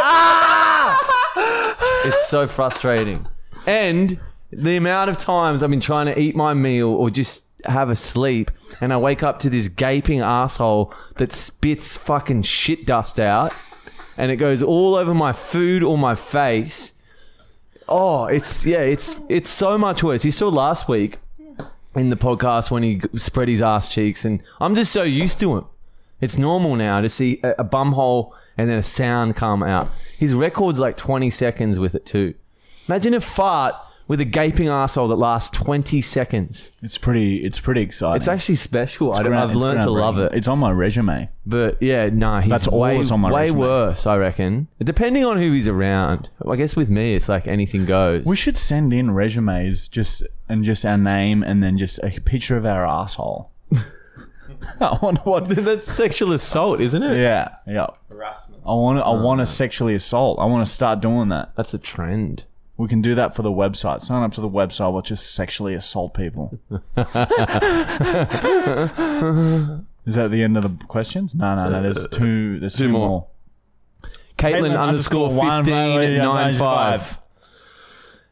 Ah! 0.00 2.02
It's 2.06 2.26
so 2.28 2.46
frustrating. 2.46 3.26
And 3.66 4.18
the 4.52 4.76
amount 4.76 5.10
of 5.10 5.16
times 5.16 5.62
I've 5.62 5.70
been 5.70 5.80
trying 5.80 6.06
to 6.06 6.18
eat 6.18 6.36
my 6.36 6.54
meal 6.54 6.90
or 6.90 7.10
just 7.10 7.44
have 7.64 7.90
a 7.90 7.96
sleep 7.96 8.50
and 8.80 8.92
I 8.92 8.96
wake 8.96 9.22
up 9.22 9.38
to 9.40 9.50
this 9.50 9.68
gaping 9.68 10.20
asshole 10.20 10.92
that 11.16 11.32
spits 11.32 11.96
fucking 11.96 12.42
shit 12.42 12.84
dust 12.84 13.18
out 13.18 13.52
and 14.16 14.30
it 14.30 14.36
goes 14.36 14.62
all 14.62 14.94
over 14.94 15.14
my 15.14 15.32
food 15.32 15.82
or 15.82 15.96
my 15.96 16.14
face. 16.14 16.92
Oh, 17.88 18.26
it's 18.26 18.64
yeah, 18.64 18.80
it's 18.80 19.16
it's 19.28 19.50
so 19.50 19.76
much 19.78 20.02
worse. 20.02 20.24
You 20.24 20.30
saw 20.30 20.48
last 20.48 20.88
week 20.88 21.18
in 21.94 22.10
the 22.10 22.16
podcast 22.16 22.70
when 22.70 22.82
he 22.82 23.00
spread 23.16 23.48
his 23.48 23.60
ass 23.60 23.88
cheeks, 23.88 24.24
and 24.24 24.42
I'm 24.60 24.74
just 24.74 24.92
so 24.92 25.02
used 25.02 25.40
to 25.40 25.56
him. 25.56 25.66
It's 26.20 26.38
normal 26.38 26.76
now 26.76 27.00
to 27.00 27.08
see 27.08 27.40
a, 27.42 27.54
a 27.58 27.64
bum 27.64 27.92
hole 27.92 28.34
and 28.56 28.68
then 28.68 28.78
a 28.78 28.82
sound 28.82 29.34
come 29.34 29.62
out. 29.62 29.88
His 30.18 30.34
record's 30.34 30.78
like 30.78 30.96
20 30.96 31.30
seconds 31.30 31.78
with 31.78 31.94
it 31.94 32.06
too. 32.06 32.34
Imagine 32.86 33.14
a 33.14 33.20
fart 33.20 33.74
with 34.12 34.20
a 34.20 34.26
gaping 34.26 34.68
asshole 34.68 35.08
that 35.08 35.16
lasts 35.16 35.48
20 35.56 36.02
seconds. 36.02 36.70
It's 36.82 36.98
pretty. 36.98 37.42
It's 37.46 37.58
pretty 37.58 37.80
exciting. 37.80 38.18
It's 38.18 38.28
actually 38.28 38.56
special. 38.56 39.14
I 39.14 39.22
don't, 39.22 39.28
Ground- 39.28 39.44
I've 39.44 39.56
it's 39.56 39.62
learned 39.62 39.80
to 39.80 39.90
love 39.90 40.16
groundbreaking. 40.16 40.26
it. 40.26 40.34
It's 40.34 40.48
on 40.48 40.58
my 40.58 40.70
resume. 40.70 41.30
But 41.46 41.82
yeah, 41.82 42.10
nah, 42.12 42.42
he's 42.42 42.50
That's 42.50 42.66
all 42.66 42.80
way, 42.80 42.98
that's 42.98 43.10
on 43.10 43.20
my 43.20 43.32
way 43.32 43.44
resume. 43.44 43.60
worse, 43.60 44.06
I 44.06 44.16
reckon. 44.18 44.68
Depending 44.84 45.24
on 45.24 45.38
who 45.38 45.50
he's 45.52 45.66
around. 45.66 46.28
I 46.46 46.56
guess 46.56 46.76
with 46.76 46.90
me, 46.90 47.14
it's 47.14 47.30
like 47.30 47.48
anything 47.48 47.86
goes. 47.86 48.26
We 48.26 48.36
should 48.36 48.58
send 48.58 48.92
in 48.92 49.12
resumes 49.12 49.88
just 49.88 50.26
and 50.46 50.62
just 50.62 50.84
our 50.84 50.98
name 50.98 51.42
and 51.42 51.62
then 51.62 51.78
just 51.78 51.98
a 52.02 52.10
picture 52.20 52.58
of 52.58 52.66
our 52.66 52.86
asshole. 52.86 53.50
I 54.78 54.98
wonder 55.00 55.22
what. 55.22 55.48
That's 55.64 55.90
sexual 55.90 56.34
assault, 56.34 56.82
isn't 56.82 57.02
it? 57.02 57.16
Yeah, 57.16 57.48
yeah. 57.66 57.86
Harassment. 58.10 58.62
I 58.66 58.74
want 58.74 58.98
to. 58.98 59.04
I 59.04 59.08
oh, 59.08 59.22
want 59.22 59.40
to 59.40 59.46
sexually 59.46 59.94
assault. 59.94 60.38
I 60.38 60.44
want 60.44 60.66
to 60.66 60.70
start 60.70 61.00
doing 61.00 61.30
that. 61.30 61.52
That's 61.56 61.72
a 61.72 61.78
trend. 61.78 62.44
We 62.82 62.88
can 62.88 63.00
do 63.00 63.14
that 63.14 63.36
for 63.36 63.42
the 63.42 63.50
website. 63.52 64.02
Sign 64.02 64.24
up 64.24 64.32
to 64.32 64.40
the 64.40 64.48
website. 64.48 64.92
We'll 64.92 65.02
just 65.02 65.36
sexually 65.36 65.74
assault 65.74 66.14
people. 66.14 66.58
Is 66.68 66.80
that 70.16 70.32
the 70.32 70.42
end 70.42 70.56
of 70.56 70.64
the 70.64 70.84
questions? 70.86 71.32
No, 71.32 71.54
no, 71.54 71.70
no. 71.70 71.80
There's 71.80 72.08
two. 72.08 72.58
There's 72.58 72.74
two, 72.74 72.88
more. 72.88 73.08
more. 73.08 73.26
Caitlin, 74.36 74.76
underscore 74.76 75.28
fifteen 75.30 76.18
nine 76.18 76.56
five. 76.56 77.18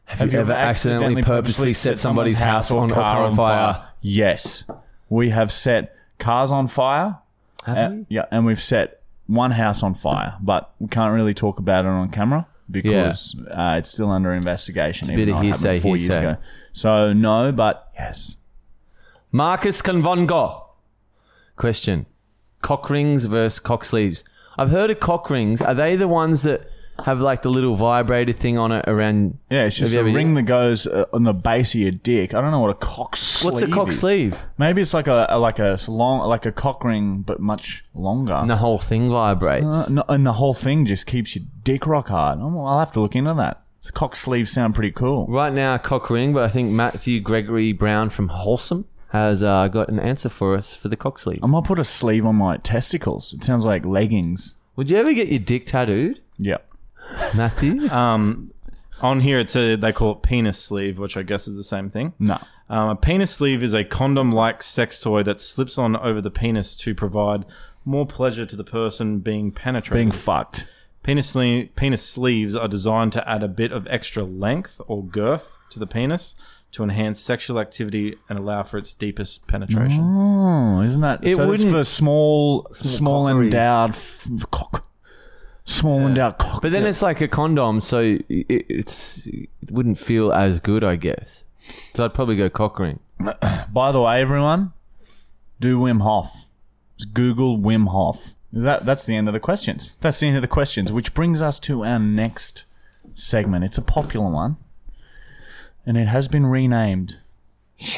Have 0.03 0.33
you 0.33 0.39
ever 0.39 0.51
accidentally 0.51 1.23
purposely 1.23 1.73
set 1.73 1.97
somebody's 1.97 2.37
house 2.37 2.71
on 2.71 2.91
or 2.91 2.95
car 2.95 3.23
on 3.23 3.33
fire? 3.37 3.87
Yes, 4.01 4.69
we 5.07 5.29
have 5.29 5.53
set 5.53 5.95
cars 6.19 6.51
on 6.51 6.67
fire. 6.67 7.19
Have 7.65 7.77
Uh, 7.77 7.89
we? 7.95 8.05
yeah, 8.09 8.25
and 8.31 8.45
we've 8.45 8.61
set 8.61 9.01
one 9.27 9.51
house 9.51 9.81
on 9.81 9.95
fire, 9.95 10.35
but 10.41 10.73
we 10.79 10.89
can't 10.89 11.13
really 11.13 11.33
talk 11.33 11.57
about 11.57 11.85
it 11.85 11.87
on 11.87 12.09
camera 12.09 12.47
because 12.71 13.35
uh, 13.49 13.75
it's 13.77 13.91
still 13.91 14.09
under 14.09 14.33
investigation. 14.33 15.11
a 15.11 15.15
bit 15.15 15.29
of 15.29 15.35
though 15.35 15.41
it 15.41 15.45
happened 15.45 15.65
hearsay, 15.65 15.79
four 15.79 15.97
years 15.97 16.15
ago. 16.15 16.37
So 16.73 17.13
no, 17.13 17.51
but 17.51 17.91
yes. 17.95 18.37
Marcus 19.31 19.81
Convongo. 19.81 20.63
Question: 21.55 22.05
Cock 22.61 22.89
rings 22.89 23.25
versus 23.25 23.59
cock 23.59 23.85
sleeves. 23.85 24.23
I've 24.57 24.71
heard 24.71 24.89
of 24.89 24.99
cock 24.99 25.29
rings. 25.29 25.61
Are 25.61 25.73
they 25.73 25.95
the 25.95 26.07
ones 26.07 26.41
that 26.43 26.67
have 27.03 27.21
like 27.21 27.41
the 27.41 27.49
little 27.49 27.75
vibrator 27.75 28.33
thing 28.33 28.57
on 28.57 28.71
it 28.71 28.85
around? 28.87 29.37
Yeah, 29.49 29.63
it's 29.65 29.75
just 29.77 29.95
a 29.95 30.03
ring 30.03 30.33
that 30.35 30.43
goes 30.43 30.87
uh, 30.87 31.05
on 31.13 31.23
the 31.23 31.33
base 31.33 31.73
of 31.75 31.81
your 31.81 31.91
dick. 31.91 32.33
I 32.33 32.41
don't 32.41 32.51
know 32.51 32.59
what 32.59 32.69
a 32.71 32.75
cock 32.75 33.15
sleeve 33.15 33.53
What's 33.53 33.63
a 33.63 33.67
cock 33.67 33.89
is. 33.89 33.99
sleeve? 33.99 34.37
Maybe 34.57 34.81
it's 34.81 34.93
like 34.93 35.07
a, 35.07 35.25
a 35.29 35.39
like 35.39 35.59
a 35.59 35.77
long 35.87 36.27
like 36.27 36.45
a 36.45 36.51
cock 36.51 36.83
ring, 36.83 37.21
but 37.21 37.39
much 37.39 37.83
longer. 37.95 38.33
And 38.33 38.49
the 38.49 38.57
whole 38.57 38.77
thing 38.77 39.09
vibrates. 39.09 39.65
Uh, 39.75 39.87
no, 39.89 40.03
and 40.09 40.25
the 40.25 40.33
whole 40.33 40.53
thing 40.53 40.85
just 40.85 41.05
keeps 41.07 41.35
your 41.35 41.45
dick 41.63 41.85
rock 41.85 42.07
hard. 42.09 42.39
I'm- 42.39 42.57
I'll 42.57 42.79
have 42.79 42.91
to 42.93 43.01
look 43.01 43.15
into 43.15 43.33
that. 43.35 43.61
So 43.81 43.91
cock 43.93 44.15
sleeves 44.15 44.51
sound 44.51 44.75
pretty 44.75 44.91
cool. 44.91 45.25
Right 45.27 45.51
now, 45.51 45.75
cock 45.79 46.09
ring, 46.11 46.33
but 46.33 46.43
I 46.43 46.49
think 46.49 46.69
Matthew 46.71 47.19
Gregory 47.19 47.73
Brown 47.73 48.09
from 48.11 48.27
Wholesome 48.27 48.85
has 49.09 49.41
uh, 49.43 49.67
got 49.67 49.89
an 49.89 49.99
answer 49.99 50.29
for 50.29 50.55
us 50.55 50.75
for 50.75 50.87
the 50.87 50.95
cock 50.95 51.17
sleeve. 51.19 51.39
I 51.43 51.47
might 51.47 51.63
put 51.65 51.79
a 51.79 51.83
sleeve 51.83 52.25
on 52.25 52.35
my 52.35 52.57
testicles. 52.57 53.33
It 53.33 53.43
sounds 53.43 53.65
like 53.65 53.83
leggings. 53.83 54.55
Would 54.75 54.89
you 54.89 54.97
ever 54.97 55.13
get 55.13 55.27
your 55.29 55.39
dick 55.39 55.65
tattooed, 55.65 56.21
Yep. 56.37 56.65
Matthew? 57.35 57.89
Um, 57.89 58.51
on 59.01 59.19
here, 59.19 59.39
it's 59.39 59.55
a, 59.55 59.75
they 59.75 59.91
call 59.91 60.11
it 60.13 60.21
penis 60.21 60.59
sleeve, 60.59 60.99
which 60.99 61.17
I 61.17 61.23
guess 61.23 61.47
is 61.47 61.57
the 61.57 61.63
same 61.63 61.89
thing. 61.89 62.13
No. 62.19 62.37
Um, 62.69 62.89
a 62.89 62.95
penis 62.95 63.31
sleeve 63.31 63.63
is 63.63 63.73
a 63.73 63.83
condom-like 63.83 64.61
sex 64.63 64.99
toy 64.99 65.23
that 65.23 65.41
slips 65.41 65.77
on 65.77 65.95
over 65.97 66.21
the 66.21 66.29
penis 66.31 66.75
to 66.77 66.93
provide 66.95 67.45
more 67.83 68.05
pleasure 68.05 68.45
to 68.45 68.55
the 68.55 68.63
person 68.63 69.19
being 69.19 69.51
penetrated. 69.51 69.97
Being 69.97 70.11
fucked. 70.11 70.67
Penis, 71.03 71.29
sleeve, 71.29 71.69
penis 71.75 72.03
sleeves 72.07 72.53
are 72.55 72.67
designed 72.67 73.11
to 73.13 73.27
add 73.27 73.41
a 73.41 73.47
bit 73.47 73.71
of 73.71 73.87
extra 73.89 74.23
length 74.23 74.79
or 74.87 75.03
girth 75.03 75.57
to 75.71 75.79
the 75.79 75.87
penis 75.87 76.35
to 76.73 76.83
enhance 76.83 77.19
sexual 77.19 77.59
activity 77.59 78.15
and 78.29 78.37
allow 78.37 78.61
for 78.61 78.77
its 78.77 78.93
deepest 78.93 79.47
penetration. 79.47 79.99
Oh, 79.99 80.81
isn't 80.81 81.01
that 81.01 81.19
It 81.23 81.35
so 81.37 81.47
wouldn't- 81.47 81.71
for 81.71 81.83
small, 81.83 82.67
small, 82.71 83.25
cockeries. 83.25 83.45
endowed 83.53 83.89
f- 83.89 84.27
cock, 84.51 84.85
small 85.65 86.05
endowed 86.05 86.37
cock. 86.37 86.61
But 86.61 86.71
then 86.71 86.85
it's 86.85 87.01
like 87.01 87.21
a 87.21 87.27
condom, 87.27 87.81
so 87.81 87.99
it, 87.99 88.45
it's 88.49 89.27
it 89.27 89.49
wouldn't 89.69 89.97
feel 89.97 90.31
as 90.31 90.59
good, 90.59 90.83
I 90.83 90.95
guess. 90.95 91.43
So 91.93 92.05
I'd 92.05 92.13
probably 92.13 92.35
go 92.35 92.49
cock 92.49 92.79
ring. 92.79 92.99
By 93.71 93.91
the 93.91 94.01
way, 94.01 94.21
everyone, 94.21 94.73
do 95.59 95.79
Wim 95.79 96.01
Hof. 96.01 96.45
Just 96.97 97.13
Google 97.13 97.57
Wim 97.57 97.89
Hof. 97.89 98.33
That 98.51 98.85
that's 98.85 99.05
the 99.05 99.15
end 99.15 99.27
of 99.27 99.33
the 99.33 99.39
questions. 99.39 99.93
That's 100.01 100.19
the 100.19 100.27
end 100.27 100.35
of 100.35 100.41
the 100.41 100.47
questions, 100.47 100.91
which 100.91 101.13
brings 101.13 101.41
us 101.41 101.59
to 101.59 101.85
our 101.85 101.99
next 101.99 102.65
segment. 103.15 103.63
It's 103.63 103.77
a 103.77 103.81
popular 103.81 104.29
one, 104.29 104.57
and 105.85 105.97
it 105.97 106.07
has 106.07 106.27
been 106.27 106.45
renamed. 106.45 107.19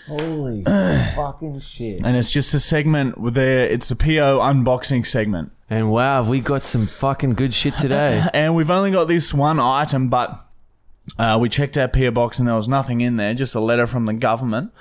Holy 0.08 0.62
fucking 0.64 1.60
shit! 1.60 2.00
And 2.04 2.16
it's 2.16 2.30
just 2.30 2.54
a 2.54 2.60
segment 2.60 3.18
with 3.18 3.34
there. 3.34 3.66
It's 3.68 3.88
the 3.88 3.96
PO 3.96 4.38
unboxing 4.38 5.04
segment. 5.04 5.52
And 5.68 5.90
wow, 5.90 6.22
have 6.22 6.28
we 6.28 6.40
got 6.40 6.64
some 6.64 6.86
fucking 6.86 7.34
good 7.34 7.52
shit 7.52 7.76
today. 7.76 8.24
and 8.34 8.54
we've 8.54 8.70
only 8.70 8.92
got 8.92 9.08
this 9.08 9.34
one 9.34 9.58
item, 9.58 10.08
but 10.08 10.46
uh, 11.18 11.38
we 11.40 11.48
checked 11.48 11.76
our 11.76 11.88
PO 11.88 12.12
box 12.12 12.38
and 12.38 12.46
there 12.46 12.54
was 12.54 12.68
nothing 12.68 13.00
in 13.00 13.16
there, 13.16 13.34
just 13.34 13.54
a 13.54 13.60
letter 13.60 13.86
from 13.86 14.06
the 14.06 14.12
government. 14.12 14.72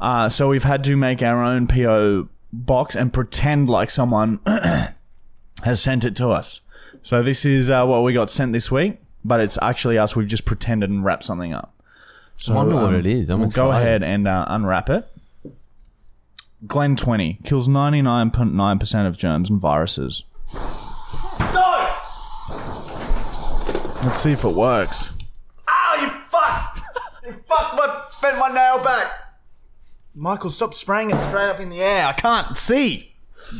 Uh, 0.00 0.28
so 0.28 0.48
we've 0.48 0.64
had 0.64 0.84
to 0.84 0.96
make 0.96 1.22
our 1.22 1.42
own 1.42 1.66
PO 1.66 2.28
box 2.52 2.94
and 2.94 3.12
pretend 3.12 3.70
like 3.70 3.90
someone 3.90 4.38
has 5.62 5.82
sent 5.82 6.04
it 6.04 6.14
to 6.16 6.28
us. 6.28 6.60
So 7.02 7.22
this 7.22 7.44
is 7.44 7.70
uh, 7.70 7.86
what 7.86 8.02
we 8.02 8.12
got 8.12 8.30
sent 8.30 8.52
this 8.52 8.70
week, 8.70 8.98
but 9.24 9.40
it's 9.40 9.58
actually 9.62 9.98
us. 9.98 10.14
We've 10.14 10.28
just 10.28 10.44
pretended 10.44 10.90
and 10.90 11.04
wrapped 11.04 11.24
something 11.24 11.52
up. 11.52 11.72
So 12.36 12.52
I 12.52 12.56
wonder 12.56 12.76
what 12.76 12.94
it 12.94 13.06
is. 13.06 13.30
I'm 13.30 13.40
we'll 13.40 13.48
go 13.48 13.70
ahead 13.70 14.02
and 14.02 14.28
uh, 14.28 14.44
unwrap 14.48 14.90
it. 14.90 15.08
Glen 16.66 16.96
20 16.96 17.40
kills 17.44 17.68
99.9% 17.68 19.06
of 19.06 19.16
germs 19.16 19.50
and 19.50 19.60
viruses. 19.60 20.24
No! 20.54 21.94
Let's 24.02 24.18
see 24.18 24.32
if 24.32 24.44
it 24.44 24.54
works. 24.54 25.12
Oh, 25.68 25.98
you 26.00 26.08
fuck! 26.28 26.80
you 27.24 27.34
fuck 27.46 27.74
my 27.74 28.04
bent 28.22 28.38
my 28.38 28.48
nail 28.48 28.82
back. 28.82 29.06
Michael, 30.14 30.50
stop 30.50 30.74
spraying 30.74 31.10
it 31.10 31.20
straight 31.20 31.50
up 31.50 31.60
in 31.60 31.70
the 31.70 31.82
air. 31.82 32.06
I 32.06 32.12
can't 32.12 32.56
see. 32.56 33.14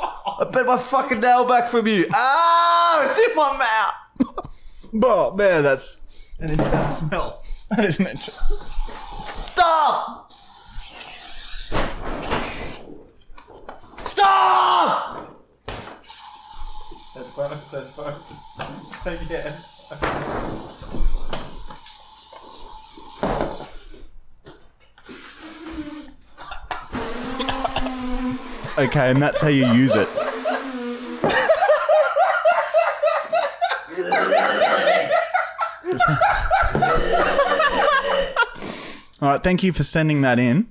I 0.00 0.44
bent 0.50 0.66
my 0.66 0.78
fucking 0.78 1.20
nail 1.20 1.46
back 1.46 1.68
from 1.68 1.86
you. 1.86 2.06
Ah, 2.12 3.06
it's 3.06 3.18
in 3.18 3.36
my 3.36 3.56
mouth. 3.56 3.94
Oh, 4.92 5.34
man, 5.36 5.62
that's 5.62 6.00
an 6.38 6.50
intense 6.50 6.98
smell. 6.98 7.42
That 7.70 7.84
is 7.84 8.00
an 8.00 8.08
intense. 8.08 8.32
Stop! 9.52 10.32
Stop! 14.04 15.36
That's 17.14 17.36
both, 17.36 17.70
that's 17.70 17.96
both. 17.96 18.40
Okay, 28.78 29.10
and 29.10 29.22
that's 29.22 29.40
how 29.40 29.48
you 29.48 29.72
use 29.72 29.94
it. 29.94 30.08
All 39.22 39.28
right, 39.28 39.42
thank 39.42 39.62
you 39.62 39.72
for 39.72 39.82
sending 39.82 40.22
that 40.22 40.38
in. 40.38 40.68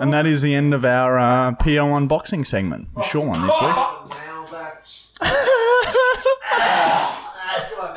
And 0.00 0.12
that 0.12 0.26
is 0.26 0.42
the 0.42 0.54
end 0.54 0.74
of 0.74 0.84
our 0.84 1.18
uh, 1.18 1.52
PO 1.52 1.86
unboxing 1.86 2.46
segment. 2.46 2.88
A 2.96 3.02
short 3.02 3.28
one 3.28 3.46
this 3.46 3.54
week. 3.60 3.70
Nail 3.70 4.48
back. 4.50 4.82
That's 5.20 5.32
my. 7.78 7.90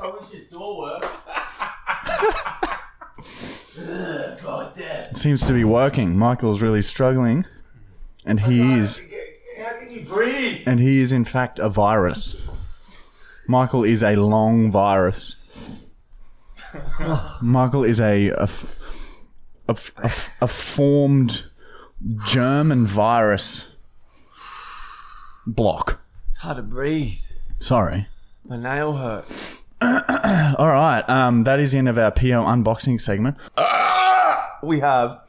I 0.00 0.16
wish 0.20 0.28
this 0.28 0.44
door 0.48 0.78
worked. 0.78 1.06
Ugh, 3.80 4.40
God 4.42 4.74
damn. 4.76 5.14
Seems 5.14 5.46
to 5.46 5.52
be 5.52 5.64
working. 5.64 6.16
Michael's 6.18 6.60
really 6.60 6.82
struggling. 6.82 7.46
And 8.26 8.40
he 8.40 8.74
is. 8.74 9.00
How 9.58 9.78
can 9.78 9.90
you 9.90 10.02
breathe? 10.02 10.62
And 10.66 10.80
he 10.80 11.00
is, 11.00 11.12
in 11.12 11.24
fact, 11.24 11.58
a 11.58 11.68
virus. 11.68 12.36
Michael 13.48 13.82
is 13.82 14.02
a 14.02 14.14
long 14.14 14.70
virus. 14.70 15.36
Michael 17.40 17.82
is 17.84 17.98
a 17.98 18.28
a 19.68 20.46
formed 20.46 21.46
germ 22.26 22.70
and 22.70 22.86
virus 22.86 23.72
block. 25.46 26.00
It's 26.30 26.38
hard 26.40 26.58
to 26.58 26.62
breathe. 26.62 27.14
Sorry. 27.58 28.06
My 28.46 28.58
nail 28.58 28.92
hurts. 28.92 29.56
All 29.80 30.68
right. 30.68 31.02
Um, 31.08 31.44
that 31.44 31.58
is 31.58 31.72
the 31.72 31.78
end 31.78 31.88
of 31.88 31.96
our 31.96 32.10
PO 32.10 32.44
unboxing 32.44 33.00
segment. 33.00 33.36
We 34.62 34.80
have 34.80 35.20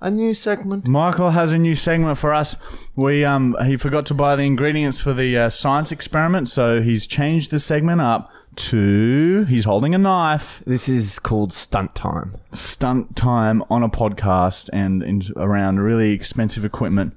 a 0.00 0.10
new 0.10 0.34
segment. 0.34 0.86
Michael 0.86 1.30
has 1.30 1.52
a 1.52 1.58
new 1.58 1.74
segment 1.74 2.18
for 2.18 2.34
us. 2.34 2.56
We 2.94 3.24
um 3.24 3.56
he 3.64 3.76
forgot 3.76 4.06
to 4.06 4.14
buy 4.14 4.36
the 4.36 4.42
ingredients 4.44 5.00
for 5.00 5.12
the 5.14 5.36
uh, 5.36 5.48
science 5.48 5.92
experiment, 5.92 6.48
so 6.48 6.80
he's 6.80 7.06
changed 7.06 7.50
the 7.50 7.58
segment 7.58 8.00
up 8.00 8.30
to 8.56 9.44
he's 9.44 9.64
holding 9.66 9.94
a 9.94 9.98
knife. 9.98 10.62
This 10.66 10.88
is 10.88 11.18
called 11.18 11.52
stunt 11.52 11.94
time. 11.94 12.36
Stunt 12.52 13.16
time 13.16 13.62
on 13.70 13.82
a 13.82 13.88
podcast 13.88 14.70
and 14.72 15.02
in, 15.02 15.22
around 15.36 15.80
really 15.80 16.12
expensive 16.12 16.64
equipment. 16.64 17.16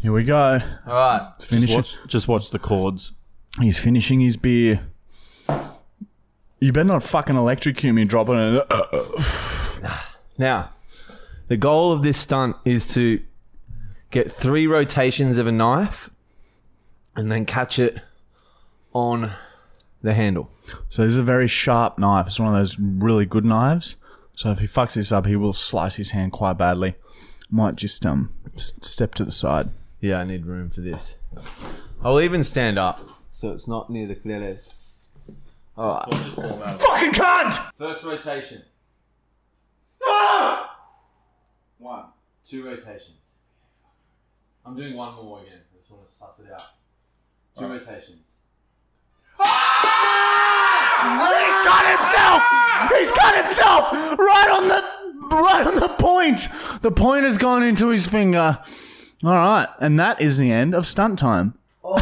Here 0.00 0.12
we 0.12 0.24
go. 0.24 0.60
All 0.86 0.94
right. 0.94 1.30
Finish 1.40 1.70
Just 1.70 1.94
it. 1.94 2.00
watch, 2.00 2.08
just 2.08 2.28
watch 2.28 2.50
the 2.50 2.58
cords. 2.58 3.12
He's 3.60 3.78
finishing 3.78 4.20
his 4.20 4.36
beer. 4.36 4.80
You 6.58 6.72
better 6.72 6.88
not 6.88 7.02
fucking 7.02 7.36
electrocute 7.36 7.94
me 7.94 8.04
dropping 8.04 8.36
it. 8.38 8.72
Now, 10.38 10.70
the 11.52 11.56
goal 11.58 11.92
of 11.92 12.02
this 12.02 12.16
stunt 12.16 12.56
is 12.64 12.86
to 12.94 13.20
get 14.10 14.32
three 14.32 14.66
rotations 14.66 15.36
of 15.36 15.46
a 15.46 15.52
knife 15.52 16.08
and 17.14 17.30
then 17.30 17.44
catch 17.44 17.78
it 17.78 17.98
on 18.94 19.30
the 20.00 20.14
handle. 20.14 20.48
So 20.88 21.02
this 21.02 21.12
is 21.12 21.18
a 21.18 21.22
very 21.22 21.46
sharp 21.46 21.98
knife. 21.98 22.26
It's 22.26 22.40
one 22.40 22.48
of 22.48 22.54
those 22.58 22.78
really 22.78 23.26
good 23.26 23.44
knives. 23.44 23.96
So 24.34 24.50
if 24.50 24.60
he 24.60 24.66
fucks 24.66 24.94
this 24.94 25.12
up, 25.12 25.26
he 25.26 25.36
will 25.36 25.52
slice 25.52 25.96
his 25.96 26.12
hand 26.12 26.32
quite 26.32 26.54
badly. 26.56 26.94
Might 27.50 27.76
just 27.76 28.06
um 28.06 28.32
s- 28.56 28.72
step 28.80 29.14
to 29.16 29.24
the 29.26 29.30
side. 29.30 29.68
Yeah, 30.00 30.20
I 30.20 30.24
need 30.24 30.46
room 30.46 30.70
for 30.70 30.80
this. 30.80 31.16
I'll 32.02 32.18
even 32.18 32.42
stand 32.44 32.78
up 32.78 33.06
so 33.30 33.50
it's 33.52 33.68
not 33.68 33.90
near 33.90 34.06
the 34.06 34.14
clearest. 34.14 34.74
All 35.76 35.96
right. 36.10 36.14
Fucking 36.80 37.12
cunt! 37.12 37.72
First 37.76 38.04
rotation. 38.04 38.62
Ah! 40.02 40.70
One. 41.82 42.04
Two 42.48 42.64
rotations. 42.64 43.34
I'm 44.64 44.76
doing 44.76 44.96
one 44.96 45.16
more 45.16 45.40
again. 45.40 45.58
I 45.74 45.78
just 45.80 45.90
want 45.90 46.08
to 46.08 46.14
suss 46.14 46.38
it 46.38 46.46
out. 46.52 46.62
Two 47.58 47.66
rotations. 47.66 48.42
Ah! 49.40 51.42
He's 51.42 51.64
got 51.66 51.84
himself. 51.90 52.40
He's 52.96 53.10
got 53.10 53.34
himself 53.44 53.90
right 54.16 54.48
on 54.52 54.68
the 54.68 54.84
right 55.34 55.66
on 55.66 55.80
the 55.80 55.88
point. 55.88 56.46
The 56.82 56.92
point 56.92 57.24
has 57.24 57.36
gone 57.36 57.64
into 57.64 57.88
his 57.88 58.06
finger. 58.06 58.60
All 59.24 59.34
right, 59.34 59.66
and 59.80 59.98
that 59.98 60.20
is 60.20 60.38
the 60.38 60.52
end 60.52 60.76
of 60.76 60.86
stunt 60.86 61.18
time. 61.18 61.58
Oh. 61.82 61.98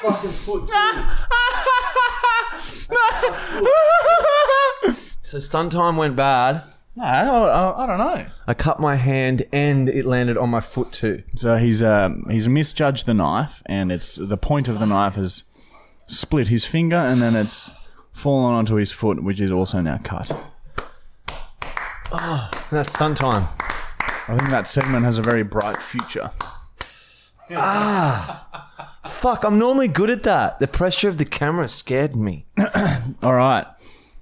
fucking 0.00 0.30
foot 0.30 0.70
So 5.22 5.40
stunt 5.40 5.72
time 5.72 5.96
went 5.96 6.14
bad. 6.14 6.62
No, 6.96 7.04
I, 7.04 7.22
I, 7.24 7.84
I 7.84 7.86
don't 7.86 7.98
know. 7.98 8.26
I 8.46 8.54
cut 8.54 8.80
my 8.80 8.96
hand 8.96 9.46
and 9.52 9.88
it 9.88 10.04
landed 10.04 10.36
on 10.36 10.50
my 10.50 10.60
foot 10.60 10.92
too. 10.92 11.22
So 11.36 11.56
he's 11.56 11.82
um, 11.82 12.26
he's 12.30 12.48
misjudged 12.48 13.06
the 13.06 13.14
knife, 13.14 13.62
and 13.66 13.92
it's 13.92 14.16
the 14.16 14.36
point 14.36 14.68
of 14.68 14.78
the 14.78 14.86
knife 14.86 15.14
has 15.14 15.44
split 16.06 16.48
his 16.48 16.64
finger, 16.64 16.96
and 16.96 17.22
then 17.22 17.36
it's 17.36 17.70
fallen 18.12 18.54
onto 18.54 18.74
his 18.74 18.92
foot, 18.92 19.22
which 19.22 19.40
is 19.40 19.50
also 19.50 19.80
now 19.80 19.98
cut. 20.02 20.30
That's 22.70 22.92
stunt 22.92 23.16
time. 23.16 23.46
I 24.28 24.36
think 24.36 24.50
that 24.50 24.66
segment 24.68 25.04
has 25.04 25.18
a 25.18 25.22
very 25.22 25.42
bright 25.44 25.80
future. 25.80 26.30
Ah, 27.52 29.00
fuck, 29.06 29.44
I'm 29.44 29.58
normally 29.58 29.88
good 29.88 30.10
at 30.10 30.22
that. 30.24 30.58
The 30.58 30.66
pressure 30.68 31.08
of 31.08 31.18
the 31.18 31.24
camera 31.24 31.68
scared 31.68 32.14
me. 32.14 32.46
All 33.22 33.34
right. 33.34 33.66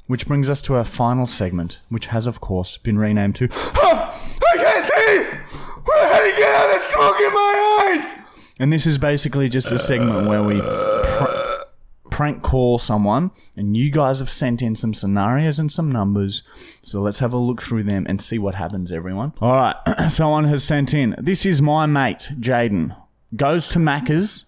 Which 0.09 0.27
brings 0.27 0.49
us 0.51 0.61
to 0.63 0.75
our 0.75 0.85
final 0.85 1.27
segment, 1.27 1.81
which 1.91 2.07
has, 2.07 2.27
of 2.27 2.41
course, 2.41 2.79
been 2.79 2.99
renamed 2.99 3.37
to 3.37 3.49
I 3.53 4.55
can't 4.57 4.85
see! 4.85 5.39
How 5.87 6.23
do 6.23 6.29
you 6.29 6.37
get 6.37 6.55
out 6.55 6.75
of 6.75 6.83
smoke 6.83 7.21
in 7.21 7.33
my 7.33 7.93
eyes? 7.93 8.15
And 8.59 8.73
this 8.73 8.87
is 8.87 8.99
basically 8.99 9.49
just 9.49 9.71
a 9.71 9.79
segment 9.79 10.27
where 10.27 10.43
we 10.43 10.61
pr- 10.61 12.11
prank 12.11 12.43
call 12.43 12.79
someone, 12.79 13.31
and 13.55 13.77
you 13.77 13.91
guys 13.91 14.19
have 14.21 14.31
sent 14.31 14.63
in 14.63 14.75
some 14.75 14.95
scenarios 14.95 15.59
and 15.59 15.71
some 15.71 15.93
numbers. 15.93 16.43
So 16.83 17.01
let's 17.03 17.19
have 17.21 17.33
a 17.35 17.39
look 17.39 17.61
through 17.63 17.85
them 17.85 18.07
and 18.09 18.21
see 18.21 18.39
what 18.39 18.55
happens, 18.55 18.91
everyone. 18.91 19.35
All 19.43 19.53
right. 19.53 19.77
Someone 20.09 20.45
has 20.45 20.65
sent 20.65 20.95
in. 20.95 21.15
This 21.19 21.45
is 21.47 21.61
my 21.63 21.87
mate, 21.87 22.31
Jaden. 22.41 22.97
Goes 23.37 23.69
to 23.69 23.79
Macca's 23.79 24.47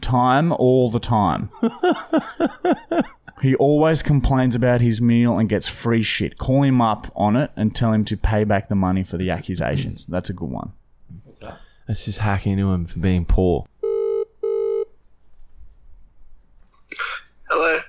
time 0.00 0.50
all 0.52 0.90
the 0.90 0.98
time. 0.98 1.50
He 3.42 3.56
always 3.56 4.04
complains 4.04 4.54
about 4.54 4.80
his 4.80 5.00
meal 5.00 5.36
and 5.36 5.48
gets 5.48 5.66
free 5.66 6.02
shit. 6.02 6.38
Call 6.38 6.62
him 6.62 6.80
up 6.80 7.10
on 7.16 7.34
it 7.34 7.50
and 7.56 7.74
tell 7.74 7.92
him 7.92 8.04
to 8.04 8.16
pay 8.16 8.44
back 8.44 8.68
the 8.68 8.76
money 8.76 9.02
for 9.02 9.16
the 9.16 9.30
accusations. 9.30 10.06
That's 10.06 10.30
a 10.30 10.32
good 10.32 10.48
one. 10.48 10.72
Let's 11.88 12.04
just 12.04 12.20
hack 12.20 12.46
into 12.46 12.70
him 12.70 12.84
for 12.84 13.00
being 13.00 13.24
poor. 13.24 13.66
Hello. 17.48 17.80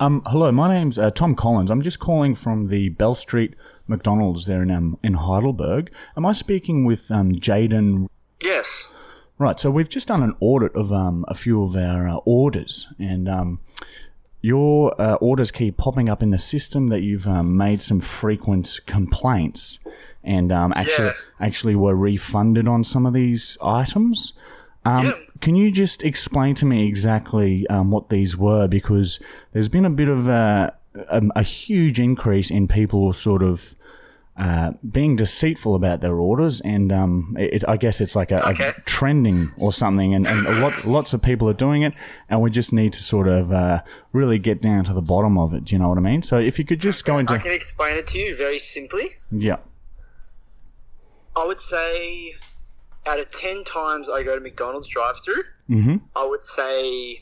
Um, 0.00 0.22
hello, 0.26 0.50
my 0.52 0.72
name's 0.72 0.98
uh, 0.98 1.10
Tom 1.10 1.34
Collins. 1.34 1.70
I'm 1.70 1.82
just 1.82 2.00
calling 2.00 2.34
from 2.34 2.68
the 2.68 2.88
Bell 2.88 3.14
Street 3.14 3.54
McDonald's 3.86 4.46
there 4.46 4.62
in 4.62 4.70
um, 4.70 4.98
in 5.02 5.14
Heidelberg. 5.14 5.90
Am 6.16 6.24
I 6.24 6.32
speaking 6.32 6.86
with 6.86 7.10
um, 7.10 7.32
Jaden? 7.32 8.08
Yes. 8.42 8.88
Right. 9.38 9.60
So 9.60 9.70
we've 9.70 9.88
just 9.88 10.08
done 10.08 10.22
an 10.22 10.34
audit 10.40 10.74
of 10.74 10.90
um, 10.92 11.26
a 11.28 11.34
few 11.34 11.62
of 11.62 11.76
our 11.76 12.08
uh, 12.08 12.16
orders, 12.24 12.88
and 12.98 13.28
um, 13.28 13.60
your 14.46 14.94
uh, 15.00 15.14
orders 15.30 15.50
keep 15.50 15.76
popping 15.76 16.08
up 16.12 16.22
in 16.22 16.30
the 16.30 16.38
system 16.38 16.88
that 16.92 17.02
you've 17.02 17.26
um, 17.26 17.56
made 17.56 17.80
some 17.82 18.00
frequent 18.00 18.66
complaints, 18.86 19.78
and 20.22 20.48
um, 20.52 20.72
actually 20.76 21.06
Yeah. 21.06 21.46
actually 21.48 21.76
were 21.84 21.96
refunded 21.96 22.66
on 22.68 22.84
some 22.84 23.04
of 23.08 23.12
these 23.12 23.58
items. 23.62 24.32
Um, 24.84 25.06
Yeah. 25.06 25.12
Can 25.40 25.54
you 25.56 25.70
just 25.72 26.04
explain 26.04 26.54
to 26.56 26.66
me 26.66 26.86
exactly 26.86 27.66
um, 27.74 27.90
what 27.90 28.08
these 28.08 28.36
were? 28.36 28.68
Because 28.68 29.20
there's 29.52 29.68
been 29.68 29.84
a 29.84 29.90
bit 30.02 30.08
of 30.08 30.28
a, 30.28 30.72
a, 31.18 31.20
a 31.36 31.42
huge 31.42 31.98
increase 32.00 32.48
in 32.50 32.68
people 32.68 33.12
sort 33.12 33.42
of 33.42 33.74
uh, 34.38 34.72
being 34.90 35.16
deceitful 35.16 35.74
about 35.74 36.00
their 36.02 36.16
orders, 36.16 36.60
and 36.60 36.92
um, 36.92 37.34
it, 37.38 37.64
I 37.66 37.76
guess 37.78 38.00
it's 38.02 38.14
like 38.14 38.30
a, 38.30 38.46
Okay. 38.50 38.68
a 38.68 38.72
trending 38.82 39.48
or 39.56 39.72
something, 39.72 40.14
and, 40.14 40.26
and 40.26 40.46
a 40.46 40.60
lot, 40.60 40.84
lots 40.84 41.14
of 41.14 41.22
people 41.22 41.48
are 41.48 41.54
doing 41.54 41.82
it, 41.82 41.94
and 42.28 42.42
we 42.42 42.50
just 42.50 42.70
need 42.72 42.92
to 42.92 43.02
sort 43.02 43.28
of 43.28 43.50
uh, 43.50 43.80
really 44.12 44.38
get 44.38 44.60
down 44.60 44.84
to 44.84 44.92
the 44.92 45.00
bottom 45.00 45.38
of 45.38 45.54
it. 45.54 45.64
Do 45.64 45.74
you 45.74 45.78
know 45.78 45.88
what 45.88 45.96
I 45.98 46.02
mean? 46.02 46.22
So 46.22 46.38
if 46.38 46.58
you 46.58 46.64
could 46.66 46.80
just 46.80 47.04
go 47.06 47.16
into 47.18 47.32
I 47.32 47.38
can 47.38 47.52
explain 47.52 47.96
it 47.96 48.06
to 48.08 48.18
you 48.18 48.36
very 48.36 48.58
simply. 48.58 49.06
yeah, 49.32 49.56
I 51.34 51.46
would 51.46 51.60
say 51.60 52.32
out 53.06 53.18
of 53.18 53.30
10 53.30 53.64
times 53.64 54.08
I 54.10 54.22
go 54.22 54.34
to 54.36 54.40
McDonald's 54.42 54.88
drive 54.88 55.16
through, 55.24 55.42
Mhm. 55.70 56.00
I 56.14 56.26
would 56.26 56.42
say 56.42 57.20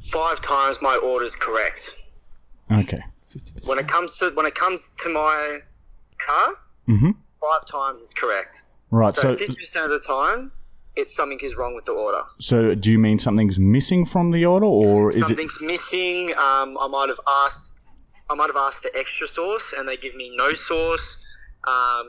five 0.00 0.40
times 0.40 0.80
my 0.82 0.96
order's 0.96 1.36
correct. 1.36 1.94
okay, 2.70 3.02
When 3.64 3.78
it 3.78 3.88
comes 3.88 4.18
to 4.18 4.30
when 4.34 4.46
it 4.46 4.54
comes 4.54 4.90
to 4.98 5.08
my 5.08 5.58
car, 6.26 6.54
Mhm. 6.88 7.14
five 7.40 7.64
times 7.66 8.02
is 8.02 8.14
correct. 8.14 8.64
right. 8.90 9.12
So 9.12 9.30
So 9.30 9.36
fifty 9.36 9.56
percent 9.62 9.84
of 9.86 9.90
the 9.90 10.00
time, 10.00 10.52
it's 10.96 11.14
something 11.14 11.38
is 11.42 11.56
wrong 11.56 11.74
with 11.74 11.84
the 11.86 11.92
order. 11.92 12.22
so 12.40 12.74
do 12.74 12.90
you 12.90 12.98
mean 12.98 13.18
something's 13.18 13.58
missing 13.58 14.04
from 14.06 14.30
the 14.30 14.44
order, 14.44 14.66
or 14.66 15.08
is 15.10 15.16
it? 15.16 15.20
Something's 15.26 15.58
missing. 15.62 16.30
Um, 16.36 16.76
I 16.78 16.86
might 16.88 17.08
have 17.08 17.20
asked. 17.44 17.80
I 18.30 18.34
might 18.34 18.46
have 18.48 18.56
asked 18.56 18.82
for 18.82 18.90
extra 18.94 19.26
sauce, 19.26 19.72
and 19.76 19.88
they 19.88 19.96
give 19.96 20.14
me 20.14 20.26
no 20.36 20.52
sauce. 20.54 21.18
Um, 21.68 22.06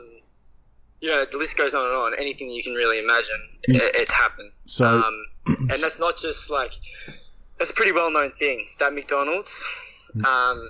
you 1.01 1.09
know, 1.09 1.25
the 1.29 1.37
list 1.37 1.57
goes 1.57 1.73
on 1.73 1.85
and 1.85 1.95
on. 1.95 2.13
Anything 2.17 2.49
you 2.49 2.63
can 2.63 2.73
really 2.73 2.99
imagine, 2.99 3.41
Mm. 3.69 3.75
it, 3.75 3.95
it's 3.95 4.11
happened. 4.11 4.51
So 4.67 4.85
Um, 4.85 5.25
and 5.47 5.69
that's 5.83 5.99
not 5.99 6.17
just 6.17 6.49
like 6.49 6.71
that's 7.59 7.71
a 7.71 7.73
pretty 7.73 7.91
well 7.91 8.09
known 8.11 8.31
thing 8.31 8.67
that 8.79 8.93
McDonald's. 8.93 9.51
Mm. 10.17 10.25
Um, 10.25 10.69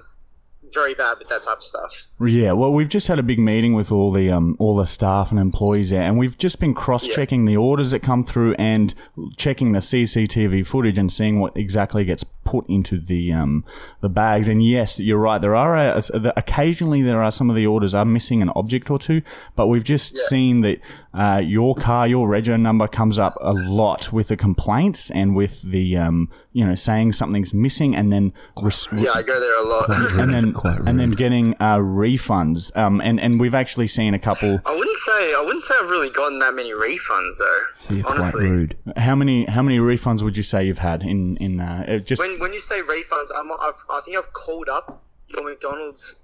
very 0.73 0.93
bad 0.95 1.17
with 1.19 1.27
that 1.29 1.43
type 1.43 1.57
of 1.57 1.63
stuff. 1.63 1.91
Yeah, 2.21 2.53
well, 2.53 2.71
we've 2.71 2.89
just 2.89 3.07
had 3.07 3.19
a 3.19 3.23
big 3.23 3.39
meeting 3.39 3.73
with 3.73 3.91
all 3.91 4.11
the 4.11 4.31
um, 4.31 4.55
all 4.59 4.75
the 4.75 4.85
staff 4.85 5.31
and 5.31 5.39
employees 5.39 5.89
there, 5.91 6.01
and 6.01 6.17
we've 6.17 6.37
just 6.37 6.59
been 6.59 6.73
cross 6.73 7.07
checking 7.07 7.45
the 7.45 7.57
orders 7.57 7.91
that 7.91 7.99
come 7.99 8.23
through 8.23 8.55
and 8.55 8.93
checking 9.37 9.71
the 9.73 9.79
CCTV 9.79 10.65
footage 10.65 10.97
and 10.97 11.11
seeing 11.11 11.39
what 11.39 11.55
exactly 11.55 12.03
gets 12.05 12.23
put 12.43 12.67
into 12.69 12.99
the 12.99 13.31
um, 13.31 13.63
the 14.01 14.09
bags. 14.09 14.47
And 14.47 14.63
yes, 14.65 14.99
you're 14.99 15.17
right. 15.17 15.41
There 15.41 15.55
are 15.55 15.75
a, 15.75 16.01
a- 16.13 16.33
occasionally 16.37 17.01
there 17.01 17.21
are 17.21 17.31
some 17.31 17.49
of 17.49 17.55
the 17.55 17.67
orders 17.67 17.93
are 17.95 18.05
missing 18.05 18.41
an 18.41 18.49
object 18.55 18.89
or 18.89 18.99
two, 18.99 19.21
but 19.55 19.67
we've 19.67 19.83
just 19.83 20.17
seen 20.17 20.61
that 20.61 20.79
uh, 21.13 21.41
your 21.43 21.75
car, 21.75 22.07
your 22.07 22.27
rego 22.27 22.59
number 22.59 22.87
comes 22.87 23.19
up 23.19 23.33
a 23.41 23.53
lot 23.53 24.11
with 24.11 24.27
the 24.29 24.37
complaints 24.37 25.09
and 25.11 25.35
with 25.35 25.61
the 25.61 25.95
um, 25.97 26.29
you 26.51 26.65
know 26.65 26.73
saying 26.73 27.13
something's 27.13 27.53
missing, 27.53 27.95
and 27.95 28.11
then 28.11 28.33
res- 28.61 28.87
Yeah, 28.91 29.11
I 29.13 29.21
go 29.21 29.39
there 29.39 29.55
a 29.59 29.63
lot. 29.67 29.85
and 30.19 30.33
then 30.33 30.52
Quite 30.53 30.79
and 30.79 30.99
then 30.99 31.11
getting 31.11 31.55
uh, 31.59 31.77
refunds. 31.77 32.75
Um, 32.75 33.01
and 33.01 33.19
and 33.19 33.39
we've 33.39 33.55
actually 33.55 33.87
seen 33.87 34.13
a 34.13 34.19
couple. 34.19 34.59
I 34.65 34.75
wouldn't 34.75 34.97
say 34.97 35.33
I 35.35 35.41
wouldn't 35.43 35.61
say 35.61 35.73
I've 35.81 35.89
really 35.89 36.09
gotten 36.09 36.39
that 36.39 36.53
many 36.53 36.71
refunds 36.71 37.37
though. 37.37 37.59
So 37.79 37.93
you're 37.93 38.03
quite 38.03 38.33
rude. 38.33 38.77
How 38.97 39.15
many 39.15 39.45
how 39.45 39.61
many 39.61 39.79
refunds 39.79 40.21
would 40.23 40.37
you 40.37 40.43
say 40.43 40.65
you've 40.65 40.77
had 40.77 41.03
in 41.03 41.37
in 41.37 41.59
uh, 41.59 41.85
uh, 41.87 41.99
just? 41.99 42.21
When 42.21 42.39
when 42.39 42.53
you 42.53 42.59
say 42.59 42.81
refunds, 42.81 43.27
I'm, 43.37 43.51
I've, 43.51 43.83
I 43.89 44.01
think 44.05 44.17
I've 44.17 44.31
called 44.33 44.69
up 44.69 45.03
your 45.27 45.43
McDonald's 45.43 46.17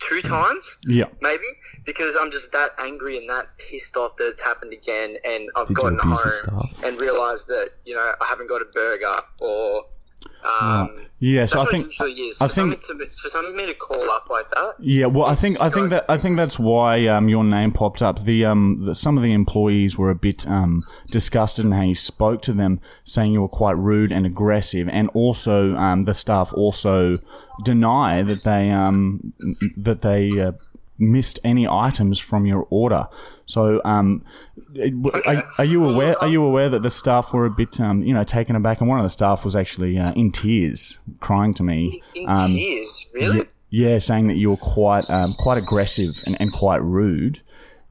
two 0.00 0.22
times, 0.22 0.78
yeah. 0.86 1.04
maybe, 1.20 1.44
because 1.84 2.16
I'm 2.20 2.30
just 2.30 2.52
that 2.52 2.70
angry 2.82 3.18
and 3.18 3.28
that 3.28 3.44
pissed 3.58 3.96
off 3.96 4.16
that 4.16 4.28
it's 4.28 4.42
happened 4.42 4.72
again, 4.72 5.16
and 5.24 5.48
I've 5.56 5.68
Did 5.68 5.76
gotten 5.76 5.98
home 5.98 6.70
and 6.84 7.00
realised 7.00 7.48
that 7.48 7.70
you 7.84 7.94
know 7.94 8.00
I 8.00 8.26
haven't 8.28 8.48
got 8.48 8.62
a 8.62 8.66
burger 8.66 9.14
or. 9.40 9.84
Um, 10.60 10.88
Yeah, 11.22 11.40
that's 11.42 11.52
so 11.52 11.60
I 11.60 11.66
think. 11.66 11.92
I 12.00 12.08
For 12.32 12.48
think- 12.48 12.80
to, 12.80 12.94
for 12.96 13.28
something 13.28 13.54
me 13.54 13.66
to 13.66 13.74
call 13.74 14.02
up 14.10 14.30
like 14.30 14.48
that. 14.52 14.74
Yeah, 14.78 15.04
well, 15.06 15.26
I 15.26 15.34
think 15.34 15.60
I 15.60 15.68
think 15.68 15.90
that 15.90 16.06
I 16.08 16.16
think 16.16 16.36
that's 16.36 16.58
why 16.58 17.06
um, 17.08 17.28
your 17.28 17.44
name 17.44 17.72
popped 17.72 18.00
up. 18.00 18.24
The 18.24 18.46
um, 18.46 18.84
the, 18.86 18.94
some 18.94 19.18
of 19.18 19.22
the 19.22 19.32
employees 19.34 19.98
were 19.98 20.08
a 20.10 20.14
bit 20.14 20.46
um, 20.48 20.80
disgusted 21.08 21.66
in 21.66 21.72
how 21.72 21.82
you 21.82 21.94
spoke 21.94 22.40
to 22.42 22.54
them, 22.54 22.80
saying 23.04 23.32
you 23.32 23.42
were 23.42 23.48
quite 23.48 23.76
rude 23.76 24.12
and 24.12 24.24
aggressive, 24.24 24.88
and 24.88 25.10
also 25.12 25.74
um, 25.76 26.04
the 26.04 26.14
staff 26.14 26.54
also 26.54 27.16
deny 27.64 28.22
that 28.22 28.42
they 28.44 28.70
um, 28.70 29.34
that 29.76 30.00
they 30.00 30.30
uh, 30.40 30.52
missed 31.00 31.40
any 31.42 31.66
items 31.66 32.18
from 32.20 32.46
your 32.46 32.66
order. 32.70 33.06
So, 33.46 33.80
um, 33.84 34.24
are, 35.26 35.42
are 35.58 35.64
you 35.64 35.84
aware? 35.84 36.16
Are 36.20 36.28
you 36.28 36.44
aware 36.44 36.68
that 36.68 36.82
the 36.82 36.90
staff 36.90 37.32
were 37.32 37.46
a 37.46 37.50
bit, 37.50 37.80
um, 37.80 38.02
you 38.02 38.14
know, 38.14 38.22
taken 38.22 38.54
aback, 38.54 38.80
and 38.80 38.88
one 38.88 38.98
of 38.98 39.04
the 39.04 39.10
staff 39.10 39.44
was 39.44 39.56
actually 39.56 39.98
uh, 39.98 40.12
in 40.12 40.30
tears, 40.30 40.98
crying 41.20 41.54
to 41.54 41.62
me. 41.62 42.02
In 42.14 42.28
Um, 42.28 42.52
tears, 42.52 43.06
really? 43.14 43.40
yeah, 43.70 43.98
saying 43.98 44.28
that 44.28 44.36
you 44.36 44.50
were 44.50 44.56
quite 44.56 45.08
um, 45.10 45.34
quite 45.34 45.58
aggressive 45.58 46.22
and, 46.26 46.36
and 46.40 46.52
quite 46.52 46.82
rude. 46.82 47.40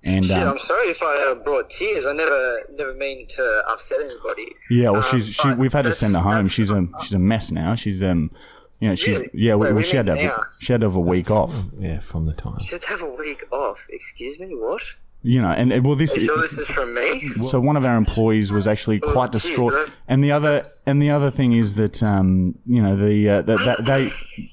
And 0.05 0.23
Shit, 0.23 0.37
um, 0.37 0.47
I'm 0.49 0.57
sorry 0.59 0.87
if 0.87 1.03
I 1.03 1.31
uh, 1.31 1.43
brought 1.43 1.69
tears. 1.69 2.05
I 2.05 2.13
never 2.13 2.59
never 2.77 2.93
mean 2.93 3.27
to 3.27 3.61
upset 3.69 3.97
anybody. 3.99 4.47
yeah, 4.69 4.91
well, 4.91 5.03
um, 5.03 5.09
she's 5.11 5.29
she, 5.29 5.51
we've 5.55 5.73
had 5.73 5.83
to 5.83 5.91
send 5.91 6.15
her 6.15 6.21
home. 6.21 6.47
She's 6.47 6.71
a 6.71 6.87
she's 7.01 7.11
a 7.13 7.19
mess 7.19 7.51
now. 7.51 7.75
She's 7.75 8.01
um, 8.01 8.31
you 8.79 8.89
know, 8.89 8.95
she's 8.95 9.17
Really? 9.17 9.29
yeah. 9.33 9.55
Wait, 9.55 9.67
well, 9.67 9.75
we 9.75 9.83
she 9.83 9.97
had 9.97 10.05
to 10.07 10.15
have, 10.15 10.23
now? 10.23 10.43
she 10.59 10.71
had 10.73 10.81
to 10.81 10.87
have 10.87 10.95
a 10.95 10.99
week 11.01 11.29
off. 11.31 11.53
Yeah, 11.77 11.99
from 11.99 12.25
the 12.25 12.33
time. 12.33 12.59
Should 12.61 12.83
have 12.85 13.01
a 13.01 13.11
week 13.11 13.43
off. 13.51 13.85
Excuse 13.91 14.39
me, 14.39 14.47
what? 14.55 14.81
You 15.21 15.41
know, 15.41 15.49
and, 15.51 15.73
and 15.73 15.85
well, 15.85 15.95
this 15.95 16.15
Are 16.15 16.19
sure 16.21 16.37
this 16.39 16.53
is 16.53 16.67
from 16.67 16.93
me? 16.93 17.27
so 17.43 17.59
one 17.59 17.75
of 17.75 17.83
our 17.83 17.97
employees 17.97 18.53
was 18.53 18.67
actually 18.69 19.01
Oh, 19.03 19.11
quite 19.11 19.33
geez, 19.33 19.41
distraught, 19.43 19.73
that- 19.73 19.91
and 20.07 20.23
the 20.23 20.31
other 20.31 20.61
and 20.87 21.01
the 21.01 21.09
other 21.09 21.29
thing 21.29 21.51
is 21.51 21.73
that 21.73 22.01
um, 22.01 22.55
you 22.65 22.81
know 22.81 22.95
the 22.95 23.27
uh, 23.29 23.41
that, 23.41 23.57
that 23.65 23.85
they 23.85 24.07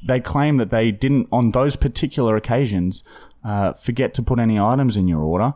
they 0.09 0.19
claim 0.21 0.57
that 0.57 0.71
they 0.71 0.91
didn't 0.91 1.29
on 1.31 1.53
those 1.53 1.77
particular 1.77 2.35
occasions 2.35 3.05
uh, 3.45 3.75
forget 3.75 4.13
to 4.15 4.23
put 4.25 4.41
any 4.41 4.59
items 4.59 4.97
in 4.97 5.07
your 5.07 5.21
order, 5.21 5.55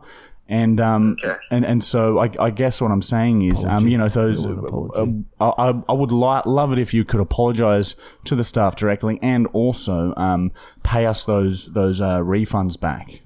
And 0.51 0.81
um, 0.81 1.15
Okay. 1.23 1.35
and 1.49 1.65
and 1.65 1.81
so 1.81 2.19
I, 2.19 2.29
I 2.37 2.49
guess 2.49 2.81
what 2.81 2.91
I'm 2.91 3.01
saying 3.01 3.43
is, 3.43 3.63
um, 3.63 3.87
you 3.87 3.97
know, 3.97 4.09
those. 4.09 4.45
Uh, 4.45 5.05
I, 5.39 5.45
I- 5.69 5.83
I 5.87 5.93
would 5.93 6.11
li- 6.11 6.41
love 6.45 6.73
it 6.73 6.77
if 6.79 6.93
you 6.93 7.05
could 7.05 7.21
apologise 7.21 7.95
to 8.25 8.35
the 8.35 8.43
staff 8.43 8.75
directly, 8.75 9.17
and 9.21 9.47
also 9.53 10.13
um, 10.17 10.51
pay 10.83 11.05
us 11.05 11.23
those 11.23 11.71
those 11.73 12.01
uh, 12.01 12.19
refunds 12.19 12.77
back. 12.77 13.21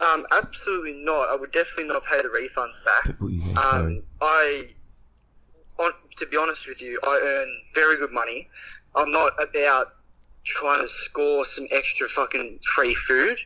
Um, 0.00 0.24
absolutely 0.32 0.94
not. 1.04 1.28
I 1.28 1.36
would 1.38 1.52
definitely 1.52 1.92
not 1.92 2.02
pay 2.04 2.22
the 2.22 2.28
refunds 2.30 2.82
back. 2.82 3.20
What 3.20 3.30
you 3.30 3.40
say, 3.42 3.54
sorry. 3.54 3.96
Um, 3.98 4.02
I, 4.22 4.64
on, 5.80 5.92
to 6.16 6.26
be 6.26 6.36
honest 6.38 6.66
with 6.66 6.80
you, 6.80 6.98
I 7.04 7.20
earn 7.22 7.48
very 7.74 7.96
good 7.98 8.10
money. 8.12 8.48
I'm 8.96 9.12
not 9.12 9.32
about 9.38 9.88
trying 10.44 10.80
to 10.80 10.88
score 10.88 11.44
some 11.44 11.66
extra 11.70 12.08
fucking 12.08 12.58
free 12.74 12.94
food. 12.94 13.38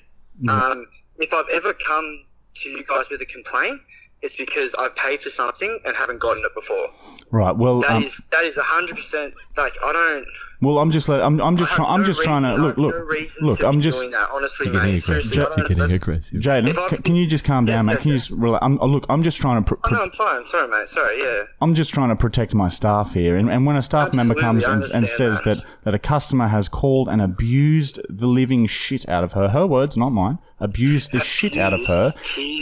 Um, 0.49 0.87
if 1.19 1.35
I've 1.35 1.49
ever 1.53 1.75
come 1.75 2.25
to 2.55 2.69
you 2.69 2.85
guys 2.85 3.09
with 3.11 3.21
a 3.21 3.27
complaint, 3.27 3.81
it's 4.23 4.37
because 4.37 4.75
I've 4.75 4.97
paid 4.97 5.21
for 5.21 5.31
something 5.31 5.79
and 5.85 5.97
haven't 5.97 6.21
gotten 6.21 6.43
it 6.45 6.55
before. 6.55 6.89
Right. 7.31 7.55
Well, 7.57 7.81
That 7.81 7.91
um, 7.91 8.05
is 8.05 8.23
that 8.33 8.45
is 8.45 8.57
hundred 8.57 8.97
percent. 8.97 9.35
Like 9.57 9.75
I 9.85 9.93
don't. 9.93 10.27
Well, 10.61 10.79
I'm 10.79 10.91
just 10.91 11.09
let, 11.09 11.23
I'm 11.23 11.41
I'm 11.41 11.57
just 11.57 11.71
I 11.73 11.75
have 11.75 11.77
trying 11.77 11.95
I'm 11.95 12.01
no 12.01 12.07
just 12.07 12.23
trying 12.23 12.43
to 12.43 12.55
look 12.55 12.77
look 12.77 12.95
no 12.95 13.47
look. 13.49 13.63
I'm 13.63 13.81
just 13.81 14.01
doing 14.01 14.11
that. 14.13 14.29
Honestly, 14.33 14.67
You're 14.67 14.73
getting 14.75 14.91
mate. 14.95 15.03
aggressive. 15.05 15.33
Seriously, 15.33 15.55
You're 15.59 15.69
getting 15.69 15.93
aggressive. 15.93 16.41
Jaden. 16.41 16.93
If 16.93 17.05
Can 17.05 17.15
you 17.17 17.27
just 17.27 17.45
calm 17.45 17.65
down, 17.65 17.87
Yes, 17.87 17.87
mate? 17.87 17.93
yes, 17.93 18.03
Can 18.03 18.11
you 18.11 18.17
just 18.19 18.31
relax? 18.43 18.65
I'm, 18.65 18.77
look, 18.79 19.07
I'm 19.09 19.23
just 19.23 19.39
trying 19.39 19.63
to. 19.63 19.69
Pr- 19.69 19.81
Oh, 19.85 19.91
no, 19.91 20.03
I'm 20.03 20.11
fine. 20.11 20.45
Sorry, 20.45 20.69
mate. 20.69 20.89
Sorry. 20.89 21.19
Yeah. 21.23 21.43
I'm 21.61 21.75
just 21.75 21.95
trying 21.95 22.09
to 22.09 22.17
protect 22.17 22.55
my 22.55 22.69
staff 22.69 23.15
here, 23.15 23.37
and, 23.37 23.49
and 23.51 23.65
when 23.67 23.77
a 23.77 23.83
staff 23.83 24.13
member 24.13 24.35
comes 24.35 24.67
and, 24.67 24.83
and 24.95 25.09
says 25.09 25.41
that. 25.43 25.59
that. 25.59 25.65
that 25.85 25.95
a 25.95 25.99
customer 25.99 26.49
has 26.49 26.69
called 26.69 27.09
and 27.09 27.23
abused 27.23 28.01
the 28.09 28.27
living 28.27 28.67
shit 28.67 29.09
out 29.09 29.25
of 29.25 29.33
her, 29.35 29.49
her 29.51 29.67
words, 29.67 29.97
not 29.97 30.11
mine, 30.11 30.39
abused 30.61 31.13
the 31.13 31.21
shit 31.21 31.57
out 31.57 31.73
of 31.73 31.87
her, 31.87 32.13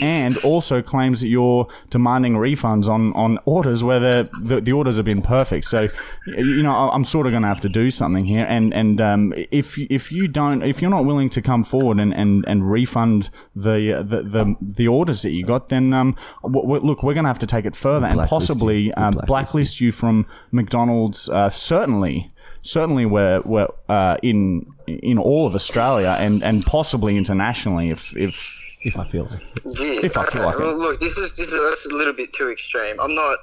and 0.01 0.37
also 0.45 0.81
claims 0.81 1.19
that 1.21 1.27
you're 1.27 1.67
demanding 1.89 2.35
refunds 2.35 2.87
on, 2.87 3.11
on 3.13 3.37
orders 3.45 3.83
where 3.83 3.99
the, 3.99 4.29
the 4.43 4.61
the 4.61 4.71
orders 4.71 4.95
have 4.97 5.05
been 5.05 5.21
perfect. 5.21 5.65
So, 5.65 5.87
you 6.27 6.63
know, 6.63 6.71
I'm 6.71 7.03
sort 7.03 7.25
of 7.25 7.31
going 7.31 7.41
to 7.41 7.47
have 7.49 7.61
to 7.61 7.69
do 7.69 7.86
something 7.91 8.25
here, 8.25 8.45
and 8.49 8.73
and 8.73 8.99
um, 9.01 9.33
if 9.51 9.77
you- 9.77 9.87
if 9.89 10.11
you 10.11 10.27
don't, 10.27 10.61
if 10.63 10.81
you're 10.81 10.91
not 10.91 11.05
willing 11.05 11.29
to 11.29 11.41
come 11.41 11.63
forward 11.63 11.99
and, 11.99 12.13
and, 12.13 12.43
and 12.47 12.69
refund 12.71 13.29
the, 13.55 14.03
the 14.07 14.23
the 14.23 14.55
the 14.61 14.87
orders 14.87 15.21
that 15.21 15.31
you 15.31 15.45
got, 15.45 15.69
then 15.69 15.93
um, 15.93 16.15
w- 16.43 16.61
w- 16.61 16.83
look, 16.85 17.03
we're 17.03 17.13
going 17.13 17.23
to 17.23 17.29
have 17.29 17.39
to 17.39 17.47
take 17.47 17.65
it 17.65 17.75
further 17.75 18.05
and 18.07 18.19
possibly 18.21 18.79
you. 18.79 18.93
We'll 18.95 19.05
um, 19.05 19.11
blacklist 19.13 19.27
blacklist 19.27 19.81
you 19.81 19.91
from 19.91 20.25
McDonald's. 20.51 21.29
Uh, 21.29 21.49
certainly, 21.49 22.31
certainly, 22.61 23.05
we're, 23.05 23.41
we're 23.41 23.67
uh, 23.89 24.17
in 24.23 24.65
in 24.87 25.17
all 25.17 25.45
of 25.45 25.53
Australia 25.55 26.15
and, 26.19 26.43
and 26.43 26.65
possibly 26.65 27.17
internationally. 27.17 27.89
If 27.89 28.15
if 28.17 28.35
If 28.83 28.97
I 28.97 29.05
feel 29.05 29.25
like 29.25 29.41
Yeah, 29.79 29.99
If 30.07 30.17
I 30.17 30.25
feel 30.25 30.41
okay, 30.41 30.45
like 30.45 30.55
it. 30.55 30.59
well, 30.59 30.77
look, 30.77 30.99
this 30.99 31.15
is 31.17 31.35
this 31.35 31.47
is 31.51 31.59
that's 31.69 31.85
a 31.87 31.95
little 31.95 32.13
bit 32.13 32.31
too 32.33 32.49
extreme. 32.49 32.99
I'm 32.99 33.13
not. 33.15 33.37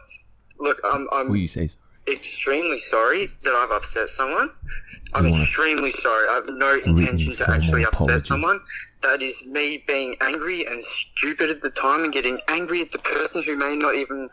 Look, 0.58 0.78
I'm 0.92 1.06
I'm 1.12 1.28
Will 1.28 1.36
you 1.36 1.48
say 1.48 1.66
so? 1.66 1.76
Extremely 2.08 2.78
sorry 2.78 3.26
that 3.44 3.54
I've 3.54 3.70
upset 3.70 4.08
someone. 4.08 4.50
I'm 5.14 5.26
extremely 5.26 5.90
sorry. 5.90 6.28
I 6.28 6.34
have 6.34 6.54
no 6.56 6.74
intention 6.84 7.36
to 7.36 7.50
actually 7.50 7.84
upset 7.84 8.20
someone. 8.20 8.58
That 9.02 9.22
is 9.22 9.46
me 9.46 9.84
being 9.86 10.14
angry 10.22 10.64
and 10.66 10.82
stupid 10.82 11.50
at 11.50 11.62
the 11.62 11.70
time 11.70 12.04
and 12.04 12.12
getting 12.12 12.40
angry 12.48 12.80
at 12.80 12.90
the 12.90 12.98
person 12.98 13.42
who 13.46 13.56
may 13.56 13.76
not 13.78 13.94
even 13.94 14.28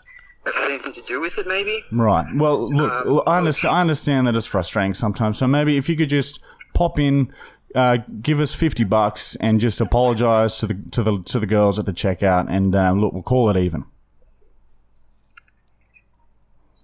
have 0.45 0.55
had 0.55 0.69
anything 0.71 0.93
to 0.93 1.01
do 1.03 1.21
with 1.21 1.38
it. 1.38 1.45
Maybe. 1.45 1.84
right, 1.91 2.25
well, 2.36 2.65
look, 2.65 2.91
Um, 2.91 3.13
look, 3.13 3.23
I 3.27 3.38
understand. 3.38 3.75
I 3.75 3.81
understand 3.81 4.27
that 4.27 4.36
it's 4.36 4.47
frustrating 4.47 4.93
sometimes. 4.93 5.38
So 5.38 5.47
maybe 5.47 5.77
if 5.77 5.88
you 5.88 5.95
could 5.95 6.10
just 6.10 6.39
pop 6.73 6.99
in. 6.99 7.34
Uh, 7.73 7.99
give 8.21 8.41
us 8.41 8.53
fifty 8.53 8.84
bucks 8.84 9.38
and 9.38 9.62
just 9.62 9.79
apologise 9.79 10.55
to 10.55 10.67
the 10.67 10.77
to 10.91 11.03
the 11.03 11.23
to 11.23 11.39
the 11.39 11.47
girls 11.47 11.79
at 11.79 11.86
the 11.86 11.93
checkout, 11.93 12.51
and 12.51 12.75
uh, 12.75 12.91
look, 12.91 13.13
we'll 13.13 13.23
call 13.23 13.49
it 13.49 13.55
even. 13.55 13.86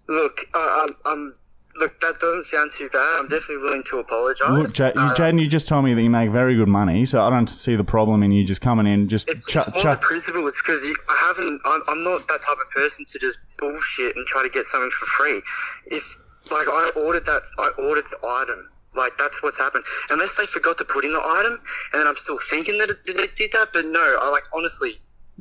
Look, 0.09 0.39
I'm, 0.55 0.89
I'm. 1.05 1.35
Look, 1.79 1.99
that 2.01 2.17
doesn't 2.19 2.45
sound 2.45 2.71
too 2.71 2.89
bad. 2.89 3.05
I'm 3.19 3.27
definitely 3.27 3.57
willing 3.57 3.83
to 3.91 3.99
apologise. 3.99 4.49
Look, 4.49 4.95
you, 4.95 4.99
Uh, 4.99 5.13
Jaden, 5.13 5.39
you 5.39 5.45
just 5.47 5.67
told 5.67 5.85
me 5.85 5.93
that 5.93 6.01
you 6.01 6.09
make 6.09 6.31
very 6.31 6.55
good 6.55 6.67
money, 6.67 7.05
so 7.05 7.21
I 7.21 7.29
don't 7.29 7.45
see 7.45 7.75
the 7.75 7.83
problem 7.83 8.23
in 8.23 8.31
you 8.31 8.43
just 8.43 8.61
coming 8.61 8.87
in, 8.87 9.07
just 9.07 9.29
It's, 9.29 9.45
chuck, 9.45 9.67
it's 9.67 9.83
chuck. 9.83 10.01
the 10.01 10.07
principle. 10.07 10.47
It's 10.47 10.59
because 10.59 10.81
I 11.07 11.15
haven't. 11.27 11.61
I'm, 11.65 11.81
I'm 11.87 12.03
not 12.03 12.27
that 12.29 12.41
type 12.41 12.57
of 12.59 12.71
person 12.71 13.05
to 13.05 13.19
just 13.19 13.37
bullshit 13.59 14.15
and 14.15 14.25
try 14.25 14.41
to 14.41 14.49
get 14.49 14.63
something 14.65 14.89
for 14.89 15.05
free. 15.05 15.41
If 15.85 16.03
like 16.49 16.65
I 16.67 16.89
ordered 17.05 17.25
that, 17.25 17.41
I 17.59 17.69
ordered 17.87 18.05
the 18.09 18.17
item. 18.41 18.69
Like 18.95 19.11
that's 19.19 19.43
what's 19.43 19.59
happened. 19.59 19.83
Unless 20.09 20.35
they 20.37 20.47
forgot 20.47 20.79
to 20.79 20.85
put 20.85 21.05
in 21.05 21.13
the 21.13 21.21
item, 21.37 21.61
and 21.93 22.01
then 22.01 22.07
I'm 22.07 22.15
still 22.15 22.39
thinking 22.49 22.79
that 22.79 22.89
it, 22.89 23.05
they 23.05 23.27
did 23.37 23.51
that. 23.51 23.67
But 23.71 23.85
no, 23.85 24.17
I 24.19 24.29
like 24.31 24.43
honestly. 24.55 24.93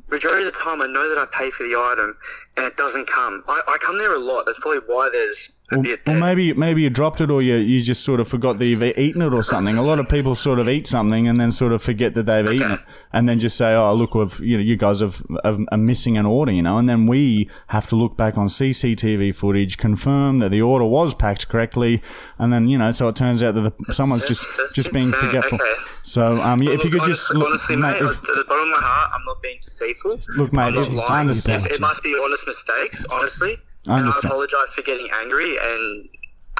Majority 0.08 0.46
of 0.46 0.52
the 0.52 0.58
time, 0.58 0.80
I 0.80 0.86
know 0.86 1.08
that 1.08 1.18
I 1.18 1.26
pay 1.36 1.50
for 1.50 1.64
the 1.64 1.74
item, 1.92 2.16
and 2.56 2.64
it 2.64 2.76
doesn't 2.76 3.08
come. 3.08 3.42
I, 3.48 3.60
I 3.68 3.76
come 3.78 3.98
there 3.98 4.14
a 4.14 4.18
lot. 4.18 4.44
That's 4.46 4.60
probably 4.60 4.80
why 4.86 5.08
there's 5.10 5.50
a 5.72 5.78
Well, 6.06 6.20
maybe 6.20 6.52
maybe 6.52 6.82
you 6.82 6.90
dropped 6.90 7.20
it, 7.20 7.28
or 7.28 7.42
you 7.42 7.56
you 7.56 7.82
just 7.82 8.04
sort 8.04 8.20
of 8.20 8.28
forgot 8.28 8.60
that 8.60 8.66
you've 8.66 8.84
eaten 8.84 9.20
it, 9.20 9.34
or 9.34 9.42
something. 9.42 9.76
A 9.76 9.82
lot 9.82 9.98
of 9.98 10.08
people 10.08 10.36
sort 10.36 10.60
of 10.60 10.68
eat 10.68 10.86
something 10.86 11.26
and 11.26 11.40
then 11.40 11.50
sort 11.50 11.72
of 11.72 11.82
forget 11.82 12.14
that 12.14 12.22
they've 12.22 12.48
eaten 12.48 12.72
it, 12.72 12.80
and 13.12 13.28
then 13.28 13.40
just 13.40 13.56
say, 13.56 13.74
"Oh, 13.74 13.92
look, 13.94 14.14
we've 14.14 14.38
you 14.38 14.56
know 14.56 14.62
you 14.62 14.76
guys 14.76 15.00
have, 15.00 15.20
have 15.42 15.58
are 15.72 15.78
missing 15.78 16.16
an 16.16 16.24
order," 16.24 16.52
you 16.52 16.62
know, 16.62 16.78
and 16.78 16.88
then 16.88 17.08
we 17.08 17.50
have 17.68 17.88
to 17.88 17.96
look 17.96 18.16
back 18.16 18.38
on 18.38 18.46
CCTV 18.46 19.34
footage, 19.34 19.76
confirm 19.76 20.38
that 20.38 20.50
the 20.50 20.62
order 20.62 20.84
was 20.84 21.14
packed 21.14 21.48
correctly, 21.48 22.00
and 22.38 22.52
then 22.52 22.68
you 22.68 22.78
know, 22.78 22.92
so 22.92 23.08
it 23.08 23.16
turns 23.16 23.42
out 23.42 23.56
that 23.56 23.76
the, 23.76 23.92
someone's 23.92 24.24
just 24.28 24.46
just 24.76 24.92
being 24.92 25.10
forgetful. 25.10 25.58
okay. 25.60 25.82
So 26.06 26.36
um, 26.36 26.62
yeah, 26.62 26.70
if 26.70 26.84
you 26.84 26.90
Look, 26.90 27.00
could 27.02 27.08
just 27.10 27.28
honestly, 27.34 27.36
look, 27.38 27.48
honestly, 27.48 27.76
mate, 27.76 27.96
if- 27.96 28.20
to 28.22 28.32
the 28.32 28.44
bottom 28.48 28.62
of 28.62 28.80
my 28.80 28.86
heart, 28.86 29.10
I'm 29.12 29.24
not 29.26 29.42
being 29.42 29.58
deceitful. 29.60 30.18
look, 30.36 30.52
mate, 30.52 30.62
I'm 30.62 30.74
not 30.74 30.86
if- 30.86 30.92
lying. 30.94 31.10
I 31.10 31.20
understand. 31.20 31.66
It, 31.66 31.72
it 31.72 31.80
must 31.80 32.02
be 32.04 32.16
honest 32.24 32.46
mistakes, 32.46 33.04
honestly. 33.10 33.56
I 33.88 33.98
And 34.00 34.08
I 34.08 34.12
apologise 34.22 34.72
for 34.74 34.82
getting 34.82 35.08
angry 35.20 35.56
and 35.60 36.08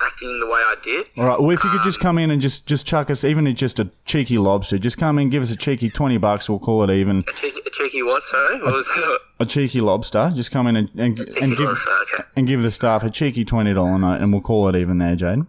acting 0.03 0.29
the 0.41 0.47
way 0.47 0.53
I 0.53 0.75
did. 0.83 1.07
All 1.17 1.27
right. 1.27 1.41
Well, 1.41 1.51
if 1.53 1.63
you 1.65 1.71
could 1.71 1.83
just 1.83 2.01
come 2.01 2.19
in 2.19 2.31
and 2.33 2.41
just 2.43 2.67
just 2.67 2.87
chuck 2.87 3.09
us, 3.09 3.23
even 3.25 3.47
if 3.47 3.55
just 3.55 3.79
a 3.79 3.89
cheeky 4.05 4.37
lobster, 4.39 4.79
just 4.79 4.99
come 4.99 5.19
in, 5.21 5.31
give 5.31 5.43
us 5.43 5.53
a 5.53 5.57
cheeky 5.57 5.91
twenty 5.91 6.19
bucks. 6.19 6.49
We'll 6.51 6.59
call 6.59 6.83
it 6.83 6.91
even. 6.95 7.19
A 7.19 7.33
cheeky, 7.33 7.61
a 7.65 7.71
cheeky 7.71 8.03
what? 8.03 8.23
Sorry, 8.25 8.61
what 8.63 8.73
was 8.75 8.89
it? 8.97 9.21
A 9.41 9.47
cheeky 9.47 9.81
lobster. 9.81 10.33
Just 10.35 10.51
come 10.51 10.67
in 10.67 10.77
and 10.77 10.89
and, 10.99 11.19
and 11.19 11.57
give 11.57 11.61
lobster, 11.61 11.91
okay. 12.15 12.25
and 12.37 12.47
give 12.49 12.63
the 12.63 12.71
staff 12.71 13.05
a 13.05 13.11
cheeky 13.11 13.45
twenty 13.45 13.73
dollar 13.75 13.97
note, 13.99 14.21
and 14.21 14.33
we'll 14.33 14.43
call 14.43 14.69
it 14.69 14.75
even 14.77 14.99
there, 14.99 15.15
Jaden. 15.17 15.47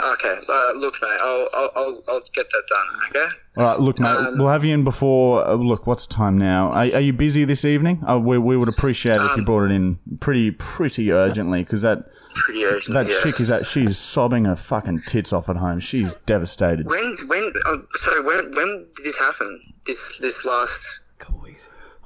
Okay, 0.00 0.34
uh, 0.48 0.72
look, 0.76 0.94
mate, 1.02 1.18
I'll, 1.20 1.48
I'll, 1.54 2.02
I'll, 2.08 2.20
get 2.32 2.46
that 2.50 2.62
done. 2.68 3.08
Okay. 3.10 3.32
All 3.56 3.64
right. 3.64 3.80
Look, 3.80 3.98
mate, 4.00 4.08
Um, 4.08 4.26
we'll 4.38 4.48
have 4.48 4.64
you 4.64 4.74
in 4.74 4.84
before. 4.84 5.46
Uh, 5.46 5.54
look, 5.54 5.86
what's 5.86 6.06
the 6.06 6.14
time 6.14 6.38
now? 6.38 6.68
Are, 6.68 6.82
are 6.82 7.00
you 7.00 7.12
busy 7.12 7.44
this 7.44 7.64
evening? 7.64 8.02
Uh, 8.08 8.18
we 8.18 8.38
we 8.38 8.56
would 8.56 8.68
appreciate 8.68 9.16
it 9.16 9.22
if 9.22 9.30
you 9.36 9.38
Um, 9.38 9.44
brought 9.44 9.64
it 9.64 9.72
in 9.72 9.98
pretty 10.20 10.50
pretty 10.52 11.12
urgently 11.12 11.62
because 11.64 11.82
that 11.82 12.04
urgent. 12.50 12.94
that 12.94 13.08
yeah. 13.08 13.20
chick 13.22 13.40
is 13.40 13.48
that 13.48 13.66
she's 13.66 13.98
sobbing 13.98 14.44
her 14.44 14.56
fucking 14.56 15.02
tits 15.06 15.32
off 15.32 15.48
at 15.48 15.56
home. 15.56 15.80
She's 15.80 16.14
devastated. 16.26 16.86
When, 16.86 17.16
when, 17.26 17.52
uh, 17.66 17.76
sorry, 17.94 18.22
when, 18.22 18.54
when 18.54 18.86
did 18.96 19.04
this 19.04 19.18
happen? 19.18 19.60
This, 19.86 20.18
this 20.18 20.44
last. 20.44 21.00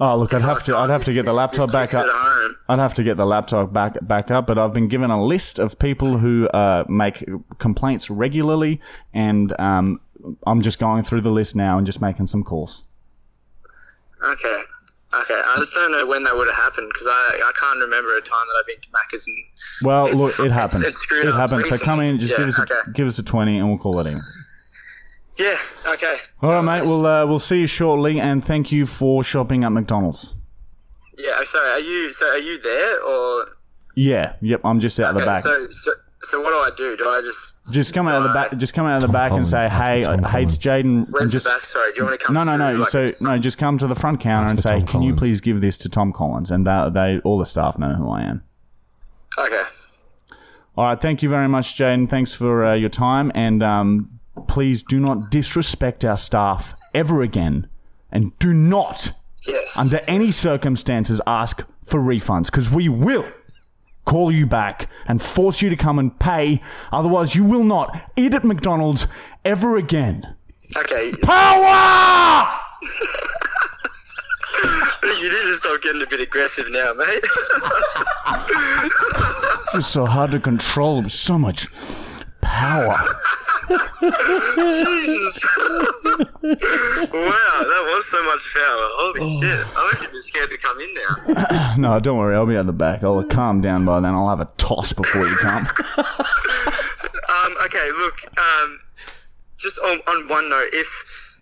Oh, 0.04 0.16
look, 0.16 0.34
I'd 0.34 0.42
have 0.42 0.64
to 0.64 0.76
I'd 0.76 0.90
have 0.90 1.04
to 1.04 1.12
get 1.12 1.24
the 1.24 1.32
laptop 1.32 1.70
back 1.70 1.94
up. 1.94 2.04
I'd 2.68 2.80
have 2.80 2.92
to 2.94 3.04
get 3.04 3.16
the 3.16 3.24
laptop 3.24 3.72
back 3.72 3.96
back 4.02 4.32
up, 4.32 4.48
but 4.48 4.58
I've 4.58 4.72
been 4.72 4.88
given 4.88 5.12
a 5.12 5.24
list 5.24 5.60
of 5.60 5.78
people 5.78 6.18
who 6.18 6.48
uh, 6.48 6.84
make 6.88 7.24
complaints 7.60 8.10
regularly, 8.10 8.80
and 9.14 9.54
um, 9.60 10.00
I'm 10.44 10.60
just 10.60 10.80
going 10.80 11.04
through 11.04 11.20
the 11.20 11.30
list 11.30 11.54
now 11.54 11.78
and 11.78 11.86
just 11.86 12.00
making 12.00 12.26
some 12.26 12.42
calls. 12.42 12.82
Okay. 14.24 14.56
Okay, 15.14 15.34
I 15.44 15.56
just 15.58 15.74
don't 15.74 15.92
know 15.92 16.06
when 16.06 16.24
that 16.24 16.34
would 16.34 16.46
have 16.48 16.56
happened 16.56 16.88
because 16.90 17.06
I, 17.06 17.40
I 17.44 17.52
can't 17.60 17.78
remember 17.80 18.16
a 18.16 18.22
time 18.22 18.40
that 18.46 18.56
I've 18.60 18.66
been 18.66 18.80
to 18.80 18.88
Macca's 18.88 19.28
and 19.28 19.36
Well, 19.86 20.10
look, 20.10 20.40
it 20.40 20.50
happened. 20.50 20.84
it's 20.84 20.96
screwed 20.96 21.26
It 21.26 21.32
happened. 21.34 21.66
So 21.66 21.76
come 21.76 22.00
in, 22.00 22.18
just 22.18 22.32
recently. 22.38 22.46
give 22.46 22.48
us 22.48 22.58
a, 22.58 22.62
okay. 22.62 22.92
give 22.94 23.06
us 23.06 23.18
a 23.18 23.22
twenty, 23.22 23.58
and 23.58 23.68
we'll 23.68 23.76
call 23.78 24.00
it 24.00 24.06
in. 24.06 24.20
Yeah, 25.38 25.56
okay. 25.86 26.16
All 26.42 26.50
right, 26.50 26.62
mate. 26.62 26.82
We'll 26.82 27.06
uh, 27.06 27.26
we'll 27.26 27.38
see 27.38 27.60
you 27.60 27.66
shortly, 27.66 28.20
and 28.20 28.44
thank 28.44 28.70
you 28.72 28.86
for 28.86 29.22
shopping 29.24 29.64
at 29.64 29.72
McDonald's. 29.72 30.36
Yeah, 31.18 31.42
sorry. 31.44 31.70
Are 31.70 31.80
you 31.80 32.12
so? 32.12 32.26
Are 32.26 32.38
you 32.38 32.60
there 32.60 33.02
or? 33.02 33.46
Yeah, 33.94 34.34
yep. 34.40 34.60
I'm 34.64 34.80
just 34.80 34.98
out 35.00 35.14
of 35.14 35.20
the 35.20 35.26
back. 35.26 35.42
so, 35.42 35.66
so 35.70 35.92
so 36.22 36.40
what 36.40 36.50
do 36.50 36.56
I 36.56 36.70
do? 36.76 36.96
Do 36.96 37.08
I 37.08 37.20
just? 37.20 37.56
just 37.70 37.92
come 37.94 38.08
out 38.08 38.16
of 38.16 38.22
the 38.24 38.32
back. 38.32 38.56
Just 38.56 38.74
come 38.74 38.86
out 38.86 38.96
of 38.96 39.00
the 39.02 39.08
Tom 39.08 39.12
back 39.12 39.32
and 39.32 39.46
say, 39.46 39.68
"Hey, 39.68 40.02
Tom 40.02 40.24
I 40.24 40.30
hates 40.30 40.56
Jaden," 40.56 41.06
Where's 41.10 41.30
just 41.30 41.46
the 41.46 41.50
back? 41.50 41.60
Sorry, 41.62 41.92
do 41.92 41.98
you 41.98 42.04
want 42.06 42.18
to 42.20 42.24
come? 42.26 42.34
No, 42.34 42.44
no, 42.44 42.56
no. 42.56 42.72
like, 42.78 42.88
So 42.88 43.02
it's- 43.02 43.20
no, 43.22 43.36
just 43.38 43.58
come 43.58 43.76
to 43.78 43.86
the 43.86 43.94
front 43.94 44.20
counter 44.20 44.50
and 44.50 44.58
That's 44.58 44.62
for 44.62 44.68
say, 44.68 44.78
Tom 44.80 44.86
"Can 44.86 45.02
you 45.02 45.14
please 45.14 45.40
give 45.40 45.60
this 45.60 45.76
to 45.78 45.88
Tom 45.88 46.12
Collins?" 46.12 46.50
And 46.50 46.66
that, 46.66 46.94
they, 46.94 47.20
all 47.24 47.38
the 47.38 47.46
staff 47.46 47.78
know 47.78 47.94
who 47.94 48.08
I 48.08 48.22
am. 48.22 48.42
Okay. 49.38 49.62
All 50.76 50.84
right, 50.86 51.00
thank 51.00 51.22
you 51.22 51.28
very 51.28 51.48
much, 51.48 51.76
Jaden. 51.76 52.08
Thanks 52.08 52.34
for 52.34 52.64
uh, 52.64 52.74
your 52.74 52.88
time, 52.88 53.30
and 53.34 53.62
um, 53.62 54.20
please 54.48 54.82
do 54.82 54.98
not 55.00 55.30
disrespect 55.30 56.04
our 56.04 56.16
staff 56.16 56.74
ever 56.94 57.22
again, 57.22 57.68
and 58.10 58.36
do 58.38 58.52
not, 58.52 59.10
Yes. 59.46 59.76
under 59.76 60.00
any 60.06 60.30
circumstances, 60.30 61.20
ask 61.26 61.64
for 61.84 62.00
refunds 62.00 62.46
because 62.46 62.70
we 62.70 62.88
will 62.88 63.26
call 64.04 64.30
you 64.32 64.46
back 64.46 64.88
and 65.06 65.22
force 65.22 65.62
you 65.62 65.70
to 65.70 65.76
come 65.76 65.98
and 65.98 66.18
pay. 66.18 66.60
Otherwise, 66.92 67.34
you 67.34 67.44
will 67.44 67.64
not 67.64 68.10
eat 68.16 68.34
at 68.34 68.44
McDonald's 68.44 69.06
ever 69.44 69.76
again. 69.76 70.34
okay. 70.76 71.12
Power! 71.22 72.58
You 75.20 75.28
need 75.28 75.42
to 75.42 75.54
stop 75.56 75.80
getting 75.82 76.02
a 76.02 76.06
bit 76.06 76.20
aggressive 76.20 76.66
now, 76.70 76.92
mate. 76.94 77.24
It's 79.74 79.86
so 79.86 80.04
hard 80.04 80.32
to 80.32 80.40
control 80.40 81.02
with 81.02 81.12
so 81.12 81.38
much 81.38 81.66
power. 82.40 82.96
Jesus. 83.68 85.44
wow, 87.12 87.58
that 87.62 87.82
was 87.86 88.06
so 88.06 88.22
much 88.24 88.42
power. 88.54 88.88
Holy 88.94 89.40
shit. 89.40 89.66
I'm 89.76 89.88
actually 89.90 90.08
a 90.08 90.10
bit 90.10 90.22
scared 90.22 90.50
to 90.50 90.58
come 90.58 90.80
in 90.80 90.94
now. 90.94 91.16
No, 91.78 91.98
don't 92.00 92.18
worry. 92.18 92.36
I'll 92.36 92.46
be 92.46 92.56
at 92.56 92.66
the 92.66 92.72
back. 92.72 93.02
I'll 93.02 93.24
calm 93.24 93.62
down 93.62 93.86
by 93.86 94.00
then. 94.00 94.14
I'll 94.14 94.28
have 94.28 94.40
a 94.40 94.50
toss 94.58 94.92
before 94.92 95.26
you 95.26 95.36
come. 95.36 95.66
Um, 97.44 97.56
okay, 97.64 97.88
look, 97.98 98.14
um, 98.38 98.80
just 99.56 99.78
on, 99.80 99.98
on 100.06 100.28
one 100.28 100.48
note, 100.50 100.68
if 100.72 101.32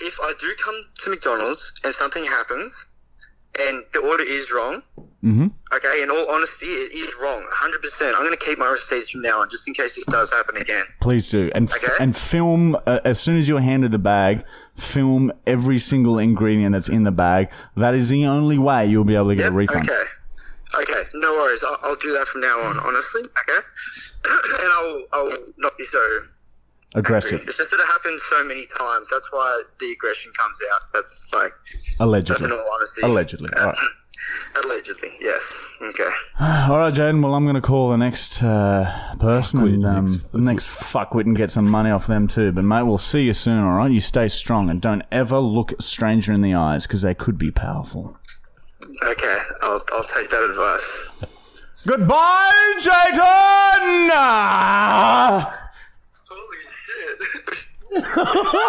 if 0.00 0.18
I 0.20 0.32
do 0.40 0.52
come 0.62 0.74
to 0.98 1.10
McDonald's 1.10 1.72
and 1.84 1.92
something 1.92 2.24
happens 2.24 2.86
and 3.60 3.84
the 3.92 4.00
order 4.00 4.24
is 4.24 4.50
wrong, 4.52 4.82
hmm 5.22 5.46
okay, 5.74 6.02
in 6.02 6.10
all 6.10 6.30
honesty, 6.30 6.66
it 6.66 6.94
is 6.94 7.14
wrong, 7.20 7.42
100%. 7.62 8.08
I'm 8.14 8.20
going 8.22 8.30
to 8.30 8.36
keep 8.36 8.58
my 8.58 8.70
receipts 8.70 9.10
from 9.10 9.22
now 9.22 9.40
on 9.40 9.48
just 9.50 9.66
in 9.66 9.74
case 9.74 9.94
this 9.96 10.04
does 10.06 10.30
happen 10.32 10.56
again. 10.56 10.84
Please 11.00 11.30
do, 11.30 11.50
and 11.54 11.68
f- 11.70 11.76
Okay. 11.82 11.92
and 12.00 12.16
film 12.16 12.76
uh, 12.86 13.00
as 13.04 13.18
soon 13.20 13.38
as 13.38 13.48
you're 13.48 13.60
handed 13.60 13.92
the 13.92 13.98
bag. 13.98 14.44
Film 14.76 15.32
every 15.46 15.78
single 15.78 16.18
ingredient 16.18 16.72
that's 16.72 16.88
in 16.88 17.04
the 17.04 17.12
bag. 17.12 17.48
That 17.76 17.94
is 17.94 18.08
the 18.08 18.26
only 18.26 18.58
way 18.58 18.86
you'll 18.86 19.04
be 19.04 19.14
able 19.14 19.28
to 19.28 19.36
get 19.36 19.44
Yep, 19.44 19.52
a 19.52 19.56
refund. 19.56 19.88
Okay. 19.88 20.02
Okay, 20.82 21.02
no 21.14 21.32
worries. 21.34 21.62
I'll, 21.64 21.78
I'll 21.90 21.96
do 21.96 22.12
that 22.12 22.26
from 22.26 22.40
now 22.40 22.58
on, 22.60 22.80
honestly, 22.80 23.22
okay? 23.22 23.60
and 24.24 24.72
I'll, 24.72 25.04
I'll 25.12 25.30
not 25.58 25.78
be 25.78 25.84
so 25.84 26.00
Aggressive, 26.96 27.40
It's 27.42 27.56
just 27.56 27.70
that 27.72 27.80
it 27.80 27.86
happens 27.86 28.22
so 28.30 28.44
many 28.44 28.66
times. 28.78 29.08
That's 29.10 29.28
why 29.32 29.62
the 29.80 29.90
aggression 29.92 30.32
comes 30.38 30.58
out. 30.74 30.82
That's 30.94 31.32
like, 31.34 31.52
that's 31.66 32.00
allegedly. 32.00 32.46
in 32.46 32.52
all 32.52 32.70
honesty. 32.74 33.02
Allegedly. 33.02 33.48
All 33.58 33.66
right. 33.66 33.76
Allegedly, 34.64 35.12
yes. 35.20 35.74
Okay. 35.82 36.08
All 36.40 36.78
right, 36.78 36.94
Jaden. 36.94 37.22
Well, 37.22 37.34
I'm 37.34 37.44
going 37.44 37.56
to 37.56 37.60
call 37.60 37.90
the 37.90 37.96
next 37.98 38.42
uh, 38.42 39.14
person 39.20 39.60
and 39.60 39.84
um, 39.84 40.04
next- 40.06 40.34
next 40.34 40.66
fuckwit 40.68 41.26
and 41.26 41.36
get 41.36 41.50
some 41.50 41.66
money 41.68 41.90
off 41.90 42.06
them 42.06 42.26
too. 42.26 42.50
But 42.52 42.64
mate, 42.64 42.84
we'll 42.84 42.96
see 42.96 43.22
you 43.24 43.34
soon. 43.34 43.62
All 43.62 43.74
right. 43.76 43.90
You 43.90 44.00
stay 44.00 44.28
strong 44.28 44.70
and 44.70 44.80
don't 44.80 45.02
ever 45.12 45.38
look 45.38 45.72
a 45.72 45.82
stranger 45.82 46.32
in 46.32 46.40
the 46.40 46.54
eyes 46.54 46.86
because 46.86 47.02
they 47.02 47.12
could 47.14 47.36
be 47.36 47.50
powerful. 47.50 48.16
Okay, 49.04 49.38
I'll, 49.62 49.82
I'll 49.92 50.04
take 50.04 50.30
that 50.30 50.42
advice. 50.42 51.12
Goodbye, 51.86 52.74
Jaden. 52.80 54.10
Holy 57.94 58.50
shit. 58.50 58.60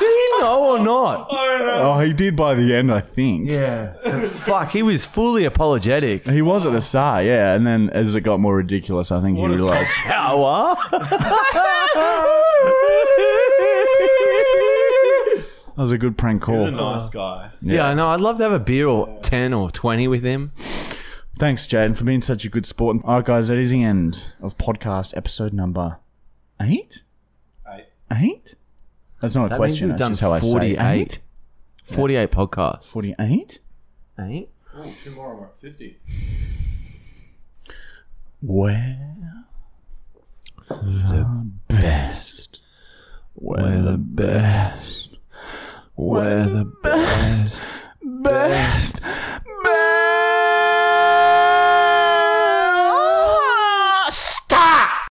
Did 0.00 0.08
he 0.08 0.40
know 0.40 0.70
or 0.72 0.78
not? 0.78 1.26
Oh, 1.30 1.98
he 2.00 2.12
did 2.12 2.36
by 2.36 2.54
the 2.54 2.74
end, 2.74 2.92
I 2.92 3.00
think. 3.00 3.48
Yeah. 3.48 3.92
Fuck, 4.28 4.70
he 4.70 4.82
was 4.82 5.06
fully 5.06 5.44
apologetic. 5.44 6.26
He 6.28 6.42
was 6.42 6.66
at 6.66 6.72
the 6.72 6.80
start, 6.80 7.24
yeah, 7.24 7.54
and 7.54 7.66
then 7.66 7.90
as 7.90 8.14
it 8.14 8.22
got 8.22 8.40
more 8.40 8.56
ridiculous, 8.56 9.12
I 9.12 9.20
think 9.20 9.38
he 9.38 9.46
realised. 9.46 9.90
Power. 9.92 10.76
That 15.76 15.82
was 15.82 15.92
a 15.92 15.98
good 15.98 16.16
prank 16.16 16.40
call. 16.40 16.60
He's 16.60 16.68
a 16.68 16.70
nice 16.70 17.10
guy. 17.10 17.50
Yeah, 17.60 17.88
I 17.88 17.92
know. 17.92 18.08
I'd 18.08 18.22
love 18.22 18.38
to 18.38 18.44
have 18.44 18.52
a 18.52 18.58
beer 18.58 18.86
or 18.86 19.18
10 19.20 19.52
or 19.52 19.70
20 19.70 20.08
with 20.08 20.24
him. 20.24 20.52
Thanks, 21.38 21.66
Jaden, 21.66 21.94
for 21.96 22.04
being 22.04 22.22
such 22.22 22.44
a 22.46 22.48
good 22.48 22.64
sport. 22.64 22.96
All 23.04 23.16
right, 23.16 23.24
guys, 23.24 23.48
that 23.48 23.58
is 23.58 23.70
the 23.70 23.82
end 23.82 24.32
of 24.40 24.56
podcast 24.56 25.14
episode 25.16 25.52
number 25.52 25.98
eight. 26.62 27.02
Eight. 27.68 27.86
Eight? 28.10 28.54
That's 29.20 29.34
not 29.34 29.46
a 29.46 29.48
That 29.50 29.56
question. 29.58 29.88
means 29.88 29.98
That's 30.00 30.08
we've 30.08 30.12
just 30.12 30.20
how 30.22 30.32
I 30.32 30.38
done 30.38 30.46
say 30.46 30.76
48. 30.76 31.00
eight. 31.00 31.18
48 31.84 32.30
podcasts. 32.30 32.90
Forty-eight. 32.90 33.58
Eight? 34.18 34.48
Oh, 34.74 34.94
two 35.02 35.10
more 35.10 35.30
and 35.32 35.40
we're 35.40 35.46
at 35.46 35.58
50. 35.60 35.98
Where 38.40 38.98
the 40.68 41.50
best. 41.68 42.60
Where 43.34 43.82
the 43.82 43.96
best. 43.98 45.18
Where 45.94 46.46
the 46.46 46.64
best. 46.82 47.62
Best. 48.02 49.00